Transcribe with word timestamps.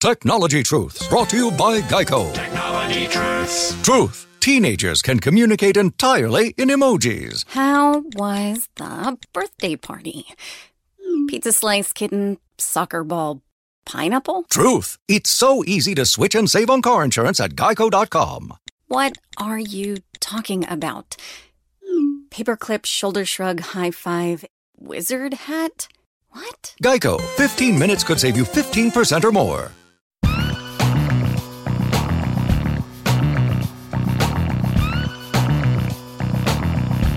Technology 0.00 0.62
Truths, 0.62 1.08
brought 1.08 1.28
to 1.30 1.36
you 1.36 1.50
by 1.50 1.80
Geico. 1.80 2.32
Technology 2.32 3.08
Truths. 3.08 3.74
Truth. 3.82 4.26
Teenagers 4.38 5.02
can 5.02 5.18
communicate 5.18 5.76
entirely 5.76 6.54
in 6.56 6.68
emojis. 6.68 7.44
How 7.48 8.04
was 8.14 8.68
the 8.76 9.18
birthday 9.32 9.74
party? 9.74 10.24
Pizza 11.26 11.52
slice, 11.52 11.92
kitten, 11.92 12.38
soccer 12.58 13.02
ball, 13.02 13.42
pineapple? 13.86 14.44
Truth. 14.44 14.98
It's 15.08 15.30
so 15.30 15.64
easy 15.64 15.96
to 15.96 16.06
switch 16.06 16.36
and 16.36 16.48
save 16.48 16.70
on 16.70 16.80
car 16.80 17.02
insurance 17.02 17.40
at 17.40 17.56
geico.com. 17.56 18.54
What 18.86 19.18
are 19.36 19.58
you 19.58 19.96
talking 20.20 20.64
about? 20.70 21.16
Paperclip, 22.30 22.86
shoulder 22.86 23.24
shrug, 23.24 23.58
high 23.60 23.90
five, 23.90 24.44
wizard 24.78 25.34
hat? 25.34 25.88
What? 26.30 26.76
Geico. 26.80 27.20
15 27.36 27.76
minutes 27.76 28.04
could 28.04 28.20
save 28.20 28.36
you 28.36 28.44
15% 28.44 29.24
or 29.24 29.32
more. 29.32 29.72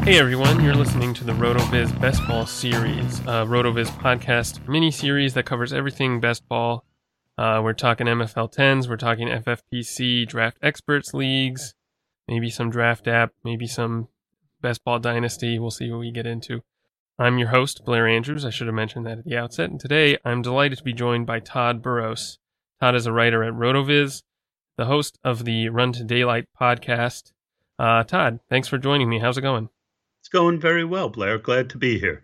Hey 0.04 0.18
everyone, 0.18 0.64
you're 0.64 0.74
listening 0.74 1.14
to 1.14 1.24
the 1.24 1.32
RotoViz 1.32 2.02
Best 2.02 2.28
Ball 2.28 2.48
Series, 2.48 3.20
a 3.20 3.46
RotoViz 3.46 3.86
podcast 4.00 4.68
mini 4.68 4.90
series 4.90 5.36
that 5.36 5.46
covers 5.46 5.72
everything 5.72 6.20
best 6.20 6.48
ball. 6.50 6.86
Uh, 7.38 7.62
we're 7.64 7.74
talking 7.74 8.08
MFL 8.08 8.52
10s, 8.52 8.90
we're 8.90 8.98
talking 8.98 9.28
FFPC, 9.28 10.28
draft 10.28 10.58
experts 10.64 11.14
leagues, 11.14 11.76
maybe 12.28 12.50
some 12.50 12.72
draft 12.72 13.08
app, 13.08 13.34
maybe 13.44 13.68
some 13.68 14.08
best 14.60 14.84
ball 14.84 14.98
dynasty. 14.98 15.60
We'll 15.60 15.70
see 15.70 15.92
what 15.92 16.00
we 16.00 16.10
get 16.10 16.26
into. 16.26 16.64
I'm 17.20 17.38
your 17.38 17.50
host, 17.50 17.86
Blair 17.86 18.08
Andrews. 18.08 18.44
I 18.44 18.50
should 18.50 18.66
have 18.66 18.76
mentioned 18.76 19.06
that 19.06 19.20
at 19.20 19.26
the 19.26 19.38
outset. 19.38 19.70
And 19.70 19.80
today 19.80 20.18
I'm 20.26 20.42
delighted 20.42 20.80
to 20.80 20.84
be 20.84 20.94
joined 20.94 21.28
by 21.28 21.42
Tod 21.42 21.84
Burros. 21.84 22.40
Tod 22.82 22.96
is 22.96 23.06
a 23.06 23.14
writer 23.14 23.44
at 23.44 23.54
RotoViz, 23.54 24.24
the 24.78 24.86
host 24.86 25.20
of 25.24 25.46
the 25.46 25.70
Run 25.70 25.94
to 25.94 26.04
Daylight 26.04 26.46
podcast. 26.60 27.34
Uh, 27.78 28.04
Tod, 28.04 28.40
thanks 28.50 28.68
for 28.68 28.80
joining 28.80 29.08
me. 29.08 29.20
How's 29.20 29.38
it 29.38 29.42
going? 29.42 29.70
Going 30.32 30.60
very 30.60 30.86
well, 30.86 31.10
Blair. 31.10 31.38
Glad 31.38 31.70
to 31.72 31.78
be 31.78 32.00
here. 32.00 32.24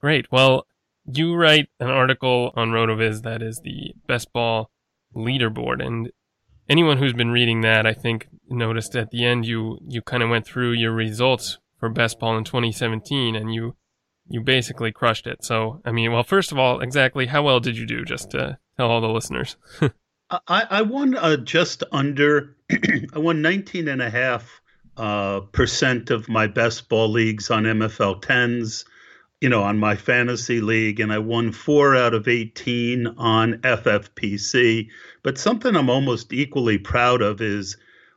Great. 0.00 0.30
Well, 0.30 0.66
you 1.06 1.34
write 1.34 1.68
an 1.80 1.90
article 1.90 2.52
on 2.54 2.70
RotoViz 2.70 3.22
that 3.22 3.42
is 3.42 3.60
the 3.64 3.94
best 4.06 4.32
ball 4.32 4.70
leaderboard, 5.14 5.84
and 5.84 6.12
anyone 6.68 6.98
who's 6.98 7.14
been 7.14 7.30
reading 7.30 7.62
that, 7.62 7.86
I 7.86 7.94
think, 7.94 8.28
noticed 8.48 8.94
at 8.94 9.10
the 9.10 9.24
end 9.24 9.46
you 9.46 9.78
you 9.86 10.02
kind 10.02 10.22
of 10.22 10.30
went 10.30 10.46
through 10.46 10.72
your 10.72 10.92
results 10.92 11.58
for 11.78 11.88
best 11.88 12.20
ball 12.20 12.36
in 12.36 12.44
2017, 12.44 13.34
and 13.34 13.52
you 13.52 13.74
you 14.28 14.40
basically 14.40 14.92
crushed 14.92 15.26
it. 15.26 15.44
So, 15.44 15.80
I 15.84 15.90
mean, 15.90 16.12
well, 16.12 16.22
first 16.22 16.52
of 16.52 16.58
all, 16.58 16.80
exactly 16.80 17.26
how 17.26 17.42
well 17.42 17.60
did 17.60 17.76
you 17.76 17.86
do? 17.86 18.04
Just 18.04 18.30
to 18.32 18.58
tell 18.76 18.90
all 18.90 19.00
the 19.00 19.08
listeners. 19.08 19.56
I, 20.30 20.66
I 20.70 20.82
won 20.82 21.16
uh, 21.16 21.38
just 21.38 21.82
under. 21.90 22.56
I 22.70 23.18
won 23.18 23.40
19 23.40 23.88
and 23.88 24.02
a 24.02 24.10
half 24.10 24.60
uh, 24.98 25.40
percent 25.52 26.10
of 26.10 26.28
my 26.28 26.46
best 26.48 26.88
ball 26.88 27.08
leagues 27.08 27.50
on 27.50 27.64
MFL 27.64 28.20
10s, 28.20 28.84
you 29.40 29.48
know, 29.48 29.62
on 29.62 29.78
my 29.78 29.94
fantasy 29.94 30.60
league, 30.60 30.98
and 30.98 31.12
I 31.12 31.18
won 31.18 31.52
four 31.52 31.94
out 31.96 32.14
of 32.14 32.26
18 32.26 33.06
on 33.16 33.54
FFPC. 33.58 34.88
But 35.22 35.38
something 35.38 35.76
I'm 35.76 35.88
almost 35.88 36.32
equally 36.32 36.78
proud 36.78 37.22
of 37.22 37.40
is 37.40 37.76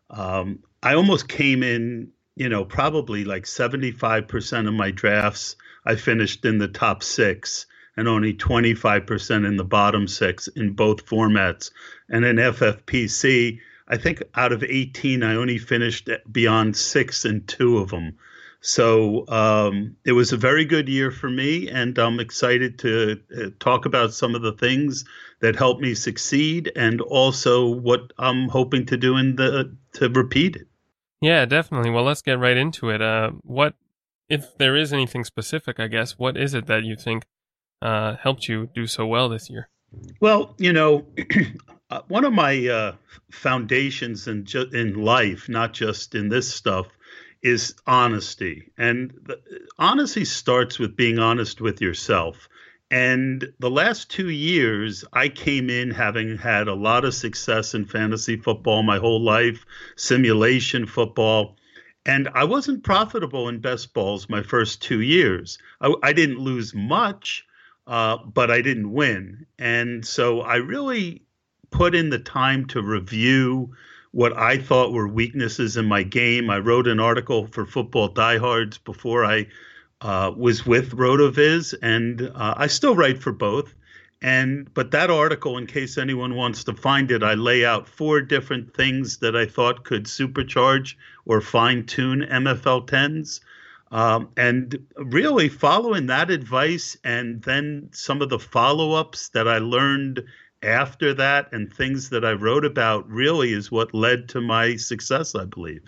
um, 0.09 0.59
I 0.81 0.95
almost 0.95 1.27
came 1.27 1.61
in, 1.61 2.09
you 2.35 2.49
know, 2.49 2.65
probably 2.65 3.23
like 3.23 3.43
75% 3.43 4.67
of 4.67 4.73
my 4.73 4.89
drafts, 4.91 5.55
I 5.85 5.95
finished 5.95 6.43
in 6.45 6.57
the 6.57 6.67
top 6.67 7.03
six. 7.03 7.67
And 7.97 8.07
only 8.07 8.33
25% 8.33 9.45
in 9.45 9.57
the 9.57 9.65
bottom 9.65 10.07
six 10.07 10.47
in 10.47 10.73
both 10.73 11.05
formats. 11.05 11.71
And 12.09 12.23
in 12.23 12.37
FFPC, 12.37 13.59
I 13.91 13.97
think 13.97 14.23
out 14.35 14.53
of 14.53 14.63
18, 14.63 15.21
I 15.21 15.35
only 15.35 15.57
finished 15.57 16.09
beyond 16.31 16.77
six 16.77 17.25
in 17.25 17.45
two 17.45 17.77
of 17.77 17.89
them. 17.89 18.17
So 18.61 19.27
um, 19.27 19.97
it 20.05 20.13
was 20.13 20.31
a 20.31 20.37
very 20.37 20.63
good 20.63 20.87
year 20.87 21.11
for 21.11 21.29
me, 21.29 21.67
and 21.67 21.97
I'm 21.97 22.19
excited 22.19 22.79
to 22.79 23.19
uh, 23.35 23.49
talk 23.59 23.85
about 23.85 24.13
some 24.13 24.33
of 24.33 24.43
the 24.43 24.53
things 24.53 25.03
that 25.41 25.57
helped 25.57 25.81
me 25.81 25.93
succeed, 25.93 26.71
and 26.75 27.01
also 27.01 27.67
what 27.67 28.13
I'm 28.17 28.47
hoping 28.47 28.85
to 28.85 28.97
do 28.97 29.17
in 29.17 29.35
the 29.35 29.75
to 29.93 30.09
repeat 30.09 30.55
it. 30.55 30.67
Yeah, 31.21 31.45
definitely. 31.45 31.89
Well, 31.89 32.03
let's 32.03 32.21
get 32.21 32.39
right 32.39 32.55
into 32.55 32.91
it. 32.91 33.01
Uh, 33.01 33.31
what, 33.41 33.73
if 34.29 34.57
there 34.57 34.77
is 34.77 34.93
anything 34.93 35.25
specific, 35.25 35.79
I 35.79 35.87
guess, 35.87 36.17
what 36.17 36.37
is 36.37 36.53
it 36.53 36.67
that 36.67 36.83
you 36.83 36.95
think 36.95 37.25
uh, 37.81 38.15
helped 38.21 38.47
you 38.47 38.69
do 38.73 38.87
so 38.87 39.05
well 39.05 39.27
this 39.27 39.49
year? 39.49 39.69
Well, 40.19 40.55
you 40.57 40.71
know, 40.71 41.07
uh, 41.91 42.01
one 42.07 42.23
of 42.23 42.31
my 42.31 42.67
uh, 42.67 42.95
foundations 43.31 44.27
in 44.27 44.45
ju- 44.45 44.69
in 44.73 45.03
life, 45.03 45.49
not 45.49 45.73
just 45.73 46.15
in 46.15 46.29
this 46.29 46.51
stuff, 46.51 46.87
is 47.41 47.75
honesty. 47.85 48.71
And 48.77 49.11
the, 49.23 49.41
honesty 49.77 50.23
starts 50.23 50.79
with 50.79 50.95
being 50.95 51.19
honest 51.19 51.59
with 51.59 51.81
yourself. 51.81 52.47
And 52.89 53.45
the 53.59 53.69
last 53.69 54.09
two 54.09 54.29
years, 54.29 55.03
I 55.11 55.27
came 55.27 55.69
in 55.69 55.91
having 55.91 56.37
had 56.37 56.69
a 56.69 56.73
lot 56.73 57.03
of 57.03 57.13
success 57.13 57.73
in 57.73 57.85
fantasy 57.85 58.37
football 58.37 58.83
my 58.83 58.97
whole 58.97 59.21
life, 59.21 59.65
simulation 59.97 60.85
football. 60.85 61.57
And 62.05 62.29
I 62.33 62.45
wasn't 62.45 62.83
profitable 62.83 63.49
in 63.49 63.59
best 63.59 63.93
balls 63.93 64.29
my 64.29 64.43
first 64.43 64.81
two 64.81 65.01
years. 65.01 65.57
I, 65.81 65.93
I 66.03 66.13
didn't 66.13 66.39
lose 66.39 66.73
much, 66.73 67.45
uh, 67.85 68.17
but 68.17 68.49
I 68.49 68.61
didn't 68.61 68.91
win. 68.91 69.45
And 69.59 70.05
so 70.05 70.41
I 70.41 70.55
really 70.55 71.23
put 71.71 71.95
in 71.95 72.09
the 72.09 72.19
time 72.19 72.65
to 72.67 72.81
review 72.81 73.73
what 74.11 74.37
I 74.37 74.57
thought 74.57 74.91
were 74.91 75.07
weaknesses 75.07 75.77
in 75.77 75.85
my 75.85 76.03
game. 76.03 76.49
I 76.49 76.59
wrote 76.59 76.87
an 76.87 76.99
article 76.99 77.47
for 77.47 77.65
Football 77.65 78.09
Diehards 78.09 78.77
before 78.77 79.25
I 79.25 79.47
uh, 80.01 80.33
was 80.35 80.65
with 80.65 80.97
RotoViz, 80.97 81.73
and 81.81 82.21
uh, 82.21 82.53
I 82.57 82.67
still 82.67 82.95
write 82.95 83.21
for 83.21 83.31
both. 83.31 83.73
And 84.21 84.71
but 84.73 84.91
that 84.91 85.09
article, 85.09 85.57
in 85.57 85.65
case 85.65 85.97
anyone 85.97 86.35
wants 86.35 86.63
to 86.65 86.73
find 86.73 87.09
it, 87.11 87.23
I 87.23 87.33
lay 87.33 87.65
out 87.65 87.87
four 87.87 88.21
different 88.21 88.75
things 88.75 89.17
that 89.17 89.35
I 89.35 89.45
thought 89.45 89.83
could 89.83 90.05
supercharge 90.05 90.95
or 91.25 91.41
fine 91.41 91.85
tune 91.85 92.21
MFL 92.21 92.87
tens. 92.87 93.41
Um, 93.91 94.29
and 94.37 94.85
really 94.95 95.49
following 95.49 96.05
that 96.05 96.31
advice 96.31 96.95
and 97.03 97.41
then 97.41 97.89
some 97.91 98.21
of 98.21 98.29
the 98.29 98.39
follow 98.39 98.93
ups 98.93 99.29
that 99.29 99.49
I 99.49 99.57
learned 99.57 100.23
after 100.63 101.13
that 101.15 101.51
and 101.51 101.73
things 101.73 102.09
that 102.09 102.23
I 102.23 102.31
wrote 102.31 102.65
about 102.65 103.09
really 103.09 103.53
is 103.53 103.71
what 103.71 103.93
led 103.93 104.29
to 104.29 104.41
my 104.41 104.75
success, 104.75 105.35
I 105.35 105.45
believe. 105.45 105.83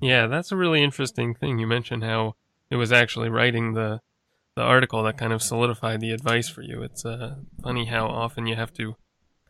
Yeah, 0.00 0.26
that's 0.26 0.52
a 0.52 0.56
really 0.56 0.82
interesting 0.82 1.34
thing. 1.34 1.58
You 1.58 1.66
mentioned 1.66 2.04
how 2.04 2.34
it 2.70 2.76
was 2.76 2.92
actually 2.92 3.28
writing 3.28 3.74
the 3.74 4.00
the 4.56 4.62
article 4.62 5.02
that 5.02 5.18
kind 5.18 5.34
of 5.34 5.42
solidified 5.42 6.00
the 6.00 6.12
advice 6.12 6.48
for 6.48 6.62
you. 6.62 6.82
It's 6.82 7.04
uh, 7.04 7.36
funny 7.62 7.84
how 7.84 8.06
often 8.06 8.46
you 8.46 8.56
have 8.56 8.72
to 8.74 8.96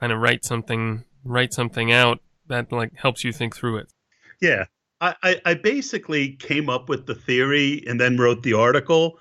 kind 0.00 0.12
of 0.12 0.18
write 0.18 0.44
something 0.44 1.04
write 1.24 1.52
something 1.52 1.92
out 1.92 2.20
that 2.48 2.72
like 2.72 2.96
helps 2.96 3.24
you 3.24 3.32
think 3.32 3.54
through 3.54 3.78
it. 3.78 3.92
Yeah. 4.40 4.64
I, 4.98 5.40
I 5.44 5.54
basically 5.54 6.32
came 6.32 6.70
up 6.70 6.88
with 6.88 7.06
the 7.06 7.14
theory 7.14 7.84
and 7.86 8.00
then 8.00 8.16
wrote 8.16 8.42
the 8.42 8.54
article. 8.54 9.18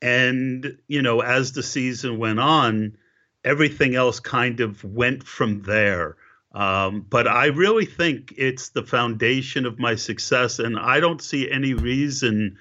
And, 0.00 0.78
you 0.86 1.02
know, 1.02 1.20
as 1.20 1.52
the 1.52 1.62
season 1.62 2.18
went 2.18 2.40
on, 2.40 2.96
everything 3.44 3.94
else 3.94 4.20
kind 4.20 4.60
of 4.60 4.82
went 4.84 5.24
from 5.24 5.62
there. 5.62 6.16
Um, 6.52 7.06
but 7.08 7.28
I 7.28 7.46
really 7.46 7.84
think 7.84 8.34
it's 8.36 8.70
the 8.70 8.82
foundation 8.82 9.66
of 9.66 9.78
my 9.78 9.94
success. 9.94 10.58
And 10.58 10.78
I 10.78 11.00
don't 11.00 11.22
see 11.22 11.50
any 11.50 11.74
reason 11.74 12.58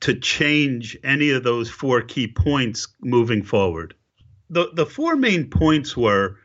to 0.00 0.14
change 0.14 0.96
any 1.02 1.30
of 1.30 1.44
those 1.44 1.68
four 1.68 2.02
key 2.02 2.28
points 2.28 2.88
moving 3.00 3.42
forward. 3.42 3.94
The 4.50 4.70
the 4.72 4.86
four 4.86 5.16
main 5.16 5.50
points 5.50 5.96
were 5.96 6.36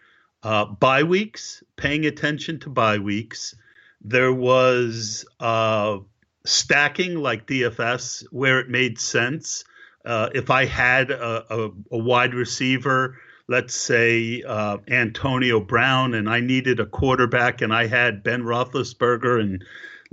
uh, 0.44 0.66
bye 0.66 1.04
weeks, 1.04 1.64
paying 1.78 2.06
attention 2.06 2.60
to 2.62 2.70
bye 2.70 2.98
weeks. 2.98 3.56
There 4.02 4.34
was 4.34 5.26
uh, 5.40 6.00
stacking 6.46 7.16
like 7.16 7.48
DFS 7.48 8.26
where 8.32 8.60
it 8.60 8.70
made 8.70 9.00
sense. 9.00 9.64
Uh, 10.06 10.30
if 10.36 10.50
I 10.50 10.66
had 10.66 11.12
a, 11.12 11.46
a, 11.50 11.72
a, 11.92 11.98
wide 11.98 12.34
receiver, 12.34 13.18
let's 13.48 13.76
say 13.76 14.42
uh, 14.42 14.78
Antonio 14.88 15.60
Brown, 15.60 16.14
and 16.14 16.30
I 16.30 16.40
needed 16.40 16.80
a 16.80 16.86
quarterback, 16.86 17.62
and 17.62 17.74
I 17.74 17.88
had 17.88 18.24
Ben 18.24 18.44
Roethlisberger 18.44 19.40
and 19.40 19.64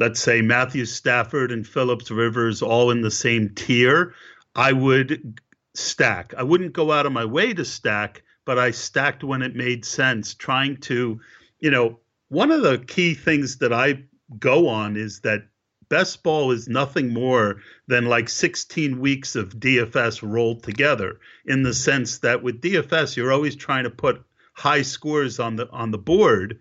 let's 0.00 0.21
say 0.21 0.41
Matthew 0.41 0.87
Stafford 0.87 1.53
and 1.53 1.67
Phillips 1.67 2.11
Rivers 2.11 2.62
all 2.62 2.91
in 2.91 3.03
the 3.03 3.11
same 3.11 3.50
tier, 3.55 4.15
I 4.55 4.73
would 4.73 5.38
stack. 5.75 6.32
I 6.37 6.43
wouldn't 6.43 6.73
go 6.73 6.91
out 6.91 7.05
of 7.05 7.12
my 7.12 7.27
way 7.27 7.53
to 7.53 7.67
stack, 7.67 8.23
but 8.47 8.59
I 8.59 8.71
stacked 8.71 9.23
when 9.23 9.43
it 9.43 9.55
made 9.55 9.85
sense, 9.85 10.35
trying 10.35 10.79
to, 10.79 11.21
you 11.61 11.71
know, 11.71 12.00
one 12.29 12.50
of 12.50 12.62
the 12.62 12.79
key 12.79 13.12
things 13.12 13.59
that 13.59 13.75
I 13.75 14.05
go 14.38 14.69
on 14.69 14.97
is 14.97 15.21
that 15.21 15.43
best 15.91 16.23
ball 16.23 16.51
is 16.51 16.69
nothing 16.69 17.13
more 17.13 17.61
than 17.87 18.07
like 18.07 18.31
16 18.31 18.99
weeks 18.99 19.37
of 19.37 19.61
DFS 19.61 20.23
rolled 20.23 20.63
together 20.63 21.21
in 21.45 21.63
the 21.63 21.75
sense 21.75 22.19
that 22.19 22.43
with 22.43 22.63
DFS 22.63 23.17
you're 23.17 23.33
always 23.33 23.57
trying 23.57 23.85
to 23.85 23.91
put 23.91 24.23
high 24.55 24.83
scores 24.83 25.39
on 25.39 25.57
the 25.57 25.69
on 25.71 25.91
the 25.91 25.99
board 25.99 26.61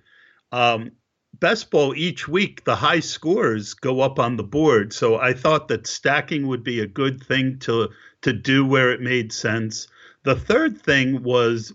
um, 0.51 0.91
best 1.39 1.69
ball 1.69 1.93
each 1.95 2.27
week, 2.27 2.63
the 2.63 2.75
high 2.75 2.99
scores 2.99 3.73
go 3.73 4.01
up 4.01 4.19
on 4.19 4.35
the 4.35 4.43
board. 4.43 4.93
So 4.93 5.17
I 5.17 5.33
thought 5.33 5.67
that 5.67 5.87
stacking 5.87 6.47
would 6.47 6.63
be 6.63 6.79
a 6.79 6.87
good 6.87 7.23
thing 7.23 7.59
to 7.59 7.89
to 8.21 8.33
do 8.33 8.65
where 8.65 8.91
it 8.91 9.01
made 9.01 9.31
sense. 9.31 9.87
The 10.23 10.35
third 10.35 10.81
thing 10.81 11.23
was 11.23 11.73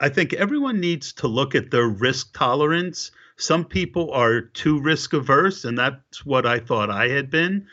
I 0.00 0.08
think 0.08 0.32
everyone 0.32 0.80
needs 0.80 1.12
to 1.14 1.28
look 1.28 1.54
at 1.54 1.70
their 1.70 1.86
risk 1.86 2.36
tolerance. 2.36 3.10
Some 3.36 3.64
people 3.64 4.10
are 4.12 4.40
too 4.40 4.80
risk 4.80 5.12
averse, 5.12 5.64
and 5.64 5.78
that's 5.78 6.24
what 6.24 6.46
I 6.46 6.58
thought 6.58 6.90
I 6.90 7.08
had 7.08 7.30
been. 7.30 7.66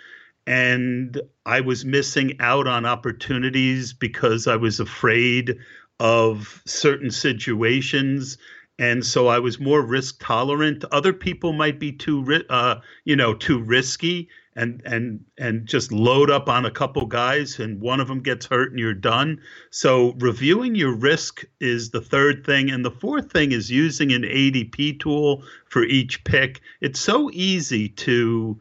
And 0.48 1.22
I 1.46 1.62
was 1.62 1.86
missing 1.86 2.38
out 2.40 2.68
on 2.68 2.86
opportunities 2.86 3.94
because 3.94 4.48
I 4.48 4.56
was 4.56 4.80
afraid 4.80 5.58
of 6.00 6.62
certain 6.66 7.12
situations 7.12 8.38
and 8.82 9.06
so 9.06 9.28
I 9.28 9.38
was 9.38 9.60
more 9.60 9.86
risk 9.86 10.20
tolerant. 10.20 10.84
Other 10.92 11.14
people 11.14 11.54
might 11.54 11.80
be 11.80 11.92
too, 11.92 12.44
uh, 12.50 12.78
you 13.06 13.16
know, 13.16 13.36
too 13.36 13.60
risky 13.60 14.28
and 14.56 14.82
and 14.86 15.24
and 15.38 15.66
just 15.66 15.92
load 15.92 16.30
up 16.30 16.50
on 16.50 16.66
a 16.66 16.72
couple 16.72 17.06
guys, 17.06 17.60
and 17.60 17.80
one 17.80 18.00
of 18.00 18.08
them 18.08 18.22
gets 18.22 18.46
hurt, 18.46 18.72
and 18.72 18.80
you're 18.80 18.94
done. 18.94 19.42
So 19.70 20.14
reviewing 20.20 20.76
your 20.76 20.94
risk 20.94 21.44
is 21.60 21.90
the 21.90 22.02
third 22.02 22.46
thing, 22.46 22.70
and 22.70 22.84
the 22.84 22.92
fourth 22.92 23.32
thing 23.32 23.52
is 23.52 23.72
using 23.72 24.12
an 24.12 24.24
ADP 24.24 25.00
tool 25.00 25.44
for 25.66 25.84
each 25.84 26.24
pick. 26.24 26.62
It's 26.82 27.00
so 27.00 27.30
easy 27.32 27.90
to, 27.90 28.60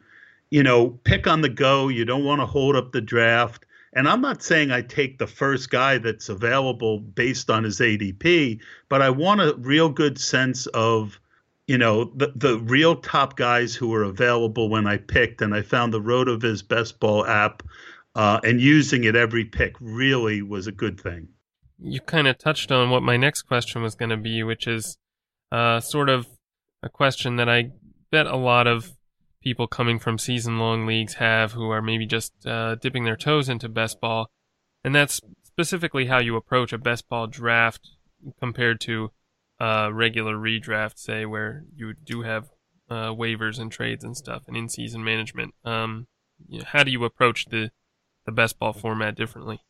you 0.50 0.62
know, 0.62 0.90
pick 0.90 1.26
on 1.26 1.40
the 1.40 1.48
go. 1.48 1.88
You 1.88 2.04
don't 2.04 2.24
want 2.24 2.40
to 2.40 2.46
hold 2.46 2.76
up 2.76 2.92
the 2.92 3.00
draft. 3.00 3.66
And 3.92 4.08
I'm 4.08 4.20
not 4.20 4.40
saying 4.40 4.70
I 4.70 4.82
take 4.82 5.18
the 5.18 5.26
first 5.26 5.68
guy 5.70 5.98
that's 5.98 6.28
available 6.28 7.00
based 7.00 7.50
on 7.50 7.64
his 7.64 7.80
ADP, 7.80 8.60
but 8.88 9.02
I 9.02 9.10
want 9.10 9.40
a 9.40 9.56
real 9.58 9.88
good 9.88 10.16
sense 10.16 10.66
of, 10.68 11.18
you 11.70 11.78
know, 11.78 12.10
the, 12.16 12.32
the 12.34 12.58
real 12.58 12.96
top 12.96 13.36
guys 13.36 13.76
who 13.76 13.90
were 13.90 14.02
available 14.02 14.68
when 14.68 14.88
I 14.88 14.96
picked. 14.96 15.40
And 15.40 15.54
I 15.54 15.62
found 15.62 15.94
the 15.94 16.00
RotoViz 16.00 16.66
Best 16.66 16.98
Ball 16.98 17.24
app, 17.24 17.62
uh, 18.16 18.40
and 18.42 18.60
using 18.60 19.04
it 19.04 19.14
every 19.14 19.44
pick 19.44 19.76
really 19.78 20.42
was 20.42 20.66
a 20.66 20.72
good 20.72 21.00
thing. 21.00 21.28
You 21.78 22.00
kind 22.00 22.26
of 22.26 22.38
touched 22.38 22.72
on 22.72 22.90
what 22.90 23.04
my 23.04 23.16
next 23.16 23.42
question 23.42 23.82
was 23.82 23.94
going 23.94 24.08
to 24.08 24.16
be, 24.16 24.42
which 24.42 24.66
is 24.66 24.98
uh, 25.52 25.78
sort 25.78 26.08
of 26.08 26.26
a 26.82 26.88
question 26.88 27.36
that 27.36 27.48
I 27.48 27.70
bet 28.10 28.26
a 28.26 28.36
lot 28.36 28.66
of 28.66 28.96
people 29.40 29.68
coming 29.68 30.00
from 30.00 30.18
season 30.18 30.58
long 30.58 30.86
leagues 30.86 31.14
have 31.14 31.52
who 31.52 31.70
are 31.70 31.80
maybe 31.80 32.04
just 32.04 32.32
uh, 32.44 32.74
dipping 32.82 33.04
their 33.04 33.16
toes 33.16 33.48
into 33.48 33.68
best 33.68 34.00
ball. 34.00 34.28
And 34.82 34.92
that's 34.92 35.20
specifically 35.44 36.06
how 36.06 36.18
you 36.18 36.34
approach 36.34 36.72
a 36.72 36.78
best 36.78 37.08
ball 37.08 37.28
draft 37.28 37.90
compared 38.40 38.80
to 38.80 39.12
a 39.60 39.92
regular 39.92 40.34
redraft, 40.34 40.98
say, 40.98 41.26
where 41.26 41.64
you 41.76 41.94
do 41.94 42.22
have 42.22 42.48
uh, 42.88 43.10
waivers 43.10 43.58
and 43.58 43.70
trades 43.70 44.02
and 44.02 44.16
stuff 44.16 44.42
and 44.48 44.56
in 44.56 44.68
season 44.68 45.04
management. 45.04 45.54
Um, 45.64 46.06
how 46.64 46.82
do 46.82 46.90
you 46.90 47.04
approach 47.04 47.46
the, 47.46 47.70
the 48.24 48.32
best 48.32 48.58
ball 48.58 48.72
format 48.72 49.16
differently? 49.16 49.60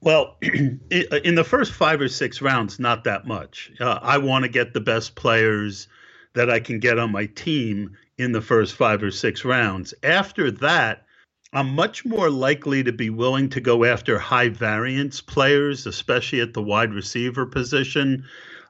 Well, 0.00 0.36
in 0.42 1.34
the 1.34 1.46
first 1.48 1.72
five 1.72 2.00
or 2.00 2.08
six 2.08 2.40
rounds, 2.40 2.78
not 2.78 3.04
that 3.04 3.26
much. 3.26 3.72
Uh, 3.80 3.98
I 4.00 4.18
want 4.18 4.44
to 4.44 4.48
get 4.48 4.74
the 4.74 4.80
best 4.80 5.16
players 5.16 5.88
that 6.34 6.50
I 6.50 6.60
can 6.60 6.78
get 6.78 6.98
on 6.98 7.10
my 7.10 7.26
team 7.26 7.96
in 8.16 8.32
the 8.32 8.40
first 8.40 8.74
five 8.74 9.02
or 9.02 9.10
six 9.10 9.44
rounds. 9.44 9.94
After 10.02 10.50
that, 10.52 11.04
I'm 11.52 11.70
much 11.70 12.04
more 12.04 12.30
likely 12.30 12.84
to 12.84 12.92
be 12.92 13.10
willing 13.10 13.48
to 13.50 13.60
go 13.60 13.84
after 13.84 14.18
high 14.18 14.50
variance 14.50 15.20
players, 15.20 15.86
especially 15.86 16.40
at 16.40 16.52
the 16.52 16.62
wide 16.62 16.92
receiver 16.92 17.46
position. 17.46 18.24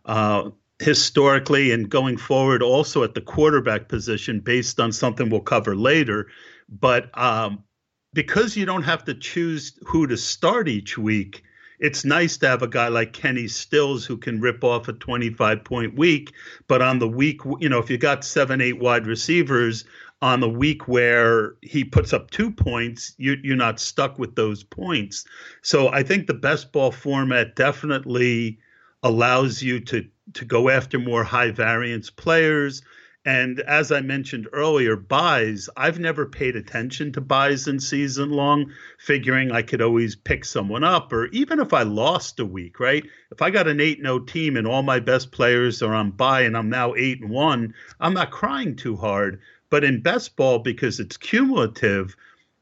Uh, 0.04 0.50
historically 0.80 1.72
and 1.72 1.90
going 1.90 2.16
forward, 2.16 2.62
also 2.62 3.02
at 3.02 3.14
the 3.14 3.20
quarterback 3.20 3.88
position, 3.88 4.40
based 4.40 4.78
on 4.78 4.92
something 4.92 5.28
we'll 5.28 5.40
cover 5.40 5.74
later. 5.74 6.28
But 6.68 7.16
um, 7.18 7.64
because 8.12 8.56
you 8.56 8.66
don't 8.66 8.82
have 8.82 9.04
to 9.04 9.14
choose 9.14 9.78
who 9.86 10.06
to 10.06 10.16
start 10.16 10.68
each 10.68 10.96
week, 10.96 11.42
it's 11.80 12.04
nice 12.04 12.36
to 12.38 12.48
have 12.48 12.62
a 12.62 12.68
guy 12.68 12.88
like 12.88 13.12
Kenny 13.12 13.46
Stills 13.46 14.04
who 14.04 14.16
can 14.16 14.40
rip 14.40 14.64
off 14.64 14.88
a 14.88 14.92
25 14.92 15.64
point 15.64 15.96
week. 15.96 16.32
But 16.66 16.82
on 16.82 16.98
the 16.98 17.08
week, 17.08 17.40
you 17.60 17.68
know, 17.68 17.78
if 17.78 17.90
you 17.90 17.98
got 17.98 18.24
seven, 18.24 18.60
eight 18.60 18.80
wide 18.80 19.06
receivers 19.06 19.84
on 20.20 20.40
the 20.40 20.48
week 20.48 20.88
where 20.88 21.54
he 21.62 21.84
puts 21.84 22.12
up 22.12 22.30
two 22.30 22.50
points, 22.50 23.14
you, 23.18 23.36
you're 23.42 23.56
not 23.56 23.78
stuck 23.78 24.18
with 24.18 24.34
those 24.34 24.64
points. 24.64 25.24
So 25.62 25.88
I 25.88 26.02
think 26.02 26.26
the 26.26 26.34
best 26.34 26.72
ball 26.72 26.90
format 26.90 27.54
definitely 27.54 28.58
allows 29.04 29.62
you 29.62 29.78
to 29.80 30.08
to 30.34 30.44
go 30.44 30.68
after 30.68 30.98
more 30.98 31.24
high 31.24 31.50
variance 31.50 32.10
players 32.10 32.82
and 33.28 33.60
as 33.60 33.92
I 33.92 34.00
mentioned 34.00 34.48
earlier, 34.54 34.96
byes, 34.96 35.68
I've 35.76 35.98
never 35.98 36.24
paid 36.24 36.56
attention 36.56 37.12
to 37.12 37.20
byes 37.20 37.68
in 37.68 37.78
season 37.78 38.30
long, 38.30 38.72
figuring 38.98 39.52
I 39.52 39.60
could 39.60 39.82
always 39.82 40.16
pick 40.16 40.46
someone 40.46 40.82
up, 40.82 41.12
or 41.12 41.26
even 41.26 41.60
if 41.60 41.74
I 41.74 41.82
lost 41.82 42.40
a 42.40 42.46
week, 42.46 42.80
right? 42.80 43.04
If 43.30 43.42
I 43.42 43.50
got 43.50 43.68
an 43.68 43.80
8 43.80 43.98
0 44.00 44.20
team 44.20 44.56
and 44.56 44.66
all 44.66 44.82
my 44.82 44.98
best 45.00 45.30
players 45.30 45.82
are 45.82 45.94
on 45.94 46.12
bye 46.12 46.40
and 46.40 46.56
I'm 46.56 46.70
now 46.70 46.94
8 46.94 47.20
and 47.20 47.30
1, 47.30 47.74
I'm 48.00 48.14
not 48.14 48.30
crying 48.30 48.76
too 48.76 48.96
hard. 48.96 49.40
But 49.68 49.84
in 49.84 50.00
best 50.00 50.34
ball, 50.34 50.60
because 50.60 50.98
it's 50.98 51.18
cumulative, 51.18 52.16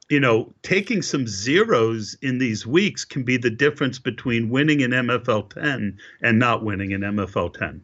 you 0.08 0.20
know, 0.20 0.54
taking 0.62 1.02
some 1.02 1.26
zeros 1.26 2.16
in 2.22 2.38
these 2.38 2.66
weeks 2.66 3.04
can 3.04 3.24
be 3.24 3.36
the 3.36 3.50
difference 3.50 3.98
between 3.98 4.50
winning 4.50 4.82
an 4.82 4.92
MFL 4.92 5.50
10 5.50 5.98
and 6.22 6.38
not 6.38 6.64
winning 6.64 6.92
an 6.92 7.00
MFL 7.00 7.52
10. 7.54 7.82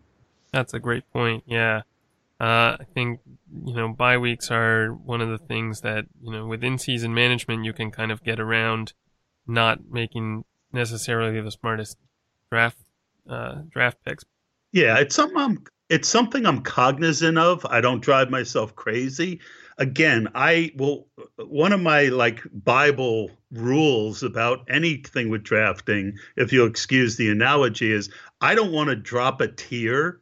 That's 0.52 0.75
a 0.75 0.79
great 0.79 1.11
point. 1.12 1.45
Yeah. 1.47 1.83
Uh, 2.41 2.76
I 2.81 2.87
think 2.93 3.21
you 3.64 3.75
know 3.75 3.88
bye 3.88 4.19
weeks 4.19 4.50
are 4.50 4.93
one 4.93 5.21
of 5.21 5.29
the 5.29 5.38
things 5.38 5.83
that 5.83 6.07
you 6.21 6.33
know 6.33 6.47
within 6.47 6.76
season 6.76 7.14
management 7.14 7.64
you 7.64 7.73
can 7.73 7.93
kind 7.93 8.11
of 8.11 8.25
get 8.25 8.41
around 8.41 8.95
not 9.47 9.79
making 9.88 10.45
necessarily 10.73 11.41
the 11.41 11.52
smartest 11.52 11.99
draft 12.50 12.79
uh, 13.31 13.62
draft 13.71 13.99
picks. 14.05 14.25
Yeah, 14.73 14.99
it's 14.99 15.14
something 15.14 15.37
I'm 15.38 15.64
it's 15.88 16.09
something 16.09 16.45
I'm 16.45 16.62
cognizant 16.62 17.38
of. 17.38 17.64
I 17.67 17.81
don't 17.81 18.02
drive 18.02 18.31
myself 18.31 18.75
crazy. 18.75 19.41
Again, 19.79 20.29
I 20.35 20.73
will 20.76 21.07
one 21.37 21.73
of 21.73 21.81
my 21.81 22.05
like 22.05 22.43
Bible 22.52 23.31
rules 23.50 24.23
about 24.23 24.67
anything 24.69 25.29
with 25.29 25.43
drafting, 25.43 26.19
if 26.37 26.52
you'll 26.52 26.69
excuse 26.69 27.17
the 27.17 27.31
analogy, 27.31 27.93
is 27.93 28.11
I 28.41 28.55
don't 28.55 28.73
want 28.73 28.91
to 28.91 28.97
drop 28.97 29.41
a 29.41 29.49
tier 29.49 30.21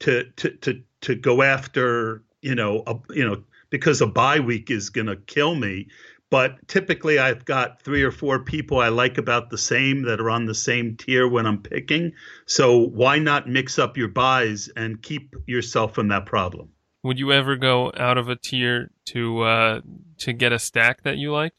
to 0.00 0.24
to 0.36 0.50
to 0.50 0.82
to 1.02 1.14
go 1.14 1.42
after, 1.42 2.22
you 2.40 2.54
know, 2.54 2.82
a, 2.86 2.96
you 3.10 3.24
know, 3.24 3.42
because 3.70 4.00
a 4.00 4.06
bye 4.06 4.40
week 4.40 4.70
is 4.70 4.90
to 5.08 5.16
kill 5.16 5.54
me 5.54 5.88
but 6.32 6.66
typically 6.66 7.18
I've 7.18 7.44
got 7.44 7.82
three 7.82 8.02
or 8.02 8.10
four 8.10 8.38
people 8.38 8.78
I 8.78 8.88
like 8.88 9.18
about 9.18 9.50
the 9.50 9.58
same 9.58 10.00
that 10.04 10.18
are 10.18 10.30
on 10.30 10.46
the 10.46 10.54
same 10.54 10.96
tier 10.96 11.28
when 11.28 11.44
I'm 11.44 11.60
picking. 11.60 12.14
So 12.46 12.78
why 12.78 13.18
not 13.18 13.50
mix 13.50 13.78
up 13.78 13.98
your 13.98 14.08
byes 14.08 14.70
and 14.74 15.02
keep 15.02 15.36
yourself 15.46 15.94
from 15.94 16.08
that 16.08 16.24
problem? 16.24 16.70
Would 17.04 17.18
you 17.18 17.32
ever 17.32 17.56
go 17.56 17.92
out 17.96 18.16
of 18.16 18.28
a 18.28 18.36
tier 18.36 18.90
to 19.06 19.42
uh, 19.42 19.80
to 20.18 20.32
get 20.32 20.52
a 20.52 20.58
stack 20.58 21.02
that 21.02 21.18
you 21.18 21.32
like? 21.32 21.52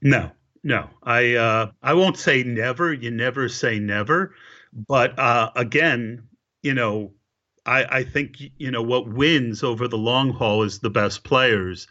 No, 0.00 0.30
no. 0.62 0.88
I 1.02 1.34
uh, 1.34 1.70
I 1.82 1.94
won't 1.94 2.16
say 2.16 2.42
never. 2.42 2.92
You 2.94 3.10
never 3.10 3.48
say 3.48 3.78
never. 3.78 4.34
But 4.72 5.18
uh, 5.18 5.50
again, 5.54 6.28
you 6.62 6.72
know, 6.72 7.12
I, 7.66 7.98
I 7.98 8.04
think 8.04 8.36
you 8.56 8.70
know 8.70 8.82
what 8.82 9.08
wins 9.08 9.62
over 9.62 9.86
the 9.86 9.98
long 9.98 10.30
haul 10.30 10.62
is 10.62 10.78
the 10.78 10.90
best 10.90 11.24
players. 11.24 11.86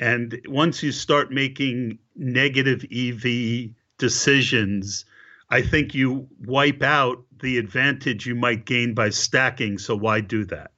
And 0.00 0.40
once 0.48 0.82
you 0.82 0.92
start 0.92 1.30
making 1.32 1.98
negative 2.14 2.84
EV 2.90 3.70
decisions, 3.98 5.04
I 5.50 5.62
think 5.62 5.94
you 5.94 6.28
wipe 6.40 6.82
out 6.82 7.24
the 7.40 7.58
advantage 7.58 8.26
you 8.26 8.34
might 8.34 8.66
gain 8.66 8.94
by 8.94 9.10
stacking. 9.10 9.78
So 9.78 9.96
why 9.96 10.20
do 10.20 10.44
that? 10.46 10.70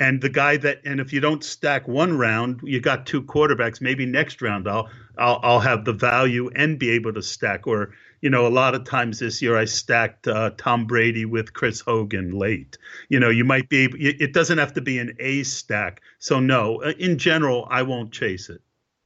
And 0.00 0.22
the 0.22 0.30
guy 0.30 0.56
that, 0.56 0.80
and 0.86 0.98
if 0.98 1.12
you 1.12 1.20
don't 1.20 1.44
stack 1.44 1.86
one 1.86 2.16
round, 2.16 2.60
you 2.64 2.80
got 2.80 3.04
two 3.04 3.22
quarterbacks. 3.22 3.82
Maybe 3.82 4.06
next 4.06 4.40
round 4.40 4.66
I'll 4.66 4.88
I'll, 5.18 5.38
I'll 5.42 5.60
have 5.60 5.84
the 5.84 5.92
value 5.92 6.48
and 6.56 6.78
be 6.78 6.92
able 6.92 7.12
to 7.12 7.22
stack. 7.22 7.66
Or 7.66 7.92
you 8.22 8.30
know, 8.30 8.46
a 8.46 8.48
lot 8.48 8.74
of 8.74 8.84
times 8.84 9.18
this 9.18 9.42
year 9.42 9.58
I 9.58 9.66
stacked 9.66 10.26
uh, 10.26 10.50
Tom 10.56 10.86
Brady 10.86 11.26
with 11.26 11.52
Chris 11.52 11.80
Hogan 11.80 12.30
late. 12.30 12.78
You 13.10 13.20
know, 13.20 13.28
you 13.28 13.44
might 13.44 13.68
be 13.68 13.84
able, 13.84 13.96
it 14.00 14.32
doesn't 14.32 14.58
have 14.58 14.74
to 14.74 14.80
be 14.80 14.98
an 14.98 15.16
A 15.20 15.42
stack. 15.42 16.00
So, 16.18 16.40
no, 16.40 16.82
uh, 16.82 16.92
in 16.98 17.18
general, 17.18 17.66
I 17.70 17.82
won't 17.82 18.12
chase 18.12 18.50
it. 18.50 18.60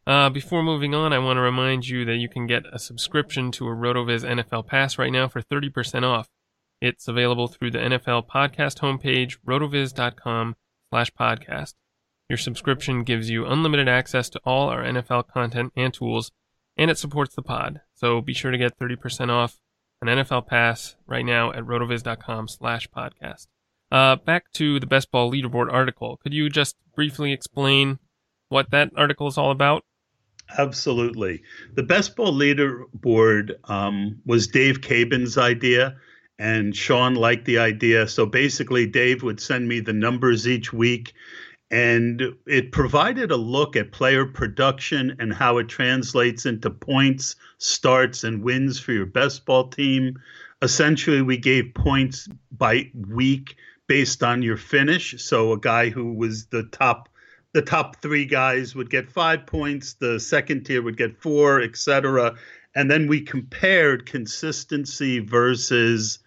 Uh, 0.06 0.30
before 0.30 0.62
moving 0.62 0.94
on, 0.94 1.12
I 1.12 1.18
want 1.18 1.38
to 1.38 1.42
remind 1.42 1.88
you 1.88 2.04
that 2.04 2.16
you 2.16 2.28
can 2.28 2.46
get 2.46 2.64
a 2.72 2.78
subscription 2.78 3.50
to 3.52 3.68
a 3.68 3.74
RotoViz 3.74 4.24
NFL 4.24 4.66
Pass 4.66 4.98
right 4.98 5.12
now 5.12 5.28
for 5.28 5.40
30% 5.40 6.02
off. 6.02 6.28
It's 6.80 7.08
available 7.08 7.46
through 7.46 7.70
the 7.70 7.78
NFL 7.78 8.28
podcast 8.28 8.80
homepage, 8.80 9.38
rotoviz.com 9.46 10.56
slash 10.94 11.10
podcast. 11.18 11.74
Your 12.28 12.36
subscription 12.36 13.02
gives 13.02 13.28
you 13.28 13.46
unlimited 13.46 13.88
access 13.88 14.28
to 14.28 14.40
all 14.44 14.68
our 14.68 14.84
NFL 14.84 15.26
content 15.26 15.72
and 15.74 15.92
tools, 15.92 16.30
and 16.76 16.88
it 16.88 16.98
supports 16.98 17.34
the 17.34 17.42
pod. 17.42 17.80
So 17.96 18.20
be 18.20 18.32
sure 18.32 18.52
to 18.52 18.58
get 18.58 18.78
30% 18.78 19.28
off 19.28 19.58
an 20.00 20.06
NFL 20.06 20.46
pass 20.46 20.94
right 21.08 21.24
now 21.24 21.50
at 21.50 21.64
rotoviz.com 21.64 22.46
slash 22.46 22.88
podcast. 22.96 23.48
Uh, 23.90 24.14
back 24.14 24.52
to 24.52 24.78
the 24.78 24.86
best 24.86 25.10
ball 25.10 25.32
leaderboard 25.32 25.72
article. 25.72 26.20
Could 26.22 26.32
you 26.32 26.48
just 26.48 26.76
briefly 26.94 27.32
explain 27.32 27.98
what 28.48 28.70
that 28.70 28.92
article 28.96 29.26
is 29.26 29.36
all 29.36 29.50
about? 29.50 29.84
Absolutely. 30.56 31.42
The 31.74 31.82
best 31.82 32.14
ball 32.14 32.32
leaderboard 32.32 33.54
um, 33.64 34.20
was 34.24 34.46
Dave 34.46 34.80
Caban's 34.80 35.38
idea, 35.38 35.96
and 36.38 36.74
Shawn 36.74 37.14
liked 37.14 37.44
the 37.44 37.58
idea. 37.58 38.08
So 38.08 38.26
basically, 38.26 38.86
Dave 38.86 39.22
would 39.22 39.40
send 39.40 39.68
me 39.68 39.80
the 39.80 39.92
numbers 39.92 40.48
each 40.48 40.72
week, 40.72 41.12
and 41.70 42.22
it 42.46 42.72
provided 42.72 43.30
a 43.30 43.36
look 43.36 43.76
at 43.76 43.92
player 43.92 44.26
production 44.26 45.16
and 45.18 45.32
how 45.32 45.58
it 45.58 45.68
translates 45.68 46.46
into 46.46 46.70
points, 46.70 47.36
starts, 47.58 48.24
and 48.24 48.42
wins 48.42 48.78
for 48.78 48.92
your 48.92 49.06
best 49.06 49.44
ball 49.44 49.68
team. 49.68 50.20
Essentially, 50.62 51.22
we 51.22 51.36
gave 51.36 51.74
points 51.74 52.28
by 52.50 52.90
week 52.94 53.56
based 53.86 54.22
on 54.22 54.42
your 54.42 54.56
finish. 54.56 55.22
So 55.22 55.52
a 55.52 55.58
guy 55.58 55.90
who 55.90 56.12
was 56.14 56.46
the 56.46 56.64
top 56.64 57.08
the 57.52 57.62
top 57.62 58.02
three 58.02 58.24
guys 58.24 58.74
would 58.74 58.90
get 58.90 59.08
five 59.08 59.46
points, 59.46 59.94
the 59.94 60.18
second 60.18 60.64
tier 60.64 60.82
would 60.82 60.96
get 60.96 61.16
four, 61.16 61.60
etc. 61.60 62.34
And 62.74 62.90
then 62.90 63.06
we 63.06 63.20
compared 63.20 64.06
consistency 64.06 65.20
versus 65.20 66.18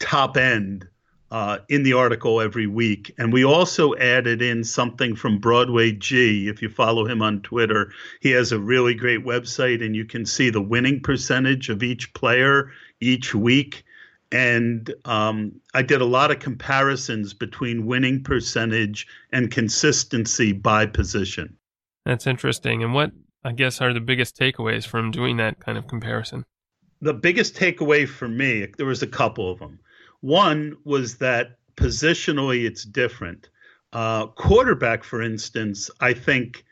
top 0.00 0.36
end 0.36 0.88
uh, 1.30 1.58
in 1.68 1.84
the 1.84 1.92
article 1.92 2.40
every 2.40 2.66
week. 2.66 3.14
And 3.16 3.32
we 3.32 3.44
also 3.44 3.94
added 3.94 4.42
in 4.42 4.64
something 4.64 5.14
from 5.14 5.38
Broadway 5.38 5.92
G. 5.92 6.48
If 6.48 6.60
you 6.60 6.68
follow 6.68 7.06
him 7.06 7.22
on 7.22 7.42
Twitter, 7.42 7.92
he 8.20 8.30
has 8.32 8.50
a 8.50 8.58
really 8.58 8.94
great 8.94 9.24
website, 9.24 9.84
and 9.84 9.94
you 9.94 10.04
can 10.04 10.26
see 10.26 10.50
the 10.50 10.60
winning 10.60 11.00
percentage 11.00 11.68
of 11.68 11.82
each 11.82 12.12
player 12.14 12.72
each 13.00 13.34
week 13.34 13.84
and 14.32 14.94
um, 15.04 15.60
I 15.74 15.82
did 15.82 16.00
a 16.00 16.06
lot 16.06 16.30
of 16.30 16.38
comparisons 16.38 17.34
between 17.34 17.86
winning 17.86 18.22
percentage 18.22 19.06
and 19.32 19.50
consistency 19.50 20.52
by 20.52 20.86
position. 20.86 21.56
That's 22.04 22.26
interesting. 22.26 22.82
And 22.84 22.94
what 22.94 23.10
I 23.44 23.52
guess 23.52 23.80
are 23.80 23.92
the 23.92 24.00
biggest 24.00 24.38
takeaways 24.38 24.86
from 24.86 25.10
doing 25.10 25.38
that 25.38 25.58
kind 25.60 25.76
of 25.76 25.88
comparison? 25.88 26.44
The 27.00 27.14
biggest 27.14 27.56
takeaway 27.56 28.06
for 28.06 28.28
me, 28.28 28.68
there 28.76 28.86
was 28.86 29.02
a 29.02 29.06
couple 29.06 29.50
of 29.50 29.58
them. 29.58 29.80
One 30.20 30.76
was 30.84 31.16
that 31.18 31.58
positionally 31.76 32.66
it's 32.66 32.84
different. 32.84 33.48
Uh, 33.92 34.26
quarterback, 34.26 35.02
for 35.02 35.22
instance, 35.22 35.90
I 36.00 36.12
think 36.12 36.64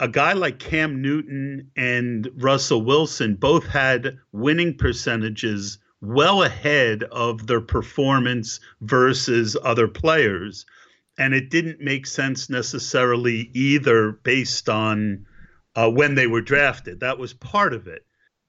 a 0.00 0.08
guy 0.08 0.32
like 0.32 0.58
Cam 0.58 1.02
Newton 1.02 1.70
and 1.76 2.28
Russell 2.36 2.82
Wilson 2.82 3.36
both 3.36 3.66
had 3.66 4.18
winning 4.32 4.76
percentages 4.76 5.78
well 6.00 6.42
ahead 6.42 7.04
of 7.04 7.46
their 7.46 7.60
performance 7.60 8.60
versus 8.80 9.56
other 9.62 9.88
players. 9.88 10.66
And 11.16 11.32
it 11.32 11.48
didn't 11.48 11.80
make 11.80 12.06
sense 12.06 12.50
necessarily 12.50 13.50
either 13.54 14.12
based 14.12 14.68
on 14.68 15.26
uh, 15.76 15.90
when 15.90 16.14
they 16.14 16.26
were 16.26 16.40
drafted. 16.40 17.00
That 17.00 17.18
was 17.18 17.32
part 17.32 17.72
of 17.72 17.86
it. 17.86 18.04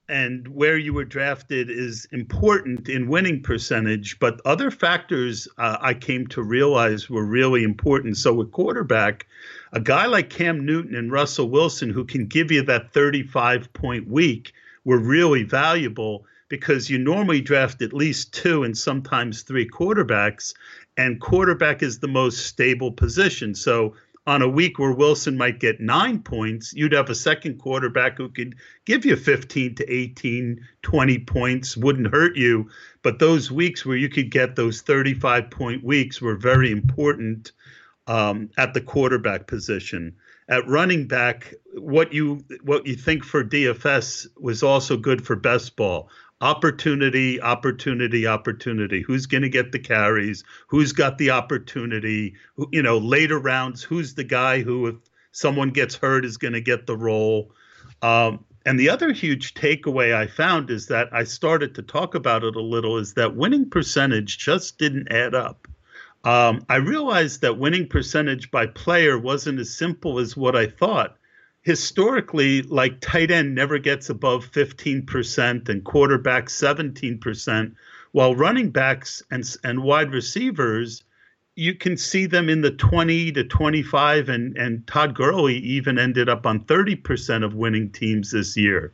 And 0.08 0.46
where 0.48 0.78
you 0.78 0.94
were 0.94 1.04
drafted 1.04 1.68
is 1.68 2.06
important 2.12 2.88
in 2.88 3.08
winning 3.08 3.42
percentage, 3.42 4.20
but 4.20 4.40
other 4.44 4.70
factors 4.70 5.48
uh, 5.58 5.78
I 5.80 5.94
came 5.94 6.28
to 6.28 6.42
realize 6.42 7.10
were 7.10 7.24
really 7.24 7.64
important. 7.64 8.16
So, 8.16 8.32
with 8.32 8.52
quarterback, 8.52 9.26
a 9.72 9.80
guy 9.80 10.06
like 10.06 10.30
Cam 10.30 10.64
Newton 10.64 10.94
and 10.94 11.10
Russell 11.10 11.50
Wilson, 11.50 11.90
who 11.90 12.04
can 12.04 12.26
give 12.26 12.52
you 12.52 12.62
that 12.62 12.92
35 12.92 13.72
point 13.72 14.08
week, 14.08 14.52
were 14.84 14.98
really 14.98 15.42
valuable 15.42 16.24
because 16.48 16.88
you 16.88 16.98
normally 16.98 17.40
draft 17.40 17.82
at 17.82 17.92
least 17.92 18.32
two 18.32 18.62
and 18.62 18.78
sometimes 18.78 19.42
three 19.42 19.68
quarterbacks, 19.68 20.54
and 20.96 21.20
quarterback 21.20 21.82
is 21.82 21.98
the 21.98 22.08
most 22.08 22.46
stable 22.46 22.92
position. 22.92 23.54
So 23.54 23.94
on 24.26 24.42
a 24.42 24.48
week 24.48 24.78
where 24.78 24.92
Wilson 24.92 25.36
might 25.36 25.60
get 25.60 25.80
nine 25.80 26.20
points, 26.20 26.72
you'd 26.74 26.92
have 26.92 27.08
a 27.08 27.14
second 27.14 27.58
quarterback 27.58 28.18
who 28.18 28.28
could 28.28 28.56
give 28.84 29.04
you 29.04 29.14
15 29.14 29.76
to 29.76 29.92
18, 29.92 30.66
20 30.82 31.18
points, 31.20 31.76
wouldn't 31.76 32.12
hurt 32.12 32.36
you. 32.36 32.68
But 33.02 33.20
those 33.20 33.52
weeks 33.52 33.86
where 33.86 33.96
you 33.96 34.08
could 34.08 34.30
get 34.30 34.56
those 34.56 34.82
35 34.82 35.50
point 35.50 35.84
weeks 35.84 36.20
were 36.20 36.34
very 36.34 36.72
important 36.72 37.52
um, 38.08 38.50
at 38.58 38.74
the 38.74 38.80
quarterback 38.80 39.46
position. 39.46 40.16
At 40.48 40.68
running 40.68 41.08
back, 41.08 41.54
what 41.74 42.12
you 42.12 42.44
what 42.62 42.86
you 42.86 42.94
think 42.94 43.24
for 43.24 43.42
DFS 43.42 44.28
was 44.40 44.62
also 44.62 44.96
good 44.96 45.26
for 45.26 45.34
best 45.34 45.74
ball 45.74 46.08
opportunity, 46.40 47.40
opportunity, 47.40 48.26
opportunity. 48.26 49.02
Who's 49.02 49.26
going 49.26 49.42
to 49.42 49.48
get 49.48 49.72
the 49.72 49.78
carries? 49.78 50.44
Who's 50.68 50.92
got 50.92 51.18
the 51.18 51.30
opportunity? 51.30 52.34
You 52.72 52.82
know, 52.82 52.98
later 52.98 53.38
rounds, 53.38 53.82
who's 53.82 54.14
the 54.14 54.24
guy 54.24 54.62
who, 54.62 54.86
if 54.86 54.96
someone 55.32 55.70
gets 55.70 55.94
hurt, 55.94 56.24
is 56.24 56.36
going 56.36 56.54
to 56.54 56.60
get 56.60 56.86
the 56.86 56.96
role? 56.96 57.52
Um, 58.02 58.44
and 58.66 58.78
the 58.78 58.90
other 58.90 59.12
huge 59.12 59.54
takeaway 59.54 60.14
I 60.14 60.26
found 60.26 60.70
is 60.70 60.88
that 60.88 61.08
I 61.12 61.24
started 61.24 61.74
to 61.76 61.82
talk 61.82 62.14
about 62.14 62.42
it 62.44 62.56
a 62.56 62.60
little 62.60 62.98
is 62.98 63.14
that 63.14 63.36
winning 63.36 63.70
percentage 63.70 64.38
just 64.38 64.76
didn't 64.76 65.12
add 65.12 65.34
up. 65.34 65.68
Um, 66.24 66.66
I 66.68 66.76
realized 66.76 67.42
that 67.42 67.58
winning 67.58 67.86
percentage 67.86 68.50
by 68.50 68.66
player 68.66 69.16
wasn't 69.16 69.60
as 69.60 69.72
simple 69.72 70.18
as 70.18 70.36
what 70.36 70.56
I 70.56 70.66
thought 70.66 71.16
historically, 71.66 72.62
like 72.62 73.00
tight 73.00 73.28
end 73.32 73.52
never 73.52 73.76
gets 73.76 74.08
above 74.08 74.48
15% 74.52 75.68
and 75.68 75.82
quarterback 75.84 76.46
17%, 76.46 77.74
while 78.12 78.36
running 78.36 78.70
backs 78.70 79.20
and, 79.32 79.44
and 79.64 79.82
wide 79.82 80.12
receivers, 80.12 81.02
you 81.56 81.74
can 81.74 81.96
see 81.96 82.26
them 82.26 82.48
in 82.48 82.60
the 82.60 82.70
20 82.70 83.32
to 83.32 83.42
25, 83.42 84.28
and, 84.28 84.56
and 84.56 84.86
Todd 84.86 85.16
Gurley 85.16 85.56
even 85.56 85.98
ended 85.98 86.28
up 86.28 86.46
on 86.46 86.60
30% 86.66 87.44
of 87.44 87.56
winning 87.56 87.90
teams 87.90 88.30
this 88.30 88.56
year. 88.56 88.92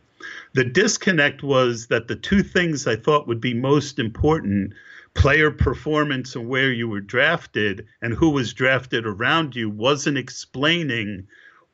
The 0.54 0.64
disconnect 0.64 1.42
was 1.42 1.88
that 1.88 2.08
the 2.08 2.16
two 2.16 2.42
things 2.42 2.86
I 2.86 2.96
thought 2.96 3.28
would 3.28 3.42
be 3.42 3.52
most 3.52 3.98
important 3.98 4.72
player 5.12 5.50
performance 5.50 6.34
and 6.34 6.48
where 6.48 6.72
you 6.72 6.88
were 6.88 7.02
drafted 7.02 7.86
and 8.00 8.14
who 8.14 8.30
was 8.30 8.54
drafted 8.54 9.04
around 9.06 9.54
you 9.54 9.68
wasn't 9.68 10.16
explaining 10.16 11.26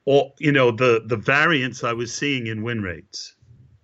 all 0.08 0.34
you 0.38 0.50
know 0.50 0.70
the 0.70 1.02
the 1.04 1.18
variance 1.18 1.84
I 1.84 1.92
was 1.92 2.12
seeing 2.14 2.46
in 2.46 2.62
win 2.62 2.80
rates. 2.80 3.36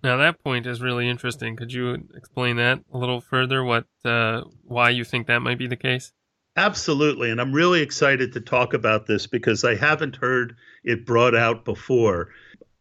Now 0.03 0.17
that 0.17 0.43
point 0.43 0.65
is 0.65 0.81
really 0.81 1.07
interesting. 1.07 1.55
Could 1.55 1.71
you 1.71 2.07
explain 2.15 2.55
that 2.55 2.79
a 2.91 2.97
little 2.97 3.21
further? 3.21 3.63
What 3.63 3.85
uh, 4.03 4.41
why 4.63 4.89
you 4.89 5.03
think 5.03 5.27
that 5.27 5.43
might 5.43 5.59
be 5.59 5.67
the 5.67 5.75
case? 5.75 6.13
Absolutely, 6.57 7.29
and 7.29 7.39
I'm 7.39 7.53
really 7.53 7.81
excited 7.81 8.33
to 8.33 8.41
talk 8.41 8.73
about 8.73 9.05
this 9.05 9.27
because 9.27 9.63
I 9.63 9.75
haven't 9.75 10.15
heard 10.15 10.55
it 10.83 11.05
brought 11.05 11.35
out 11.35 11.63
before. 11.63 12.29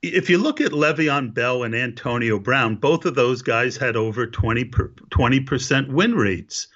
If 0.01 0.31
you 0.31 0.39
look 0.39 0.61
at 0.61 0.71
Le'Veon 0.71 1.35
Bell 1.35 1.65
and 1.65 1.75
Antonio 1.75 2.39
Brown, 2.39 2.77
both 2.77 3.05
of 3.05 3.15
those 3.15 3.43
guys 3.43 3.77
had 3.77 3.97
over 3.97 4.27
20 4.27 5.41
percent 5.41 5.93
win 5.93 6.15
rates. 6.15 6.69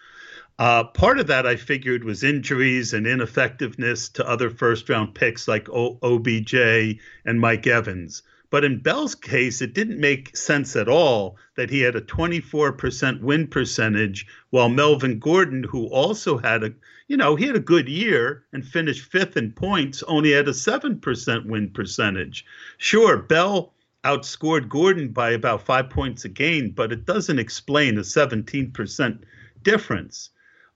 Uh, 0.60 0.82
part 0.82 1.20
of 1.20 1.28
that 1.28 1.46
I 1.46 1.54
figured 1.54 2.02
was 2.02 2.24
injuries 2.24 2.92
and 2.92 3.06
ineffectiveness 3.06 4.08
to 4.08 4.28
other 4.28 4.50
first 4.50 4.88
round 4.88 5.14
picks 5.14 5.46
like 5.46 5.68
o- 5.68 6.00
OBJ 6.02 6.98
and 7.24 7.40
Mike 7.40 7.68
Evans. 7.68 8.24
But 8.50 8.64
in 8.64 8.80
Bell's 8.80 9.14
case, 9.14 9.62
it 9.62 9.72
didn't 9.72 10.00
make 10.00 10.36
sense 10.36 10.74
at 10.74 10.88
all 10.88 11.36
that 11.54 11.70
he 11.70 11.82
had 11.82 11.94
a 11.94 12.00
24% 12.00 13.20
win 13.20 13.46
percentage, 13.46 14.26
while 14.50 14.68
Melvin 14.68 15.20
Gordon, 15.20 15.62
who 15.62 15.86
also 15.86 16.38
had 16.38 16.64
a, 16.64 16.72
you 17.06 17.16
know, 17.16 17.36
he 17.36 17.46
had 17.46 17.54
a 17.54 17.60
good 17.60 17.88
year 17.88 18.42
and 18.52 18.66
finished 18.66 19.12
fifth 19.12 19.36
in 19.36 19.52
points, 19.52 20.02
only 20.04 20.32
had 20.32 20.48
a 20.48 20.52
7% 20.52 21.46
win 21.46 21.70
percentage. 21.70 22.44
Sure, 22.78 23.16
Bell 23.16 23.74
outscored 24.02 24.68
Gordon 24.68 25.10
by 25.10 25.30
about 25.30 25.64
five 25.64 25.88
points 25.88 26.24
a 26.24 26.28
game, 26.28 26.70
but 26.70 26.90
it 26.90 27.06
doesn't 27.06 27.38
explain 27.38 27.96
a 27.96 28.00
17% 28.00 29.22
difference. 29.62 30.30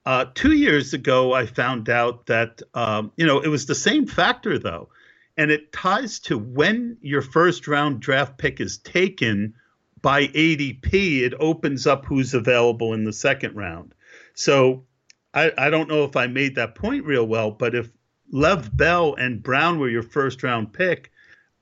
Uh, 0.05 0.25
two 0.33 0.51
years 0.51 0.93
ago, 0.93 1.33
I 1.33 1.45
found 1.45 1.89
out 1.89 2.25
that 2.25 2.61
um, 2.73 3.11
you 3.15 3.25
know 3.25 3.39
it 3.39 3.47
was 3.47 3.65
the 3.65 3.75
same 3.75 4.05
factor 4.05 4.59
though, 4.59 4.89
and 5.37 5.49
it 5.49 5.71
ties 5.71 6.19
to 6.21 6.37
when 6.37 6.97
your 7.01 7.21
first 7.21 7.67
round 7.67 8.01
draft 8.01 8.37
pick 8.37 8.59
is 8.59 8.77
taken 8.77 9.53
by 10.01 10.27
ADP. 10.27 11.21
It 11.21 11.33
opens 11.39 11.87
up 11.87 12.05
who's 12.05 12.33
available 12.33 12.93
in 12.93 13.05
the 13.05 13.13
second 13.13 13.55
round. 13.55 13.95
So 14.33 14.83
I, 15.33 15.51
I 15.57 15.69
don't 15.69 15.89
know 15.89 16.03
if 16.03 16.17
I 16.17 16.27
made 16.27 16.55
that 16.55 16.75
point 16.75 17.05
real 17.05 17.25
well, 17.25 17.51
but 17.51 17.73
if 17.73 17.89
Lev 18.29 18.75
Bell 18.75 19.15
and 19.15 19.41
Brown 19.41 19.79
were 19.79 19.89
your 19.89 20.03
first 20.03 20.43
round 20.43 20.73
pick, 20.73 21.12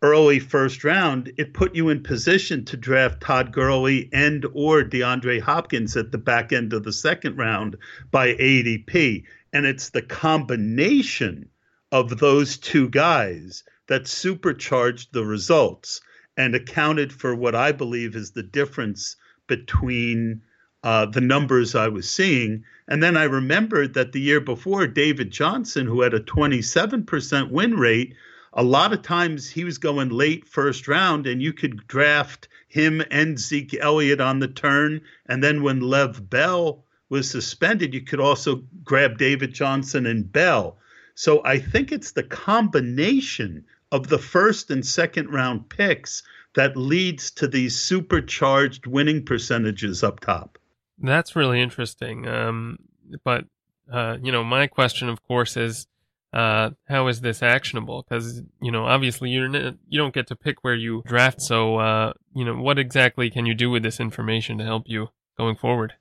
early 0.01 0.39
first 0.39 0.83
round, 0.83 1.31
it 1.37 1.53
put 1.53 1.75
you 1.75 1.89
in 1.89 2.01
position 2.01 2.65
to 2.65 2.77
draft 2.77 3.21
Todd 3.21 3.51
Gurley 3.51 4.09
and 4.11 4.45
or 4.53 4.83
DeAndre 4.83 5.39
Hopkins 5.39 5.95
at 5.95 6.11
the 6.11 6.17
back 6.17 6.51
end 6.51 6.73
of 6.73 6.83
the 6.83 6.93
second 6.93 7.37
round 7.37 7.77
by 8.09 8.33
ADP. 8.33 9.23
And 9.53 9.65
it's 9.65 9.89
the 9.89 10.01
combination 10.01 11.49
of 11.91 12.17
those 12.17 12.57
two 12.57 12.89
guys 12.89 13.63
that 13.87 14.07
supercharged 14.07 15.13
the 15.13 15.25
results 15.25 16.01
and 16.37 16.55
accounted 16.55 17.11
for 17.11 17.35
what 17.35 17.53
I 17.53 17.71
believe 17.71 18.15
is 18.15 18.31
the 18.31 18.43
difference 18.43 19.17
between 19.47 20.41
uh, 20.83 21.05
the 21.05 21.21
numbers 21.21 21.75
I 21.75 21.89
was 21.89 22.09
seeing. 22.09 22.63
And 22.87 23.03
then 23.03 23.17
I 23.17 23.25
remembered 23.25 23.93
that 23.93 24.13
the 24.13 24.21
year 24.21 24.39
before, 24.39 24.87
David 24.87 25.29
Johnson, 25.29 25.85
who 25.85 26.01
had 26.01 26.13
a 26.13 26.19
27% 26.19 27.51
win 27.51 27.75
rate, 27.75 28.15
a 28.53 28.63
lot 28.63 28.93
of 28.93 29.01
times 29.01 29.49
he 29.49 29.63
was 29.63 29.77
going 29.77 30.09
late 30.09 30.47
first 30.47 30.87
round, 30.87 31.27
and 31.27 31.41
you 31.41 31.53
could 31.53 31.87
draft 31.87 32.47
him 32.67 33.01
and 33.11 33.39
Zeke 33.39 33.77
Elliott 33.79 34.21
on 34.21 34.39
the 34.39 34.47
turn. 34.47 35.01
And 35.25 35.43
then 35.43 35.63
when 35.63 35.79
Lev 35.81 36.29
Bell 36.29 36.83
was 37.09 37.29
suspended, 37.29 37.93
you 37.93 38.01
could 38.01 38.19
also 38.19 38.63
grab 38.83 39.17
David 39.17 39.53
Johnson 39.53 40.05
and 40.05 40.31
Bell. 40.31 40.77
So 41.15 41.43
I 41.43 41.59
think 41.59 41.91
it's 41.91 42.13
the 42.13 42.23
combination 42.23 43.65
of 43.91 44.07
the 44.07 44.17
first 44.17 44.71
and 44.71 44.85
second 44.85 45.29
round 45.29 45.69
picks 45.69 46.23
that 46.55 46.77
leads 46.77 47.31
to 47.31 47.47
these 47.47 47.77
supercharged 47.77 48.87
winning 48.87 49.25
percentages 49.25 50.03
up 50.03 50.19
top. 50.19 50.57
That's 50.97 51.35
really 51.35 51.61
interesting. 51.61 52.27
Um, 52.27 52.79
but, 53.23 53.45
uh, 53.91 54.17
you 54.21 54.31
know, 54.31 54.43
my 54.43 54.67
question, 54.67 55.09
of 55.09 55.21
course, 55.23 55.57
is 55.57 55.87
uh, 56.33 56.69
how 56.87 57.07
is 57.07 57.21
this 57.21 57.43
actionable? 57.43 58.05
Because 58.07 58.41
you 58.61 58.71
know, 58.71 58.85
obviously, 58.85 59.29
you 59.29 59.77
you 59.87 59.99
don't 59.99 60.13
get 60.13 60.27
to 60.27 60.35
pick 60.35 60.63
where 60.63 60.75
you 60.75 61.03
draft. 61.05 61.41
So, 61.41 61.77
uh, 61.77 62.13
you 62.33 62.45
know, 62.45 62.55
what 62.55 62.79
exactly 62.79 63.29
can 63.29 63.45
you 63.45 63.53
do 63.53 63.69
with 63.69 63.83
this 63.83 63.99
information 63.99 64.57
to 64.57 64.63
help 64.63 64.83
you 64.85 65.09
going 65.37 65.55
forward? 65.55 65.93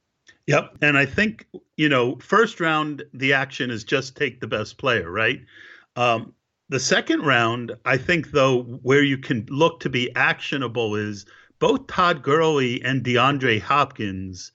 Yep, 0.46 0.78
and 0.82 0.96
I 0.96 1.06
think 1.06 1.46
you 1.76 1.88
know, 1.88 2.16
first 2.16 2.60
round 2.60 3.02
the 3.12 3.32
action 3.32 3.70
is 3.70 3.84
just 3.84 4.16
take 4.16 4.40
the 4.40 4.46
best 4.46 4.78
player, 4.78 5.10
right? 5.10 5.40
Um, 5.96 6.34
the 6.68 6.80
second 6.80 7.22
round, 7.22 7.72
I 7.84 7.96
think, 7.96 8.30
though, 8.30 8.62
where 8.62 9.02
you 9.02 9.18
can 9.18 9.44
look 9.48 9.80
to 9.80 9.90
be 9.90 10.14
actionable 10.14 10.94
is 10.94 11.26
both 11.58 11.88
Todd 11.88 12.22
Gurley 12.22 12.80
and 12.82 13.02
DeAndre 13.02 13.60
Hopkins 13.60 14.52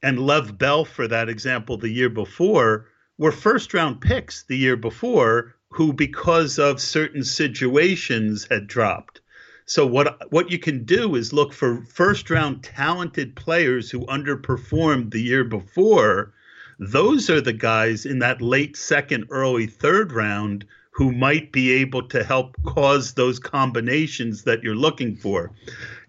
and 0.00 0.20
Lev 0.20 0.56
Bell, 0.56 0.84
for 0.84 1.08
that 1.08 1.28
example, 1.28 1.76
the 1.76 1.88
year 1.88 2.08
before 2.08 2.86
were 3.18 3.32
first 3.32 3.72
round 3.72 4.00
picks 4.00 4.42
the 4.44 4.56
year 4.56 4.76
before 4.76 5.54
who 5.70 5.92
because 5.92 6.58
of 6.58 6.80
certain 6.80 7.24
situations 7.24 8.46
had 8.50 8.66
dropped. 8.66 9.20
So 9.66 9.86
what 9.86 10.30
what 10.30 10.50
you 10.50 10.58
can 10.58 10.84
do 10.84 11.16
is 11.16 11.32
look 11.32 11.52
for 11.52 11.82
first 11.82 12.30
round 12.30 12.62
talented 12.62 13.34
players 13.34 13.90
who 13.90 14.06
underperformed 14.06 15.10
the 15.10 15.20
year 15.20 15.44
before. 15.44 16.32
Those 16.78 17.28
are 17.30 17.40
the 17.40 17.52
guys 17.52 18.06
in 18.06 18.20
that 18.20 18.40
late 18.40 18.76
second, 18.76 19.26
early 19.30 19.66
third 19.66 20.12
round 20.12 20.64
who 20.92 21.12
might 21.12 21.52
be 21.52 21.72
able 21.72 22.08
to 22.08 22.22
help 22.22 22.56
cause 22.64 23.14
those 23.14 23.38
combinations 23.38 24.44
that 24.44 24.62
you're 24.62 24.74
looking 24.74 25.16
for. 25.16 25.52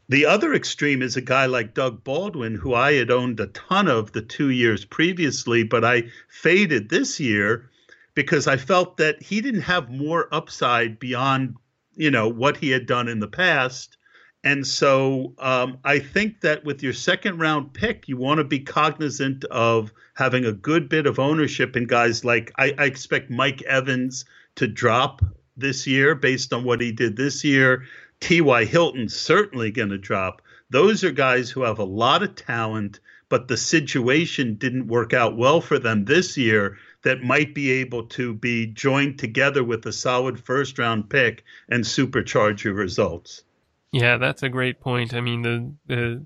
The 0.09 0.25
other 0.25 0.53
extreme 0.53 1.01
is 1.01 1.17
a 1.17 1.21
guy 1.21 1.47
like 1.47 1.73
Doug 1.73 2.03
Baldwin, 2.03 2.55
who 2.55 2.73
I 2.73 2.93
had 2.93 3.11
owned 3.11 3.39
a 3.41 3.47
ton 3.47 3.89
of 3.89 4.13
the 4.13 4.21
two 4.21 4.49
years 4.49 4.85
previously, 4.85 5.63
but 5.63 5.83
I 5.83 6.03
faded 6.29 6.89
this 6.89 7.19
year 7.19 7.69
because 8.13 8.47
I 8.47 8.55
felt 8.55 8.97
that 8.97 9.21
he 9.21 9.41
didn't 9.41 9.61
have 9.61 9.89
more 9.89 10.33
upside 10.33 10.97
beyond, 10.97 11.55
you 11.95 12.09
know, 12.09 12.29
what 12.29 12.57
he 12.57 12.69
had 12.69 12.85
done 12.85 13.09
in 13.09 13.19
the 13.19 13.27
past. 13.27 13.97
And 14.45 14.65
so 14.65 15.33
um, 15.39 15.79
I 15.83 15.99
think 15.99 16.39
that 16.41 16.63
with 16.63 16.81
your 16.81 16.93
second 16.93 17.39
round 17.39 17.73
pick, 17.73 18.07
you 18.07 18.15
want 18.15 18.37
to 18.37 18.45
be 18.45 18.61
cognizant 18.61 19.43
of 19.45 19.91
having 20.13 20.45
a 20.45 20.53
good 20.53 20.87
bit 20.87 21.05
of 21.05 21.19
ownership 21.19 21.75
in 21.75 21.85
guys 21.85 22.23
like 22.23 22.53
I, 22.57 22.73
I 22.77 22.85
expect 22.85 23.29
Mike 23.29 23.61
Evans 23.63 24.23
to 24.55 24.67
drop 24.67 25.21
this 25.57 25.85
year 25.85 26.15
based 26.15 26.53
on 26.53 26.63
what 26.63 26.79
he 26.79 26.91
did 26.93 27.17
this 27.17 27.43
year. 27.43 27.83
T.Y. 28.19 28.65
Hilton's 28.65 29.15
certainly 29.15 29.71
going 29.71 29.89
to 29.89 29.97
drop. 29.97 30.41
Those 30.69 31.03
are 31.03 31.11
guys 31.11 31.49
who 31.49 31.61
have 31.61 31.79
a 31.79 31.85
lot 31.85 32.23
of 32.23 32.35
talent, 32.35 32.99
but 33.29 33.47
the 33.47 33.57
situation 33.57 34.55
didn't 34.55 34.87
work 34.87 35.13
out 35.13 35.37
well 35.37 35.61
for 35.61 35.79
them 35.79 36.05
this 36.05 36.37
year 36.37 36.77
that 37.03 37.23
might 37.23 37.53
be 37.55 37.71
able 37.71 38.07
to 38.07 38.33
be 38.33 38.67
joined 38.67 39.19
together 39.19 39.63
with 39.63 39.85
a 39.85 39.93
solid 39.93 40.39
first 40.39 40.77
round 40.77 41.09
pick 41.09 41.43
and 41.69 41.83
supercharge 41.83 42.63
your 42.63 42.73
results. 42.73 43.43
Yeah, 43.91 44.17
that's 44.17 44.43
a 44.43 44.49
great 44.49 44.81
point. 44.81 45.13
I 45.13 45.21
mean, 45.21 45.41
the 45.41 45.73
the 45.87 46.25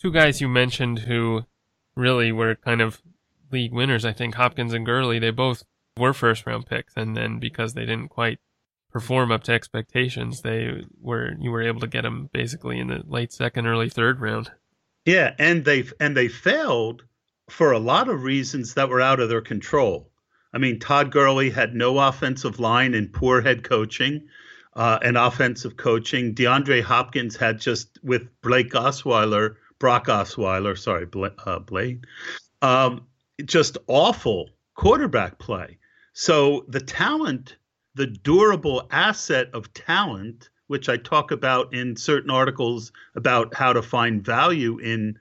two 0.00 0.12
guys 0.12 0.40
you 0.40 0.48
mentioned 0.48 1.00
who 1.00 1.42
really 1.96 2.32
were 2.32 2.54
kind 2.54 2.80
of 2.80 3.02
league 3.50 3.72
winners, 3.72 4.04
I 4.04 4.12
think 4.12 4.36
Hopkins 4.36 4.72
and 4.72 4.86
Gurley, 4.86 5.18
they 5.18 5.30
both 5.30 5.64
were 5.96 6.14
first 6.14 6.46
round 6.46 6.66
picks 6.66 6.94
and 6.96 7.16
then 7.16 7.38
because 7.38 7.74
they 7.74 7.84
didn't 7.84 8.08
quite 8.08 8.38
perform 8.90 9.32
up 9.32 9.44
to 9.44 9.52
expectations, 9.52 10.42
they 10.42 10.84
were 11.00 11.32
you 11.38 11.50
were 11.50 11.62
able 11.62 11.80
to 11.80 11.86
get 11.86 12.02
them 12.02 12.28
basically 12.32 12.78
in 12.78 12.88
the 12.88 13.02
late 13.06 13.32
second, 13.32 13.66
early 13.66 13.88
third 13.88 14.20
round. 14.20 14.50
Yeah, 15.04 15.34
and 15.38 15.64
they 15.64 15.84
and 15.98 16.16
they 16.16 16.28
failed 16.28 17.04
for 17.48 17.72
a 17.72 17.78
lot 17.78 18.08
of 18.08 18.22
reasons 18.22 18.74
that 18.74 18.88
were 18.88 19.00
out 19.00 19.20
of 19.20 19.28
their 19.28 19.40
control. 19.40 20.10
I 20.52 20.58
mean, 20.58 20.78
Todd 20.78 21.12
Gurley 21.12 21.50
had 21.50 21.74
no 21.74 21.98
offensive 21.98 22.58
line 22.58 22.94
and 22.94 23.12
poor 23.12 23.40
head 23.40 23.62
coaching 23.62 24.28
uh, 24.74 24.98
and 25.02 25.16
offensive 25.16 25.76
coaching. 25.76 26.34
DeAndre 26.34 26.82
Hopkins 26.82 27.36
had 27.36 27.60
just 27.60 27.98
with 28.02 28.28
Blake 28.42 28.72
Osweiler, 28.72 29.56
Brock 29.78 30.06
Osweiler, 30.06 30.78
sorry, 30.78 31.06
Bla- 31.06 31.34
uh, 31.46 31.58
Blake, 31.58 32.04
um, 32.62 33.06
just 33.44 33.78
awful 33.86 34.50
quarterback 34.74 35.38
play. 35.38 35.78
So 36.12 36.64
the 36.68 36.80
talent 36.80 37.56
the 38.00 38.06
durable 38.06 38.88
asset 38.90 39.50
of 39.52 39.74
talent, 39.74 40.48
which 40.68 40.88
I 40.88 40.96
talk 40.96 41.30
about 41.30 41.74
in 41.74 41.96
certain 41.96 42.30
articles 42.30 42.92
about 43.14 43.52
how 43.52 43.74
to 43.74 43.82
find 43.82 44.24
value 44.24 44.78
in 44.78 45.18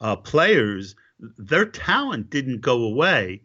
uh, 0.00 0.16
players, 0.16 0.94
their 1.18 1.66
talent 1.66 2.30
didn't 2.30 2.62
go 2.62 2.84
away. 2.84 3.42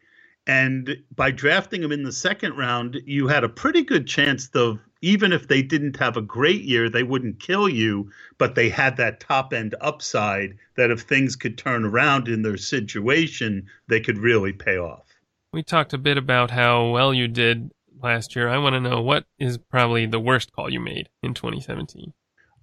And 0.48 0.96
by 1.14 1.32
drafting 1.32 1.82
them 1.82 1.92
in 1.92 2.04
the 2.04 2.14
second 2.14 2.56
round, 2.56 3.02
you 3.06 3.28
had 3.28 3.44
a 3.44 3.50
pretty 3.50 3.84
good 3.84 4.08
chance 4.08 4.48
of 4.56 4.80
even 5.02 5.34
if 5.34 5.50
they 5.50 5.62
didn't 5.62 5.98
have 5.98 6.16
a 6.16 6.22
great 6.22 6.62
year, 6.62 6.90
they 6.90 7.04
wouldn't 7.04 7.42
kill 7.42 7.68
you, 7.68 8.10
but 8.38 8.56
they 8.56 8.70
had 8.70 8.96
that 8.96 9.20
top 9.20 9.52
end 9.52 9.76
upside 9.82 10.58
that 10.78 10.92
if 10.92 11.02
things 11.02 11.36
could 11.36 11.58
turn 11.58 11.84
around 11.84 12.30
in 12.30 12.42
their 12.42 12.56
situation, 12.56 13.68
they 13.90 14.00
could 14.00 14.18
really 14.18 14.54
pay 14.54 14.78
off. 14.78 15.04
We 15.52 15.62
talked 15.62 15.92
a 15.92 15.98
bit 15.98 16.18
about 16.18 16.52
how 16.52 16.92
well 16.92 17.14
you 17.14 17.28
did 17.28 17.70
last 18.02 18.36
year. 18.36 18.50
I 18.50 18.58
want 18.58 18.74
to 18.74 18.80
know 18.80 19.02
what 19.02 19.26
is 19.40 19.58
probably 19.58 20.06
the 20.06 20.20
worst 20.20 20.52
call 20.52 20.72
you 20.72 20.80
made 20.80 21.10
in 21.24 21.34
2017. 21.34 22.14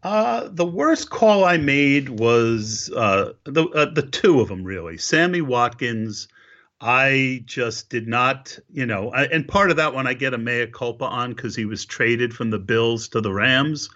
Uh, 0.03 0.49
the 0.51 0.67
worst 0.67 1.09
call 1.09 1.45
I 1.45 1.57
made 1.57 2.11
was 2.11 2.91
uh, 2.95 3.33
the 3.45 3.67
uh, 3.69 3.87
the 3.95 4.03
two 4.03 4.41
of 4.41 4.49
them 4.49 4.63
really. 4.63 4.99
Sammy 4.99 5.41
Watkins, 5.41 6.29
I 6.79 7.43
just 7.47 7.89
did 7.89 8.07
not, 8.07 8.59
you 8.71 8.85
know, 8.85 9.11
I, 9.11 9.25
and 9.25 9.49
part 9.49 9.71
of 9.71 9.79
that 9.79 9.95
one 9.95 10.07
I 10.07 10.13
get 10.13 10.35
a 10.35 10.39
mea 10.39 10.67
culpa 10.67 11.07
on 11.07 11.33
because 11.33 11.57
he 11.57 11.65
was 11.65 11.87
traded 11.87 12.35
from 12.35 12.51
the 12.51 12.59
Bills 12.59 13.09
to 13.09 13.23
the 13.23 13.33
Rams. 13.33 13.89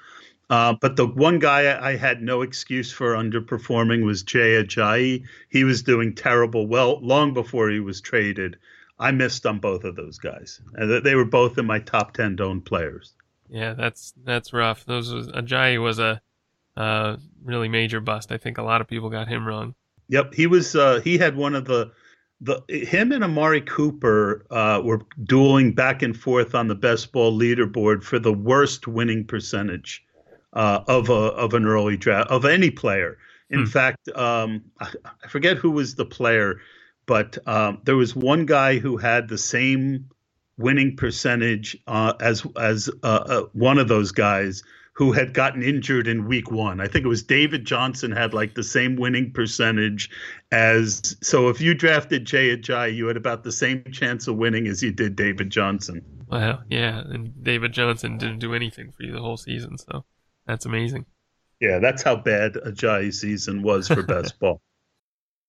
Uh, 0.48 0.74
but 0.80 0.96
the 0.96 1.06
one 1.06 1.38
guy 1.38 1.78
I 1.78 1.96
had 1.96 2.22
no 2.22 2.40
excuse 2.40 2.90
for 2.90 3.12
underperforming 3.12 4.06
was 4.06 4.22
Jay 4.22 4.62
Ajayi. 4.62 5.24
He 5.50 5.64
was 5.64 5.82
doing 5.82 6.14
terrible 6.14 6.66
well 6.66 7.00
long 7.02 7.34
before 7.34 7.68
he 7.68 7.80
was 7.80 8.00
traded. 8.00 8.56
I 8.98 9.12
missed 9.12 9.46
on 9.46 9.58
both 9.58 9.84
of 9.84 9.96
those 9.96 10.18
guys. 10.18 10.60
And 10.74 11.04
they 11.04 11.14
were 11.14 11.24
both 11.24 11.58
in 11.58 11.66
my 11.66 11.78
top 11.78 12.14
10 12.14 12.36
don't 12.36 12.62
players. 12.62 13.14
Yeah, 13.48 13.74
that's 13.74 14.12
that's 14.24 14.52
rough. 14.52 14.84
Those 14.84 15.12
was, 15.12 15.28
Ajayi 15.28 15.82
was 15.82 15.98
a 15.98 16.20
uh, 16.76 17.16
really 17.42 17.68
major 17.68 18.00
bust. 18.00 18.30
I 18.30 18.36
think 18.36 18.58
a 18.58 18.62
lot 18.62 18.80
of 18.80 18.88
people 18.88 19.08
got 19.08 19.26
him 19.26 19.46
wrong. 19.46 19.74
Yep, 20.08 20.34
he 20.34 20.46
was. 20.46 20.76
Uh, 20.76 21.00
he 21.02 21.16
had 21.16 21.36
one 21.36 21.54
of 21.54 21.64
the 21.64 21.90
the 22.40 22.62
him 22.68 23.12
and 23.12 23.24
Amari 23.24 23.60
Cooper 23.60 24.46
uh, 24.50 24.80
were 24.84 25.00
dueling 25.24 25.72
back 25.72 26.02
and 26.02 26.16
forth 26.16 26.54
on 26.54 26.68
the 26.68 26.74
best 26.74 27.12
ball 27.12 27.36
leaderboard 27.36 28.02
for 28.02 28.18
the 28.18 28.32
worst 28.32 28.86
winning 28.86 29.24
percentage 29.24 30.04
uh, 30.52 30.80
of 30.86 31.08
a 31.08 31.12
of 31.12 31.54
an 31.54 31.66
early 31.66 31.96
draft 31.96 32.30
of 32.30 32.44
any 32.44 32.70
player. 32.70 33.18
In 33.50 33.60
hmm. 33.60 33.66
fact, 33.66 34.08
um, 34.10 34.62
I, 34.80 34.92
I, 35.24 35.28
forget 35.28 35.56
who 35.56 35.70
was 35.70 35.94
the 35.94 36.04
player, 36.04 36.60
but 37.08 37.38
um, 37.48 37.80
there 37.84 37.96
was 37.96 38.14
one 38.14 38.46
guy 38.46 38.78
who 38.78 38.98
had 38.98 39.28
the 39.28 39.38
same 39.38 40.10
winning 40.58 40.94
percentage 40.94 41.76
uh, 41.86 42.12
as 42.20 42.46
as 42.56 42.90
uh, 43.02 43.06
uh, 43.06 43.42
one 43.54 43.78
of 43.78 43.88
those 43.88 44.12
guys 44.12 44.62
who 44.92 45.12
had 45.12 45.32
gotten 45.32 45.62
injured 45.62 46.06
in 46.06 46.26
week 46.26 46.50
one. 46.50 46.80
I 46.80 46.88
think 46.88 47.04
it 47.04 47.08
was 47.08 47.22
David 47.22 47.64
Johnson 47.64 48.12
had 48.12 48.34
like 48.34 48.54
the 48.54 48.62
same 48.62 48.96
winning 48.96 49.32
percentage 49.32 50.10
as. 50.52 51.16
So 51.22 51.48
if 51.48 51.60
you 51.62 51.72
drafted 51.72 52.26
Jay 52.26 52.54
Ajayi, 52.54 52.94
you 52.94 53.06
had 53.06 53.16
about 53.16 53.42
the 53.42 53.52
same 53.52 53.84
chance 53.90 54.28
of 54.28 54.36
winning 54.36 54.66
as 54.66 54.82
you 54.82 54.92
did 54.92 55.16
David 55.16 55.48
Johnson. 55.50 56.04
Wow, 56.30 56.60
yeah, 56.68 57.00
and 57.00 57.42
David 57.42 57.72
Johnson 57.72 58.18
didn't 58.18 58.40
do 58.40 58.52
anything 58.52 58.92
for 58.92 59.02
you 59.02 59.12
the 59.12 59.22
whole 59.22 59.38
season, 59.38 59.78
so 59.78 60.04
that's 60.46 60.66
amazing. 60.66 61.06
Yeah, 61.58 61.78
that's 61.78 62.02
how 62.02 62.16
bad 62.16 62.52
Ajayi's 62.52 63.18
season 63.18 63.62
was 63.62 63.88
for 63.88 64.02
best 64.04 64.38
ball. 64.38 64.60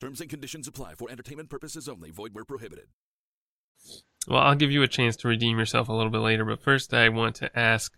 Terms 0.00 0.20
and 0.20 0.28
conditions 0.28 0.68
apply 0.68 0.94
for 0.94 1.10
entertainment 1.10 1.50
purposes 1.50 1.88
only. 1.88 2.10
Void 2.10 2.34
where 2.34 2.44
prohibited. 2.44 2.86
Well, 4.28 4.40
I'll 4.40 4.54
give 4.54 4.70
you 4.70 4.82
a 4.82 4.88
chance 4.88 5.16
to 5.16 5.28
redeem 5.28 5.58
yourself 5.58 5.88
a 5.88 5.92
little 5.92 6.10
bit 6.10 6.18
later, 6.18 6.44
but 6.44 6.62
first 6.62 6.94
I 6.94 7.08
want 7.10 7.36
to 7.36 7.58
ask 7.58 7.92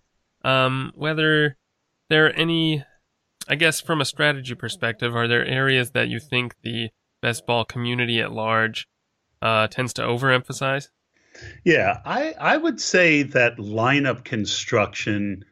um, 0.44 0.92
whether 0.94 1.56
there 2.08 2.26
are 2.26 2.30
any, 2.30 2.84
I 3.48 3.54
guess, 3.54 3.80
from 3.80 4.00
a 4.00 4.04
strategy 4.04 4.54
perspective, 4.54 5.14
are 5.14 5.28
there 5.28 5.44
areas 5.44 5.92
that 5.92 6.08
you 6.08 6.20
think 6.20 6.56
the 6.62 6.90
best 7.22 7.46
ball 7.46 7.64
community 7.64 8.20
at 8.20 8.32
large 8.32 8.88
uh, 9.40 9.68
tends 9.68 9.92
to 9.94 10.02
overemphasize? 10.02 10.88
Yeah, 11.64 12.00
I, 12.04 12.34
I 12.40 12.56
would 12.56 12.80
say 12.80 13.22
that 13.22 13.56
lineup 13.56 14.24
construction 14.24 15.44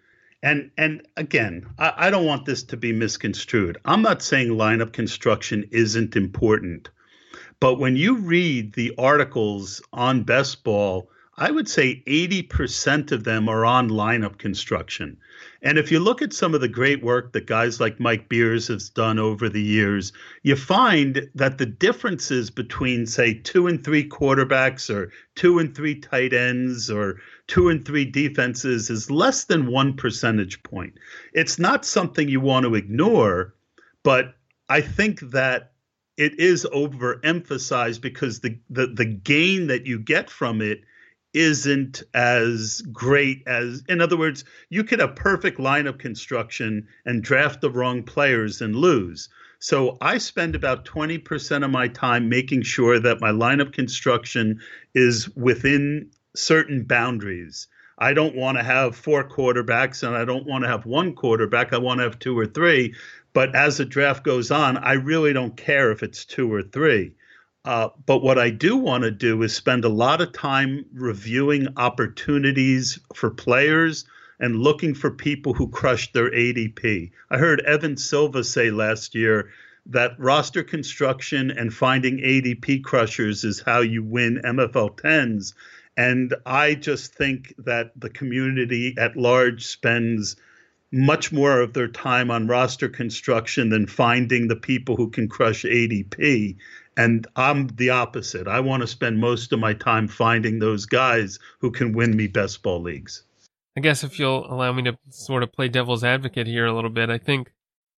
and 0.44 0.70
and 0.76 1.08
again, 1.16 1.66
I, 1.78 1.92
I, 1.96 2.10
don't 2.10 2.26
want 2.26 2.44
this 2.44 2.64
to 2.64 2.76
be 2.76 2.92
misconstrued. 2.92 3.78
I'm 3.84 4.02
not 4.02 4.22
saying 4.22 4.48
lineup 4.50 4.92
construction 4.92 5.64
isn't 5.70 6.16
important, 6.16 6.90
but 7.60 7.76
when 7.76 7.96
you 7.96 8.18
read 8.18 8.74
the 8.74 8.92
articles 8.98 9.80
on 9.90 10.24
best 10.24 10.62
ball, 10.62 11.10
I 11.36 11.50
would 11.50 11.68
say 11.68 12.02
80% 12.06 13.10
of 13.10 13.24
them 13.24 13.48
are 13.48 13.64
on 13.64 13.88
lineup 13.88 14.36
construction. 14.36 15.16
And 15.64 15.78
if 15.78 15.90
you 15.90 15.98
look 15.98 16.20
at 16.20 16.34
some 16.34 16.54
of 16.54 16.60
the 16.60 16.68
great 16.68 17.02
work 17.02 17.32
that 17.32 17.46
guys 17.46 17.80
like 17.80 17.98
Mike 17.98 18.28
Beers 18.28 18.68
has 18.68 18.90
done 18.90 19.18
over 19.18 19.48
the 19.48 19.62
years, 19.62 20.12
you 20.42 20.56
find 20.56 21.30
that 21.34 21.56
the 21.56 21.64
differences 21.64 22.50
between, 22.50 23.06
say, 23.06 23.32
two 23.32 23.66
and 23.66 23.82
three 23.82 24.06
quarterbacks 24.06 24.94
or 24.94 25.10
two 25.36 25.58
and 25.58 25.74
three 25.74 25.98
tight 25.98 26.34
ends 26.34 26.90
or 26.90 27.18
two 27.46 27.70
and 27.70 27.82
three 27.82 28.04
defenses 28.04 28.90
is 28.90 29.10
less 29.10 29.44
than 29.44 29.66
one 29.66 29.96
percentage 29.96 30.62
point. 30.64 30.92
It's 31.32 31.58
not 31.58 31.86
something 31.86 32.28
you 32.28 32.40
want 32.40 32.66
to 32.66 32.74
ignore, 32.74 33.54
but 34.02 34.34
I 34.68 34.82
think 34.82 35.20
that 35.20 35.72
it 36.18 36.38
is 36.38 36.66
overemphasized 36.74 38.02
because 38.02 38.40
the, 38.40 38.58
the, 38.68 38.86
the 38.86 39.06
gain 39.06 39.68
that 39.68 39.86
you 39.86 39.98
get 39.98 40.28
from 40.28 40.60
it 40.60 40.82
isn't 41.34 42.02
as 42.14 42.80
great 42.92 43.42
as 43.46 43.82
in 43.88 44.00
other 44.00 44.16
words 44.16 44.44
you 44.68 44.84
could 44.84 45.00
have 45.00 45.16
perfect 45.16 45.58
lineup 45.58 45.98
construction 45.98 46.86
and 47.04 47.22
draft 47.24 47.60
the 47.60 47.70
wrong 47.70 48.02
players 48.04 48.62
and 48.62 48.76
lose. 48.76 49.28
So 49.58 49.98
i 50.00 50.18
spend 50.18 50.54
about 50.54 50.84
20% 50.84 51.64
of 51.64 51.70
my 51.70 51.88
time 51.88 52.28
making 52.28 52.62
sure 52.62 53.00
that 53.00 53.20
my 53.20 53.30
lineup 53.30 53.72
construction 53.72 54.60
is 54.94 55.28
within 55.36 56.10
certain 56.36 56.84
boundaries. 56.84 57.66
I 57.98 58.12
don't 58.12 58.34
want 58.34 58.58
to 58.58 58.64
have 58.64 58.96
four 58.96 59.28
quarterbacks 59.28 60.06
and 60.06 60.16
i 60.16 60.24
don't 60.24 60.46
want 60.46 60.62
to 60.64 60.68
have 60.68 60.86
one 60.86 61.14
quarterback 61.14 61.72
i 61.72 61.78
want 61.78 61.98
to 61.98 62.04
have 62.04 62.18
two 62.18 62.38
or 62.38 62.46
three 62.46 62.94
but 63.32 63.54
as 63.54 63.78
the 63.78 63.84
draft 63.84 64.24
goes 64.24 64.50
on 64.50 64.76
i 64.76 64.92
really 64.92 65.32
don't 65.32 65.56
care 65.56 65.90
if 65.90 66.02
it's 66.02 66.24
two 66.24 66.52
or 66.52 66.62
three 66.62 67.14
uh, 67.64 67.88
but 68.04 68.22
what 68.22 68.38
I 68.38 68.50
do 68.50 68.76
want 68.76 69.04
to 69.04 69.10
do 69.10 69.42
is 69.42 69.56
spend 69.56 69.84
a 69.84 69.88
lot 69.88 70.20
of 70.20 70.32
time 70.32 70.84
reviewing 70.92 71.68
opportunities 71.76 72.98
for 73.14 73.30
players 73.30 74.04
and 74.38 74.58
looking 74.58 74.94
for 74.94 75.10
people 75.10 75.54
who 75.54 75.68
crushed 75.68 76.12
their 76.12 76.30
ADP. 76.30 77.10
I 77.30 77.38
heard 77.38 77.60
Evan 77.60 77.96
Silva 77.96 78.44
say 78.44 78.70
last 78.70 79.14
year 79.14 79.50
that 79.86 80.18
roster 80.18 80.62
construction 80.62 81.50
and 81.50 81.72
finding 81.72 82.18
ADP 82.18 82.82
crushers 82.82 83.44
is 83.44 83.60
how 83.60 83.80
you 83.80 84.02
win 84.02 84.40
MFL 84.44 84.96
10s. 84.96 85.54
And 85.96 86.34
I 86.44 86.74
just 86.74 87.14
think 87.14 87.54
that 87.58 87.92
the 87.96 88.10
community 88.10 88.94
at 88.98 89.16
large 89.16 89.64
spends 89.64 90.36
much 90.90 91.32
more 91.32 91.60
of 91.60 91.72
their 91.72 91.88
time 91.88 92.30
on 92.30 92.46
roster 92.46 92.88
construction 92.88 93.68
than 93.68 93.86
finding 93.86 94.48
the 94.48 94.56
people 94.56 94.96
who 94.96 95.10
can 95.10 95.28
crush 95.28 95.64
ADP. 95.64 96.56
And 96.96 97.26
I'm 97.36 97.68
the 97.68 97.90
opposite. 97.90 98.46
I 98.46 98.60
want 98.60 98.82
to 98.82 98.86
spend 98.86 99.18
most 99.18 99.52
of 99.52 99.58
my 99.58 99.74
time 99.74 100.06
finding 100.06 100.58
those 100.58 100.86
guys 100.86 101.38
who 101.60 101.70
can 101.70 101.92
win 101.92 102.16
me 102.16 102.28
best 102.28 102.62
ball 102.62 102.80
leagues. 102.80 103.24
I 103.76 103.80
guess 103.80 104.04
if 104.04 104.18
you'll 104.18 104.46
allow 104.52 104.72
me 104.72 104.84
to 104.84 104.96
sort 105.10 105.42
of 105.42 105.52
play 105.52 105.68
devil's 105.68 106.04
advocate 106.04 106.46
here 106.46 106.66
a 106.66 106.72
little 106.72 106.90
bit, 106.90 107.10
I 107.10 107.18
think 107.18 107.52